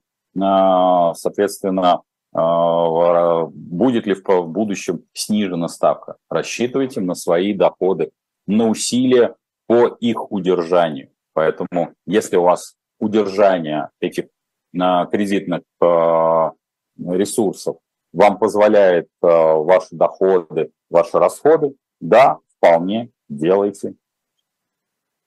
соответственно, 1.15 2.03
а, 2.31 3.45
будет 3.45 4.05
ли 4.05 4.13
в 4.13 4.43
будущем 4.43 5.05
снижена 5.13 5.67
ставка. 5.67 6.17
Рассчитывайте 6.29 7.01
на 7.01 7.15
свои 7.15 7.53
доходы, 7.53 8.11
на 8.45 8.69
усилия 8.69 9.35
по 9.65 9.87
их 9.87 10.31
удержанию. 10.31 11.09
Поэтому, 11.33 11.93
если 12.05 12.37
у 12.37 12.43
вас 12.43 12.75
удержание 12.99 13.89
этих 13.99 14.25
кредитных 14.71 15.61
а, 15.81 16.51
ресурсов 16.95 17.77
вам 18.13 18.37
позволяет 18.37 19.07
ваши 19.21 19.95
доходы, 19.95 20.71
ваши 20.89 21.17
расходы, 21.17 21.75
да, 21.99 22.37
вполне 22.57 23.09
делайте 23.29 23.95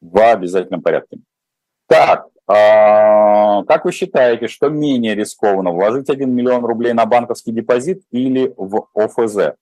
в 0.01 0.19
обязательном 0.19 0.83
порядке. 0.83 1.19
Так, 1.87 2.27
как 2.47 3.85
вы 3.85 3.93
считаете, 3.93 4.49
что 4.49 4.69
менее 4.69 5.15
рискованно, 5.15 5.71
вложить 5.71 6.11
1 6.11 6.31
миллион 6.31 6.65
рублей 6.65 6.93
на 6.93 7.07
банковский 7.07 7.53
депозит 7.53 8.03
или 8.11 8.53
в 8.57 8.89
ОФЗ? 8.95 9.55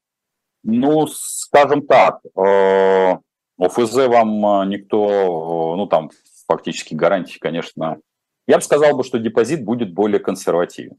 Ну, 0.63 1.07
скажем 1.07 1.87
так, 1.87 2.21
э, 2.37 3.17
ОФЗ 3.59 3.95
вам 4.07 4.63
э, 4.63 4.67
никто, 4.67 5.73
э, 5.75 5.77
ну 5.77 5.87
там 5.87 6.11
фактически 6.47 6.95
гарантии, 6.95 7.39
конечно. 7.39 7.99
Я 8.47 8.57
бы 8.57 8.63
сказал, 8.63 8.97
бы, 8.97 9.05
что 9.05 9.19
депозит 9.19 9.65
будет 9.65 9.95
более 9.95 10.19
консервативен, 10.19 10.97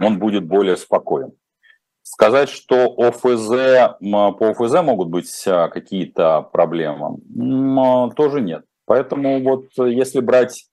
он 0.00 0.18
будет 0.18 0.46
более 0.46 0.76
спокоен. 0.76 1.32
Сказать, 2.02 2.48
что 2.48 2.94
ОФЗ, 2.96 3.98
по 4.00 4.50
ОФЗ 4.50 4.82
могут 4.82 5.08
быть 5.08 5.42
какие-то 5.44 6.42
проблемы, 6.52 7.18
тоже 8.14 8.40
нет. 8.40 8.64
Поэтому 8.86 9.42
вот 9.42 9.66
если 9.76 10.20
брать 10.20 10.66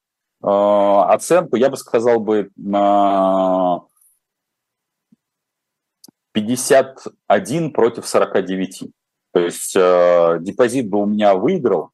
оценку, 0.44 1.56
я 1.56 1.70
бы 1.70 1.78
сказал 1.78 2.20
бы, 2.20 2.50
на 2.56 3.84
51 6.34 7.72
против 7.72 8.06
49. 8.06 8.84
То 9.32 9.40
есть 9.40 9.76
э, 9.76 10.38
депозит 10.42 10.90
бы 10.90 11.02
у 11.02 11.06
меня 11.06 11.36
выиграл 11.36 11.92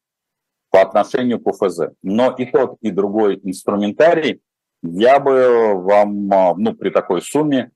по 0.72 0.82
отношению 0.82 1.40
к 1.40 1.48
УФЗ. 1.48 1.92
Но 2.02 2.32
и 2.32 2.46
тот, 2.46 2.78
и 2.82 2.92
другой 2.92 3.40
инструментарий 3.44 4.42
я 4.82 5.20
бы 5.20 5.74
вам 5.76 6.32
э, 6.32 6.54
ну, 6.58 6.74
при 6.74 6.90
такой 6.90 7.22
сумме 7.22 7.72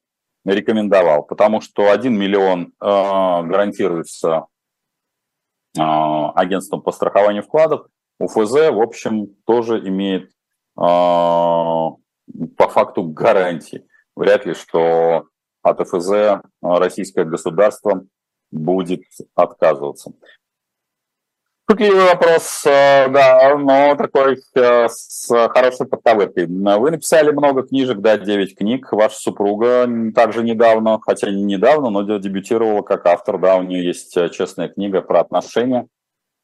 рекомендовал, 0.46 1.24
потому 1.24 1.62
что 1.62 1.92
1 1.92 2.14
миллион 2.14 2.68
э, 2.68 2.68
гарантируется 2.80 4.48
агентством 5.76 6.84
по 6.84 6.92
страхованию 6.92 7.42
вкладов, 7.42 7.88
УФЗ, 8.20 8.70
в 8.70 8.80
общем, 8.80 9.36
тоже 9.44 9.80
имеет 9.80 10.30
а, 10.30 10.43
по 10.76 11.98
факту 12.58 13.04
гарантии. 13.04 13.86
Вряд 14.16 14.46
ли, 14.46 14.54
что 14.54 15.28
от 15.62 15.88
ФЗ 15.88 16.42
российское 16.62 17.26
государство 17.26 18.06
будет 18.52 19.04
отказываться. 19.36 20.14
Шутливый 21.70 22.04
вопрос, 22.04 22.66
а, 22.68 23.08
да, 23.08 23.58
но 23.58 23.96
такой 23.96 24.38
а, 24.56 24.90
с 24.90 25.30
хорошей 25.48 25.88
подковыркой. 25.88 26.46
Вы 26.46 26.92
написали 26.92 27.32
много 27.32 27.64
книжек, 27.64 28.00
да, 28.00 28.18
9 28.18 28.58
книг. 28.58 28.92
Ваша 28.92 29.16
супруга 29.16 29.88
также 30.14 30.44
недавно, 30.44 31.00
хотя 31.02 31.32
не 31.32 31.42
недавно, 31.42 31.90
но 31.90 32.04
дебютировала 32.18 32.82
как 32.82 33.06
автор, 33.06 33.40
да, 33.40 33.56
у 33.56 33.64
нее 33.64 33.86
есть 33.86 34.14
честная 34.34 34.68
книга 34.68 35.02
про 35.02 35.22
отношения. 35.22 35.88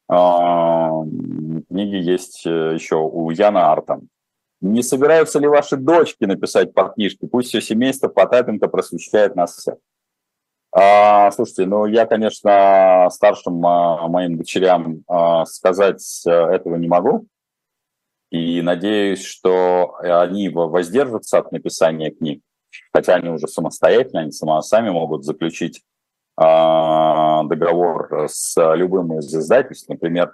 Книги 0.08 1.96
есть 1.96 2.44
э, 2.46 2.74
еще 2.74 2.96
у 2.96 3.30
Яна 3.30 3.70
Арта. 3.70 4.00
Не 4.60 4.82
собираются 4.82 5.38
ли 5.38 5.46
ваши 5.46 5.76
дочки 5.76 6.24
написать 6.24 6.74
по 6.74 6.88
книжке? 6.90 7.26
Пусть 7.26 7.48
все 7.48 7.60
семейство 7.60 8.08
Потапенко 8.08 8.68
просвещает 8.68 9.34
нас 9.34 9.56
всех. 9.56 9.76
А, 10.72 11.30
слушайте, 11.32 11.66
ну 11.66 11.86
я, 11.86 12.06
конечно, 12.06 13.08
старшим 13.10 13.64
а, 13.66 14.06
моим 14.06 14.36
дочерям 14.36 15.02
а, 15.08 15.44
сказать 15.46 16.22
э, 16.26 16.30
этого 16.30 16.76
не 16.76 16.86
могу. 16.86 17.26
И 18.30 18.62
надеюсь, 18.62 19.24
что 19.24 19.96
они 19.98 20.48
воздержатся 20.48 21.38
от 21.38 21.50
написания 21.50 22.12
книг. 22.12 22.42
хотя 22.92 23.16
они 23.16 23.28
уже 23.30 23.48
самостоятельно, 23.48 24.20
они 24.20 24.30
сама, 24.30 24.62
сами 24.62 24.90
могут 24.90 25.24
заключить 25.24 25.82
а, 26.36 27.42
договор 27.44 28.28
с 28.28 28.54
любым 28.76 29.18
из 29.18 29.34
издательств, 29.34 29.88
например, 29.88 30.32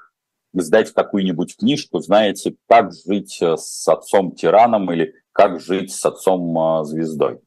сдать 0.63 0.93
какую-нибудь 0.93 1.57
книжку, 1.57 2.01
знаете, 2.01 2.57
как 2.69 2.93
жить 2.93 3.41
с 3.41 3.89
отцом-тираном 3.89 4.91
или 4.93 5.15
как 5.33 5.61
жить 5.61 5.93
с 5.93 6.05
отцом-звездой. 6.05 7.41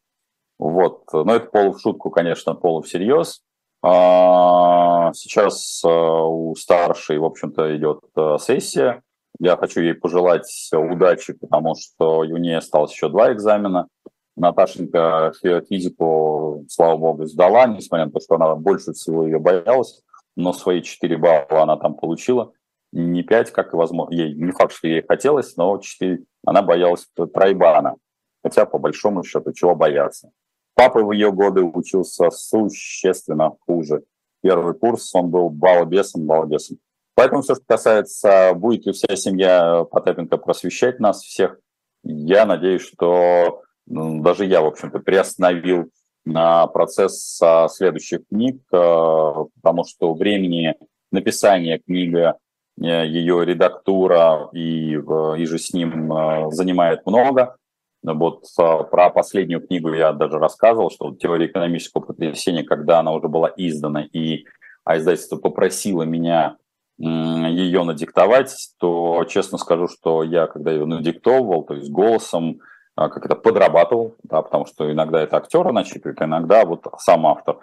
Вот. 0.58 1.04
Но 1.12 1.36
это 1.36 1.48
полу 1.48 1.74
в 1.74 1.82
шутку, 1.82 2.10
конечно, 2.10 2.54
полу 2.54 2.82
всерьез. 2.82 3.42
А, 3.82 5.12
сейчас 5.14 5.82
у 5.86 6.54
старшей, 6.58 7.18
в 7.18 7.26
общем-то, 7.26 7.76
идет 7.78 8.02
сессия. 8.42 9.02
Я 9.40 9.56
хочу 9.56 9.82
ей 9.82 9.94
пожелать 9.94 10.70
удачи, 10.74 11.34
потому 11.34 11.76
что 11.76 12.20
у 12.20 12.38
нее 12.38 12.58
осталось 12.58 12.92
еще 12.92 13.10
два 13.10 13.32
экзамена– 13.32 13.88
Наташенька 14.40 15.34
физику, 15.70 16.66
слава 16.70 16.98
богу, 16.98 17.26
сдала, 17.26 17.68
несмотря 17.68 18.06
на 18.06 18.12
то, 18.12 18.20
что 18.20 18.36
она 18.36 18.56
больше 18.56 18.94
всего 18.94 19.26
ее 19.26 19.40
боялась, 19.40 20.02
но 20.36 20.54
свои 20.54 20.82
4 20.82 21.18
балла 21.18 21.64
она 21.64 21.76
там 21.76 21.96
получила. 21.96 22.54
Не 22.92 23.24
5, 23.24 23.52
как 23.52 23.74
и 23.74 23.76
возможно. 23.76 24.14
Ей 24.14 24.34
не 24.34 24.52
факт, 24.52 24.74
что 24.74 24.88
ей 24.88 25.06
хотелось, 25.08 25.56
но 25.58 25.78
4. 25.78 26.24
Она 26.46 26.62
боялась 26.62 27.08
тройбана. 27.34 27.96
Хотя, 28.44 28.66
по 28.66 28.80
большому 28.80 29.24
счету, 29.24 29.52
чего 29.54 29.76
бояться. 29.76 30.32
Папа 30.76 31.04
в 31.04 31.12
ее 31.12 31.32
годы 31.32 31.62
учился 31.62 32.30
существенно 32.32 33.52
хуже. 33.68 34.04
Первый 34.42 34.74
курс, 34.74 35.14
он 35.14 35.30
был 35.30 35.50
балбесом, 35.50 36.26
балбесом. 36.26 36.78
Поэтому 37.16 37.42
все, 37.42 37.56
что 37.56 37.66
касается, 37.68 38.54
будет 38.56 38.86
ли 38.86 38.94
вся 38.94 39.14
семья 39.18 39.84
Потапенко 39.84 40.38
просвещать 40.38 41.02
нас 41.02 41.22
всех, 41.22 41.60
я 42.04 42.46
надеюсь, 42.46 42.82
что 42.82 43.62
ну, 43.86 44.22
даже 44.22 44.46
я, 44.46 44.62
в 44.62 44.68
общем-то, 44.68 45.00
приостановил 45.00 45.92
на 46.24 46.68
процесс 46.68 47.42
следующих 47.72 48.22
книг, 48.30 48.62
э, 48.72 49.34
потому 49.62 49.84
что 49.84 50.14
времени 50.14 50.76
написания 51.12 51.80
книги, 51.80 52.34
ее 52.80 53.46
редактура 53.46 54.50
и, 54.54 54.94
и 54.94 55.46
же 55.46 55.58
с 55.58 55.74
ним 55.74 56.12
э, 56.12 56.52
занимает 56.52 57.06
много. 57.06 57.56
Вот 58.02 58.46
про 58.56 59.10
последнюю 59.10 59.66
книгу 59.66 59.94
я 59.94 60.14
даже 60.14 60.40
рассказывал, 60.40 60.90
что 60.90 61.14
теория 61.16 61.48
экономического 61.48 62.02
потрясения, 62.02 62.64
когда 62.64 63.00
она 63.00 63.12
уже 63.12 63.28
была 63.28 63.52
издана, 63.58 64.04
и 64.04 64.46
а 64.86 64.98
издательство 64.98 65.36
попросило 65.36 66.04
меня 66.04 66.56
ее 66.98 67.84
надиктовать, 67.84 68.56
то 68.80 69.24
честно 69.26 69.58
скажу, 69.58 69.88
что 69.88 70.24
я, 70.24 70.48
когда 70.48 70.72
ее 70.72 70.86
надиктовывал, 70.86 71.64
то 71.64 71.76
есть 71.76 71.90
голосом, 71.90 72.60
как 72.96 73.26
это, 73.26 73.36
подрабатывал, 73.36 74.16
да, 74.24 74.42
потому 74.42 74.66
что 74.66 74.92
иногда 74.92 75.22
это 75.22 75.38
актеры 75.38 75.72
начитывают, 75.72 76.22
а 76.22 76.26
иногда 76.26 76.66
вот 76.66 76.86
сам 76.98 77.28
автор. 77.28 77.60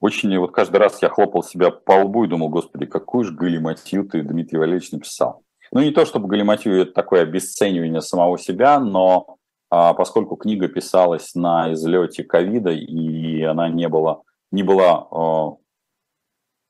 Очень 0.00 0.36
вот 0.38 0.52
каждый 0.52 0.78
раз 0.78 1.00
я 1.02 1.08
хлопал 1.08 1.42
себя 1.42 1.70
по 1.70 2.04
лбу 2.04 2.24
и 2.24 2.28
думал, 2.28 2.48
господи, 2.48 2.86
какую 2.86 3.24
же 3.24 3.32
галиматью 3.32 4.08
ты, 4.08 4.22
Дмитрий 4.22 4.58
Валерьевич, 4.58 4.92
написал. 4.92 5.42
Ну, 5.72 5.82
не 5.82 5.90
то 5.90 6.04
чтобы 6.04 6.28
галиматью 6.28 6.80
это 6.80 6.92
такое 6.92 7.22
обесценивание 7.22 8.00
самого 8.00 8.38
себя, 8.38 8.80
но 8.80 9.36
а, 9.68 9.94
поскольку 9.94 10.36
книга 10.36 10.68
писалась 10.68 11.34
на 11.34 11.72
излете 11.74 12.24
ковида, 12.24 12.70
и 12.70 13.42
она 13.42 13.68
не 13.68 13.88
была, 13.88 14.22
не 14.50 14.62
была 14.62 15.06
а, 15.10 15.56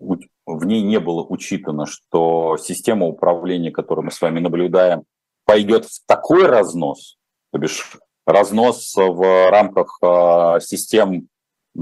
в 0.00 0.64
ней 0.64 0.82
не 0.82 0.98
было 0.98 1.22
учитано, 1.22 1.86
что 1.86 2.56
система 2.56 3.06
управления, 3.06 3.70
которую 3.70 4.06
мы 4.06 4.10
с 4.10 4.20
вами 4.20 4.40
наблюдаем, 4.40 5.04
пойдет 5.44 5.84
в 5.84 6.04
такой 6.06 6.46
разнос, 6.46 7.18
то 7.52 7.58
бишь 7.58 7.96
разнос 8.26 8.94
в 8.96 9.50
рамках 9.50 9.98
э, 10.02 10.60
систем 10.60 11.12
э, 11.14 11.22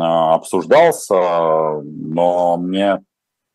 обсуждался, 0.01 1.14
но 1.82 2.57
мне 2.57 3.03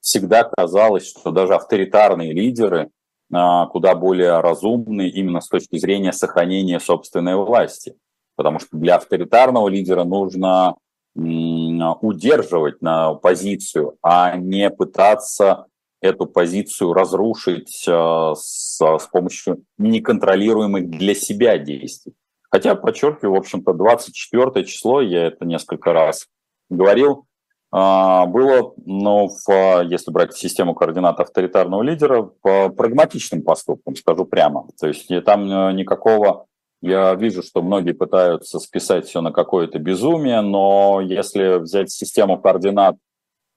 всегда 0.02 0.44
казалось, 0.44 1.10
что 1.10 1.32
даже 1.32 1.56
авторитарные 1.56 2.34
лидеры 2.34 2.90
э, 3.34 3.38
куда 3.72 3.96
более 3.96 4.40
разумны 4.42 5.08
именно 5.08 5.42
с 5.42 5.48
точки 5.48 5.78
зрения 5.78 6.12
сохранения 6.12 6.80
собственной 6.80 7.36
власти. 7.36 7.96
Потому 8.36 8.60
что 8.60 8.78
для 8.78 8.96
авторитарного 8.96 9.70
лидера 9.70 10.04
нужно 10.04 10.76
удерживать 11.16 12.82
на 12.82 13.14
позицию, 13.14 13.98
а 14.02 14.36
не 14.36 14.72
пытаться 14.72 15.68
эту 16.02 16.26
позицию 16.26 16.94
разрушить 16.94 17.86
э, 17.88 18.34
с, 18.36 18.78
с 18.82 19.08
помощью 19.12 19.64
неконтролируемых 19.78 20.90
для 20.90 21.16
себя 21.16 21.58
действий. 21.58 22.14
Хотя, 22.54 22.76
подчеркиваю, 22.76 23.34
в 23.34 23.40
общем-то, 23.40 23.74
24 23.74 24.64
число, 24.64 25.02
я 25.02 25.26
это 25.26 25.44
несколько 25.44 25.92
раз 25.92 26.28
говорил, 26.70 27.26
э, 27.74 27.78
было, 28.28 28.74
но 28.86 29.28
в, 29.28 29.82
если 29.86 30.12
брать 30.12 30.36
систему 30.36 30.76
координат 30.76 31.20
авторитарного 31.20 31.82
лидера, 31.82 32.22
по 32.22 32.70
прагматичным 32.70 33.42
поступкам, 33.42 33.96
скажу 33.96 34.26
прямо. 34.26 34.68
То 34.80 34.88
есть 34.88 35.08
там 35.26 35.52
э, 35.52 35.74
никакого 35.74 36.46
я 36.84 37.16
вижу, 37.16 37.42
что 37.42 37.64
многие 37.64 37.94
пытаются 37.94 38.60
списать 38.60 39.08
все 39.08 39.22
на 39.22 39.32
какое-то 39.32 39.80
безумие, 39.80 40.42
но 40.42 41.02
если 41.02 41.58
взять 41.58 41.90
систему 41.90 42.40
координат 42.40 42.98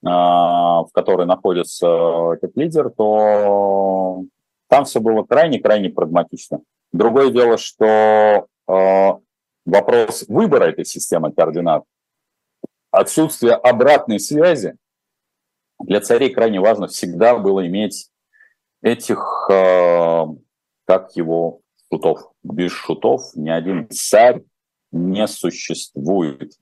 а, 0.06 0.84
в 0.84 0.92
которой 0.92 1.26
находится 1.26 2.32
этот 2.32 2.56
лидер, 2.56 2.90
то 2.96 4.22
там 4.68 4.84
все 4.84 5.00
было 5.00 5.22
крайне-крайне 5.24 5.90
прагматично. 5.90 6.60
Другое 6.92 7.30
дело, 7.30 7.58
что 7.58 7.84
а, 7.84 8.46
вопрос 8.66 10.24
выбора 10.28 10.64
этой 10.64 10.84
системы 10.84 11.32
координат, 11.32 11.84
отсутствие 12.90 13.54
обратной 13.54 14.20
связи, 14.20 14.76
для 15.80 16.00
царей 16.00 16.32
крайне 16.32 16.60
важно 16.60 16.86
всегда 16.86 17.36
было 17.36 17.66
иметь 17.66 18.10
этих, 18.82 19.48
а, 19.50 20.26
как 20.86 21.14
его, 21.16 21.60
шутов. 21.90 22.32
Без 22.42 22.72
шутов 22.72 23.22
ни 23.34 23.50
один 23.50 23.88
царь 23.90 24.42
не 24.92 25.26
существует. 25.28 26.52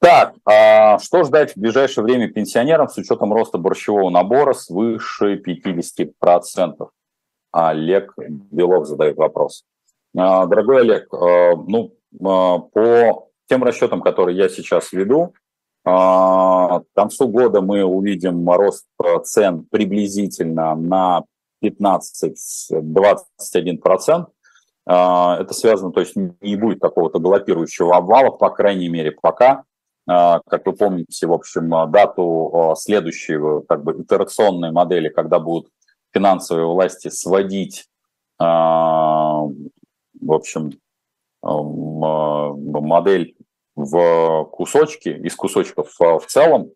Так, 0.00 0.34
а 0.46 0.98
что 0.98 1.24
ждать 1.24 1.52
в 1.52 1.60
ближайшее 1.60 2.04
время 2.04 2.30
пенсионерам 2.30 2.88
с 2.88 2.96
учетом 2.96 3.32
роста 3.32 3.58
борщевого 3.58 4.10
набора 4.10 4.54
свыше 4.54 5.36
50%? 5.36 6.88
Олег 7.52 8.14
Белов 8.16 8.86
задает 8.86 9.16
вопрос. 9.16 9.64
А, 10.16 10.46
дорогой 10.46 10.80
Олег, 10.80 11.12
а, 11.12 11.56
ну, 11.56 11.94
а, 12.24 12.58
по 12.58 13.28
тем 13.48 13.64
расчетам, 13.64 14.02
которые 14.02 14.36
я 14.36 14.48
сейчас 14.48 14.92
веду, 14.92 15.34
к 15.82 16.84
концу 16.94 17.28
года 17.28 17.62
мы 17.62 17.82
увидим 17.82 18.46
рост 18.50 18.84
цен 19.24 19.64
приблизительно 19.70 20.74
на 20.74 21.22
15-21%. 21.64 24.26
Это 24.86 25.48
связано, 25.52 25.90
то 25.90 26.00
есть 26.00 26.16
не 26.16 26.56
будет 26.56 26.82
какого-то 26.82 27.18
галопирующего 27.18 27.96
обвала, 27.96 28.30
по 28.30 28.50
крайней 28.50 28.90
мере, 28.90 29.12
пока. 29.12 29.64
Как 30.06 30.66
вы 30.66 30.74
помните, 30.74 31.26
в 31.26 31.32
общем, 31.32 31.70
дату 31.90 32.74
следующей 32.76 33.38
как 33.66 33.82
бы 33.82 34.02
итерационной 34.02 34.72
модели, 34.72 35.08
когда 35.08 35.38
будут 35.38 35.70
финансовые 36.12 36.66
власти 36.66 37.08
сводить, 37.08 37.88
в 40.20 40.32
общем, 40.32 40.72
модель 42.82 43.36
в 43.76 44.44
кусочки, 44.52 45.08
из 45.08 45.34
кусочков 45.34 45.90
в 45.98 46.26
целом, 46.26 46.70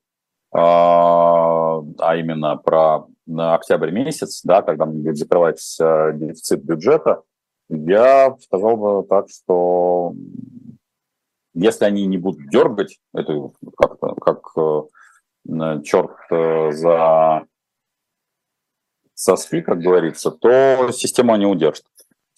а 0.53 1.83
именно 2.17 2.57
про 2.57 3.07
октябрь 3.37 3.91
месяц, 3.91 4.43
да, 4.45 4.63
когда 4.63 4.87
будет 4.87 5.17
закрывать 5.17 5.61
дефицит 5.79 6.63
бюджета, 6.65 7.23
я 7.69 8.37
сказал 8.41 8.77
бы 8.77 9.07
так, 9.09 9.29
что 9.29 10.15
если 11.55 11.85
они 11.85 12.07
не 12.07 12.19
будут 12.19 12.49
дергать 12.51 12.99
эту 13.15 13.55
как, 13.77 13.99
как 13.99 14.41
э, 14.57 15.83
черт 15.83 16.17
э, 16.31 16.73
за 16.73 17.47
соски, 19.15 19.61
как 19.63 19.79
говорится, 19.79 20.31
то 20.33 20.91
систему 20.93 21.33
они 21.33 21.47
удержат. 21.47 21.87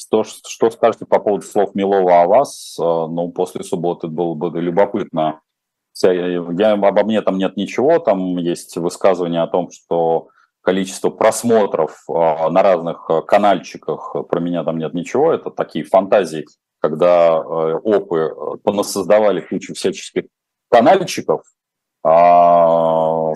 Что, 0.07 0.25
что 0.25 0.71
скажете 0.71 1.07
по 1.07 1.19
поводу 1.19 1.45
слов 1.45 1.75
Милова 1.75 2.23
о 2.23 2.27
вас? 2.27 2.77
Э, 2.79 2.83
ну, 2.83 3.31
после 3.31 3.65
субботы 3.65 4.09
было 4.09 4.35
бы 4.35 4.61
любопытно. 4.61 5.41
Я, 6.03 6.73
обо 6.73 7.05
мне 7.05 7.23
там 7.23 7.39
нет 7.39 7.57
ничего, 7.57 7.99
там 7.99 8.37
есть 8.37 8.77
высказывание 8.77 9.43
о 9.43 9.47
том, 9.47 9.71
что 9.71 10.29
количество 10.61 11.09
просмотров 11.09 12.05
на 12.07 12.63
разных 12.63 13.09
канальчиках, 13.27 14.15
про 14.29 14.41
меня 14.41 14.63
там 14.63 14.77
нет 14.77 14.93
ничего, 14.93 15.33
это 15.33 15.51
такие 15.51 15.87
фантазии 15.87 16.45
когда 16.81 17.37
э, 17.37 17.81
ОПы 17.83 18.17
э, 18.17 18.57
понасоздавали 18.63 19.41
кучу 19.41 19.75
всяческих 19.75 20.25
канальчиков, 20.71 21.41
э, 21.41 21.66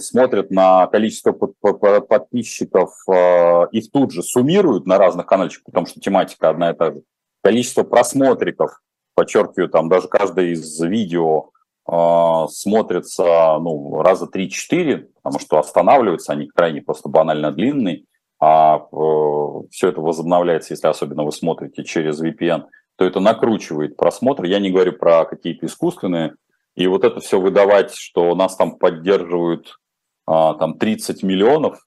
смотрят 0.00 0.50
на 0.50 0.86
количество 0.86 1.32
под, 1.32 1.58
под, 1.58 2.08
подписчиков, 2.08 2.90
э, 3.08 3.66
их 3.72 3.90
тут 3.90 4.12
же 4.12 4.22
суммируют 4.22 4.86
на 4.86 4.98
разных 4.98 5.26
канальчиках, 5.26 5.66
потому 5.66 5.86
что 5.86 6.00
тематика 6.00 6.50
одна 6.50 6.70
и 6.70 6.74
та 6.74 6.92
же. 6.92 7.02
Количество 7.42 7.82
просмотриков, 7.82 8.80
подчеркиваю, 9.14 9.68
там 9.68 9.88
даже 9.88 10.08
каждое 10.08 10.52
из 10.52 10.80
видео 10.80 11.50
э, 11.90 12.46
смотрится 12.50 13.58
ну, 13.60 14.02
раза 14.02 14.26
3-4, 14.26 15.08
потому 15.22 15.40
что 15.40 15.58
останавливаются 15.58 16.32
они 16.32 16.48
крайне 16.48 16.82
просто 16.82 17.08
банально 17.08 17.52
длинные, 17.52 18.04
а 18.40 18.78
э, 18.78 19.68
все 19.70 19.88
это 19.88 20.00
возобновляется, 20.00 20.74
если 20.74 20.86
особенно 20.86 21.24
вы 21.24 21.32
смотрите 21.32 21.84
через 21.84 22.22
VPN, 22.22 22.64
то 22.96 23.04
это 23.04 23.20
накручивает 23.20 23.96
просмотр. 23.96 24.44
Я 24.44 24.58
не 24.58 24.70
говорю 24.70 24.92
про 24.92 25.24
какие-то 25.24 25.66
искусственные. 25.66 26.34
И 26.76 26.86
вот 26.86 27.04
это 27.04 27.20
все 27.20 27.40
выдавать, 27.40 27.94
что 27.94 28.34
нас 28.34 28.56
там 28.56 28.76
поддерживают 28.76 29.76
а, 30.26 30.54
там 30.54 30.78
30 30.78 31.22
миллионов, 31.22 31.80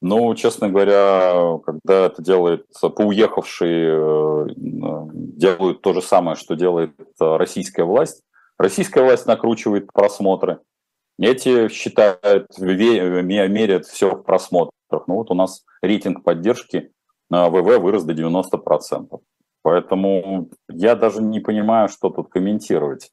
ну, 0.00 0.32
честно 0.36 0.68
говоря, 0.68 1.58
когда 1.64 2.06
это 2.06 2.22
делает 2.22 2.66
поуехавшие, 2.80 3.98
э, 3.98 4.46
делают 4.54 5.82
то 5.82 5.92
же 5.92 6.02
самое, 6.02 6.36
что 6.36 6.54
делает 6.54 6.94
российская 7.18 7.82
власть, 7.82 8.22
российская 8.58 9.02
власть 9.02 9.26
накручивает 9.26 9.92
просмотры, 9.92 10.60
эти 11.18 11.68
считают, 11.68 12.46
меряют 12.58 13.86
все 13.86 14.14
в 14.14 14.22
просмотрах. 14.22 14.72
Ну 15.08 15.14
вот 15.16 15.30
у 15.32 15.34
нас 15.34 15.64
рейтинг 15.82 16.22
поддержки 16.22 16.92
на 17.28 17.50
ВВ 17.50 17.78
вырос 17.80 18.04
до 18.04 18.12
90%. 18.12 19.18
Поэтому 19.62 20.48
я 20.68 20.94
даже 20.94 21.20
не 21.20 21.40
понимаю, 21.40 21.88
что 21.88 22.10
тут 22.10 22.30
комментировать. 22.30 23.10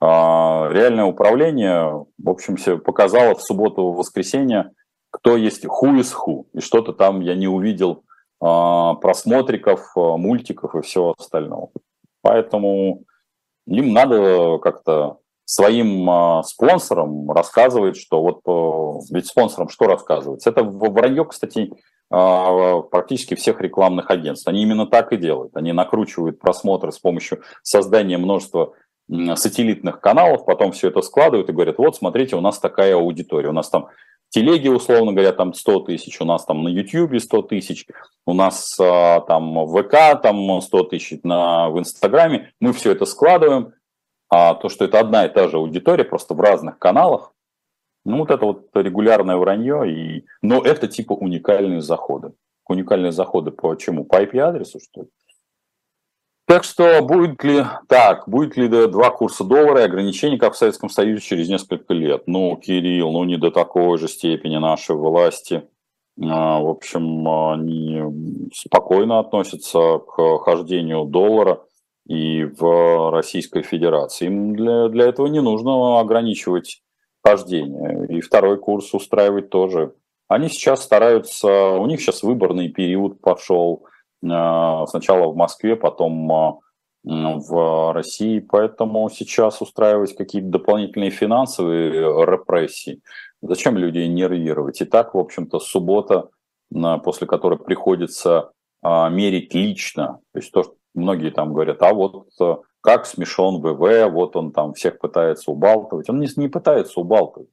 А, 0.00 0.68
реальное 0.70 1.04
управление, 1.04 2.06
в 2.18 2.28
общем, 2.28 2.56
показало 2.80 3.34
в 3.34 3.42
субботу-воскресенье, 3.42 4.72
кто 5.10 5.36
есть 5.36 5.64
who 5.64 5.98
is 5.98 6.12
who. 6.14 6.46
И 6.52 6.60
что-то 6.60 6.92
там 6.92 7.20
я 7.20 7.34
не 7.34 7.48
увидел 7.48 8.04
а, 8.40 8.94
просмотриков, 8.94 9.90
а, 9.96 10.16
мультиков 10.18 10.74
и 10.74 10.82
всего 10.82 11.14
остального. 11.18 11.70
Поэтому 12.20 13.04
им 13.66 13.92
надо 13.92 14.58
как-то 14.58 15.18
своим 15.44 16.42
спонсорам 16.42 17.30
рассказывать, 17.30 17.96
что 17.96 18.20
вот 18.20 19.06
ведь 19.12 19.28
спонсорам 19.28 19.68
что 19.68 19.86
рассказывать? 19.86 20.44
Это 20.44 20.64
вранье, 20.64 21.24
кстати, 21.24 21.72
практически 22.08 23.36
всех 23.36 23.60
рекламных 23.60 24.10
агентств. 24.10 24.48
Они 24.48 24.62
именно 24.62 24.86
так 24.86 25.12
и 25.12 25.16
делают. 25.16 25.56
Они 25.56 25.72
накручивают 25.72 26.40
просмотры 26.40 26.90
с 26.90 26.98
помощью 26.98 27.42
создания 27.62 28.18
множества 28.18 28.72
сателлитных 29.08 30.00
каналов, 30.00 30.44
потом 30.44 30.72
все 30.72 30.88
это 30.88 31.00
складывают 31.02 31.48
и 31.48 31.52
говорят, 31.52 31.78
вот, 31.78 31.96
смотрите, 31.96 32.36
у 32.36 32.40
нас 32.40 32.58
такая 32.58 32.96
аудитория, 32.96 33.48
у 33.48 33.52
нас 33.52 33.68
там 33.70 33.88
телеги, 34.30 34.68
условно 34.68 35.12
говоря, 35.12 35.32
там 35.32 35.54
100 35.54 35.80
тысяч, 35.80 36.20
у 36.20 36.24
нас 36.24 36.44
там 36.44 36.62
на 36.64 36.68
YouTube 36.68 37.20
100 37.20 37.42
тысяч, 37.42 37.86
у 38.26 38.34
нас 38.34 38.76
а, 38.80 39.20
там 39.20 39.66
ВК 39.68 40.20
там 40.20 40.60
100 40.60 40.82
тысяч, 40.84 41.20
на, 41.22 41.70
в 41.70 41.78
Инстаграме, 41.78 42.52
мы 42.60 42.72
все 42.72 42.92
это 42.92 43.04
складываем, 43.04 43.72
а 44.28 44.54
то, 44.54 44.68
что 44.68 44.84
это 44.84 44.98
одна 44.98 45.26
и 45.26 45.28
та 45.28 45.48
же 45.48 45.58
аудитория, 45.58 46.04
просто 46.04 46.34
в 46.34 46.40
разных 46.40 46.78
каналах, 46.78 47.32
ну, 48.06 48.18
вот 48.18 48.30
это 48.30 48.46
вот 48.46 48.68
регулярное 48.74 49.36
вранье, 49.36 49.90
и... 49.90 50.26
но 50.40 50.62
это 50.62 50.86
типа 50.86 51.12
уникальные 51.12 51.80
заходы. 51.80 52.34
Уникальные 52.68 53.10
заходы 53.10 53.50
по 53.50 53.74
чему? 53.74 54.04
По 54.04 54.22
IP-адресу, 54.22 54.78
что 54.78 55.02
ли? 55.02 55.08
Так 56.46 56.62
что 56.62 57.02
будет 57.02 57.42
ли 57.42 57.64
так, 57.88 58.28
будет 58.28 58.56
ли 58.56 58.68
два 58.68 59.10
курса 59.10 59.42
доллара 59.42 59.80
и 59.80 59.84
ограничения, 59.84 60.38
как 60.38 60.54
в 60.54 60.56
Советском 60.56 60.88
Союзе 60.88 61.20
через 61.20 61.48
несколько 61.48 61.92
лет? 61.92 62.22
Ну, 62.26 62.56
Кирилл, 62.56 63.10
ну 63.10 63.24
не 63.24 63.36
до 63.36 63.50
такой 63.50 63.98
же 63.98 64.06
степени 64.06 64.56
наши 64.56 64.94
власти. 64.94 65.64
А, 66.22 66.60
в 66.60 66.68
общем, 66.68 67.28
они 67.28 68.50
спокойно 68.54 69.18
относятся 69.18 69.98
к 69.98 70.38
хождению 70.38 71.04
доллара 71.04 71.62
и 72.06 72.44
в 72.44 73.10
Российской 73.10 73.62
Федерации. 73.62 74.26
Им 74.26 74.54
для, 74.54 74.88
для 74.88 75.06
этого 75.06 75.26
не 75.26 75.40
нужно 75.40 75.98
ограничивать 75.98 76.80
хождение. 77.24 78.06
И 78.08 78.20
второй 78.20 78.56
курс 78.58 78.94
устраивать 78.94 79.50
тоже. 79.50 79.94
Они 80.28 80.48
сейчас 80.48 80.84
стараются, 80.84 81.72
у 81.72 81.86
них 81.86 82.00
сейчас 82.00 82.22
выборный 82.22 82.68
период 82.68 83.20
пошел, 83.20 83.84
сначала 84.20 85.28
в 85.28 85.36
Москве, 85.36 85.76
потом 85.76 86.32
э, 86.32 86.52
в 87.04 87.92
России. 87.92 88.40
Поэтому 88.40 89.08
сейчас 89.10 89.60
устраивать 89.60 90.16
какие-то 90.16 90.48
дополнительные 90.48 91.10
финансовые 91.10 91.90
репрессии, 92.24 93.00
зачем 93.42 93.76
людей 93.76 94.08
нервировать? 94.08 94.80
И 94.80 94.84
так, 94.84 95.14
в 95.14 95.18
общем-то, 95.18 95.60
суббота, 95.60 96.30
после 97.04 97.26
которой 97.26 97.58
приходится 97.58 98.50
э, 98.82 99.10
мерить 99.10 99.54
лично, 99.54 100.20
то 100.32 100.38
есть 100.38 100.50
то, 100.52 100.62
что 100.64 100.74
многие 100.94 101.30
там 101.30 101.52
говорят, 101.52 101.82
а 101.82 101.92
вот 101.92 102.28
как 102.80 103.04
смешон 103.04 103.60
ВВ, 103.60 104.10
вот 104.12 104.36
он 104.36 104.52
там 104.52 104.72
всех 104.72 105.00
пытается 105.00 105.50
убалтывать. 105.50 106.08
Он 106.08 106.20
не, 106.20 106.28
не 106.36 106.48
пытается 106.48 107.00
убалтывать, 107.00 107.48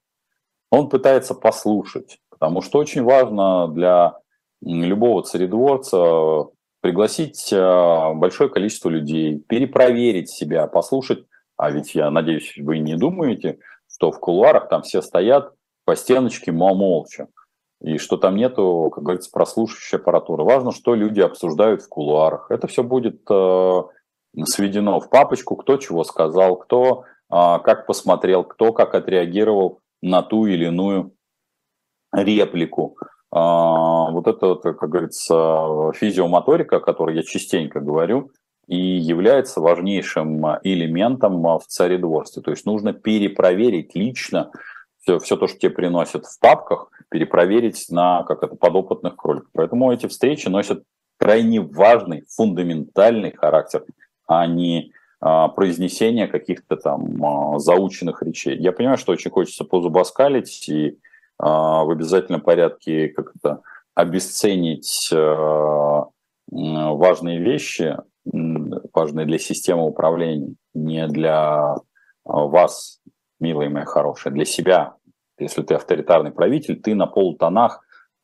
он 0.69 0.89
пытается 0.89 1.33
послушать, 1.33 2.19
потому 2.29 2.61
что 2.61 2.79
очень 2.79 3.03
важно 3.03 3.67
для 3.67 4.19
любого 4.65 5.23
царедворца 5.23 6.49
пригласить 6.81 7.51
а, 7.53 8.13
большое 8.13 8.49
количество 8.49 8.89
людей, 8.89 9.39
перепроверить 9.39 10.29
себя, 10.29 10.67
послушать. 10.67 11.25
А 11.55 11.71
ведь 11.71 11.95
я 11.95 12.09
надеюсь, 12.11 12.55
вы 12.57 12.79
не 12.79 12.95
думаете, 12.95 13.59
что 13.87 14.11
в 14.11 14.19
кулуарах 14.19 14.69
там 14.69 14.81
все 14.81 15.01
стоят 15.01 15.53
по 15.85 15.95
стеночке 15.95 16.51
молча, 16.51 17.27
и 17.81 17.97
что 17.97 18.17
там 18.17 18.35
нету, 18.35 18.91
как 18.93 19.03
говорится, 19.03 19.29
прослушивающей 19.31 19.97
аппаратуры. 19.97 20.43
Важно, 20.43 20.71
что 20.71 20.95
люди 20.95 21.19
обсуждают 21.19 21.81
в 21.81 21.89
кулуарах. 21.89 22.49
Это 22.49 22.67
все 22.67 22.83
будет 22.83 23.21
э, 23.29 23.81
сведено 24.45 24.99
в 24.99 25.09
папочку, 25.09 25.55
кто 25.55 25.77
чего 25.77 26.03
сказал, 26.03 26.55
кто 26.55 27.03
э, 27.03 27.03
как 27.29 27.85
посмотрел, 27.85 28.43
кто 28.43 28.71
как 28.71 28.95
отреагировал 28.95 29.79
на 30.01 30.21
ту 30.21 30.45
или 30.45 30.65
иную 30.65 31.13
реплику. 32.13 32.97
А, 33.35 34.11
вот 34.11 34.27
это, 34.27 34.55
как 34.55 34.89
говорится, 34.89 35.91
физиомоторика, 35.95 36.77
о 36.77 36.79
которой 36.79 37.15
я 37.15 37.23
частенько 37.23 37.79
говорю, 37.79 38.29
и 38.67 38.77
является 38.77 39.59
важнейшим 39.59 40.45
элементом 40.63 41.41
в 41.41 41.63
царедворстве. 41.67 42.43
То 42.43 42.51
есть 42.51 42.67
нужно 42.67 42.93
перепроверить 42.93 43.95
лично 43.95 44.51
все, 45.01 45.17
все 45.17 45.35
то, 45.35 45.47
что 45.47 45.57
тебе 45.57 45.71
приносят 45.71 46.27
в 46.27 46.39
папках, 46.39 46.91
перепроверить 47.09 47.87
на 47.89 48.21
как 48.23 48.43
это, 48.43 48.55
подопытных 48.55 49.15
кроликов. 49.15 49.49
Поэтому 49.53 49.91
эти 49.91 50.05
встречи 50.05 50.47
носят 50.47 50.83
крайне 51.17 51.59
важный, 51.59 52.25
фундаментальный 52.29 53.31
характер, 53.31 53.83
а 54.27 54.45
не 54.45 54.91
а, 55.19 55.47
произнесение 55.47 56.27
каких-то 56.27 56.77
там 56.77 57.25
а, 57.25 57.57
заученных 57.57 58.21
речей. 58.21 58.57
Я 58.57 58.71
понимаю, 58.73 58.99
что 58.99 59.11
очень 59.11 59.31
хочется 59.31 59.63
позубоскалить 59.63 60.69
и 60.69 60.99
в 61.39 61.91
обязательном 61.91 62.41
порядке 62.41 63.09
как 63.09 63.31
то 63.41 63.61
обесценить 63.95 65.09
э, 65.11 66.03
важные 66.51 67.39
вещи, 67.39 67.97
важные 68.25 69.25
для 69.25 69.37
системы 69.37 69.85
управления, 69.85 70.55
не 70.73 71.07
для 71.07 71.75
вас, 72.23 73.01
милые 73.39 73.69
мои 73.69 73.85
хорошие, 73.85 74.31
для 74.31 74.45
себя. 74.45 74.95
Если 75.37 75.61
ты 75.61 75.75
авторитарный 75.75 76.31
правитель, 76.31 76.79
ты 76.79 76.95
на 76.95 77.05
полутонах, 77.07 77.83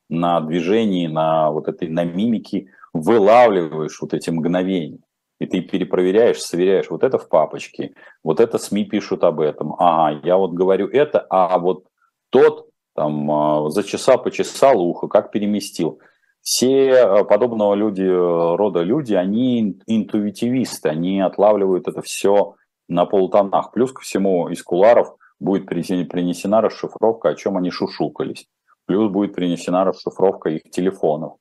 на 0.10 0.40
движении, 0.42 1.08
на 1.08 1.52
вот 1.52 1.68
этой, 1.68 1.90
на 1.90 2.04
мимике 2.04 2.68
вылавливаешь 2.94 4.00
вот 4.02 4.14
эти 4.14 4.30
мгновения. 4.30 5.00
И 5.40 5.46
ты 5.46 5.62
перепроверяешь, 5.62 6.42
сверяешь, 6.42 6.90
вот 6.90 7.04
это 7.04 7.18
в 7.18 7.30
папочке, 7.30 7.94
вот 8.24 8.40
это 8.40 8.58
СМИ 8.58 8.86
пишут 8.86 9.24
об 9.24 9.40
этом. 9.40 9.74
Ага, 9.80 10.20
я 10.24 10.38
вот 10.38 10.52
говорю 10.52 10.88
это, 10.88 11.26
а 11.30 11.58
вот 11.60 11.86
тот 12.30 12.69
там 13.00 13.32
а, 13.32 13.70
зачесал, 13.70 14.22
почесал 14.22 14.82
ухо, 14.82 15.08
как 15.08 15.32
переместил. 15.32 16.02
Все 16.42 16.98
а, 16.98 17.24
подобного 17.24 17.74
люди, 17.74 18.04
рода 18.04 18.82
люди, 18.82 19.14
они 19.14 19.80
интуитивисты, 19.88 20.90
они 20.90 21.22
отлавливают 21.22 21.88
это 21.88 22.02
все 22.02 22.56
на 22.90 23.06
полутонах. 23.06 23.72
Плюс 23.72 23.94
ко 23.94 24.02
всему 24.02 24.50
из 24.50 24.62
куларов 24.64 25.16
будет 25.40 25.66
принесена 25.66 26.60
расшифровка, 26.60 27.30
о 27.30 27.36
чем 27.36 27.56
они 27.56 27.72
шушукались. 27.72 28.48
Плюс 28.86 29.10
будет 29.10 29.34
принесена 29.34 29.86
расшифровка 29.86 30.50
их 30.50 30.64
телефонов. 30.70 31.38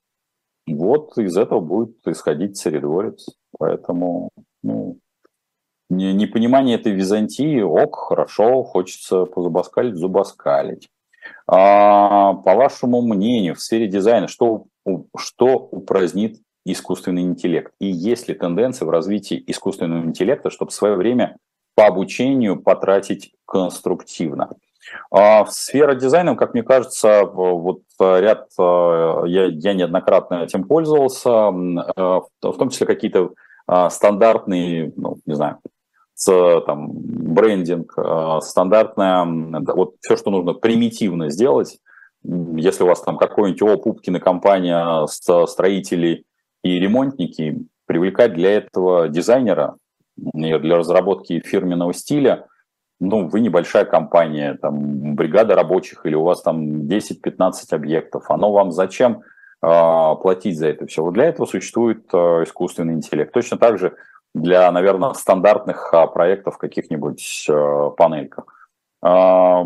Вот 0.69 1.19
из 1.19 1.37
этого 1.37 1.59
будет 1.59 1.97
исходить 2.07 2.57
царедворец. 2.57 3.27
Поэтому 3.59 4.31
ну, 4.63 5.01
непонимание 5.91 6.77
этой 6.77 6.93
Византии, 6.93 7.63
ок, 7.63 7.97
хорошо, 7.97 8.63
хочется 8.63 9.25
позубоскалить, 9.25 9.97
зубоскалить. 9.97 10.89
А, 11.47 12.35
по 12.35 12.55
вашему 12.55 13.03
мнению, 13.03 13.55
в 13.55 13.61
сфере 13.61 13.87
дизайна, 13.87 14.29
что, 14.29 14.67
что 15.17 15.57
упразднит 15.57 16.37
искусственный 16.65 17.23
интеллект? 17.23 17.73
И 17.81 17.87
есть 17.87 18.29
ли 18.29 18.35
тенденция 18.35 18.87
в 18.87 18.91
развитии 18.91 19.43
искусственного 19.47 20.05
интеллекта, 20.05 20.51
чтобы 20.51 20.71
свое 20.71 20.95
время 20.95 21.37
по 21.75 21.87
обучению 21.87 22.61
потратить 22.61 23.33
конструктивно? 23.47 24.51
А 25.11 25.45
в 25.45 25.53
сфере 25.53 25.97
дизайна, 25.97 26.37
как 26.37 26.55
мне 26.55 26.63
кажется, 26.63 27.25
вот 27.25 27.81
ряд, 27.99 28.49
а, 28.59 29.25
я, 29.25 29.47
я 29.47 29.75
неоднократно 29.75 30.45
этим 30.45 30.65
пользовался, 30.65 31.31
а, 31.31 32.21
в 32.43 32.57
том 32.59 32.71
числе 32.71 32.87
какие-то 32.87 33.31
стандартные, 33.91 34.95
ну, 34.97 35.19
не 35.27 35.35
знаю, 35.35 35.59
там, 36.27 36.91
брендинг, 36.93 37.95
э, 37.97 38.39
стандартная, 38.43 39.25
вот 39.25 39.95
все, 40.01 40.17
что 40.17 40.31
нужно 40.31 40.55
примитивно 40.55 41.31
сделать, 41.31 41.79
если 42.25 42.83
у 42.83 42.87
вас 42.87 43.01
там 43.01 43.17
какой-нибудь 43.17 43.63
ООО 43.63 43.77
Пупкина 43.79 44.21
компания, 44.21 45.07
строители 45.07 46.25
и 46.65 46.79
ремонтники, 46.79 47.65
привлекать 47.87 48.35
для 48.35 48.57
этого 48.57 49.09
дизайнера, 49.09 49.77
для 50.17 50.77
разработки 50.77 51.41
фирменного 51.41 51.95
стиля, 51.95 52.47
ну, 53.01 53.29
вы 53.29 53.39
небольшая 53.39 53.85
компания, 53.85 54.59
там, 54.61 55.15
бригада 55.15 55.55
рабочих, 55.55 56.05
или 56.05 56.17
у 56.17 56.25
вас 56.25 56.43
там 56.43 56.83
10-15 56.83 57.53
объектов, 57.71 58.29
оно 58.29 58.51
вам 58.51 58.73
зачем 58.73 59.23
э, 59.63 60.15
платить 60.21 60.59
за 60.59 60.67
это 60.67 60.87
все? 60.87 61.05
Вот 61.05 61.15
для 61.15 61.27
этого 61.27 61.47
существует 61.47 62.13
искусственный 62.13 62.95
интеллект. 62.95 63.33
Точно 63.33 63.57
так 63.57 63.79
же 63.79 63.95
для, 64.35 64.71
наверное, 64.71 65.15
стандартных 65.15 65.93
э, 65.93 66.07
проектов 66.09 66.59
каких-нибудь 66.59 67.47
э, 67.49 67.91
панельках. 67.97 68.59
А, 69.01 69.65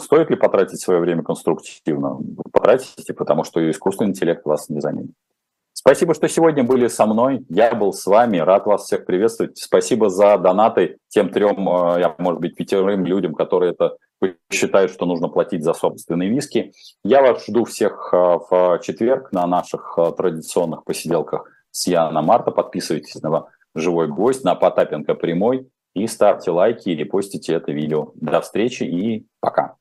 стоит 0.00 0.30
ли 0.30 0.36
потратить 0.36 0.80
свое 0.80 1.00
время 1.00 1.22
конструктивно? 1.22 2.18
Потратите, 2.52 3.14
потому 3.14 3.44
что 3.44 3.70
искусственный 3.70 4.10
интеллект 4.10 4.44
вас 4.44 4.68
не 4.68 4.80
заменит. 4.80 5.12
Спасибо, 5.72 6.14
что 6.14 6.28
сегодня 6.28 6.62
были 6.62 6.86
со 6.86 7.06
мной. 7.06 7.44
Я 7.48 7.74
был 7.74 7.92
с 7.92 8.06
вами. 8.06 8.38
Рад 8.38 8.66
вас 8.66 8.84
всех 8.84 9.04
приветствовать. 9.06 9.58
Спасибо 9.58 10.10
за 10.10 10.36
донаты 10.36 10.98
тем 11.08 11.30
трем, 11.30 11.68
э, 11.68 12.00
я, 12.00 12.14
может 12.18 12.40
быть, 12.40 12.54
пятерым 12.54 13.06
людям, 13.06 13.34
которые 13.34 13.72
это 13.72 13.96
считают, 14.52 14.92
что 14.92 15.06
нужно 15.06 15.28
платить 15.28 15.64
за 15.64 15.72
собственные 15.72 16.28
виски. 16.28 16.72
Я 17.02 17.22
вас 17.22 17.44
жду 17.46 17.64
всех 17.64 18.10
э, 18.12 18.16
в 18.16 18.78
четверг 18.82 19.32
на 19.32 19.46
наших 19.46 19.98
традиционных 20.16 20.84
посиделках 20.84 21.50
с 21.70 21.86
Яна 21.86 22.20
Марта. 22.22 22.50
Подписывайтесь 22.50 23.20
на 23.22 23.46
«Живой 23.74 24.08
гость», 24.08 24.44
на 24.44 24.54
Потапенко 24.54 25.14
прямой 25.14 25.68
и 25.94 26.06
ставьте 26.06 26.50
лайки 26.50 26.88
и 26.90 26.96
репостите 26.96 27.54
это 27.54 27.72
видео. 27.72 28.12
До 28.14 28.40
встречи 28.40 28.84
и 28.84 29.26
пока. 29.40 29.76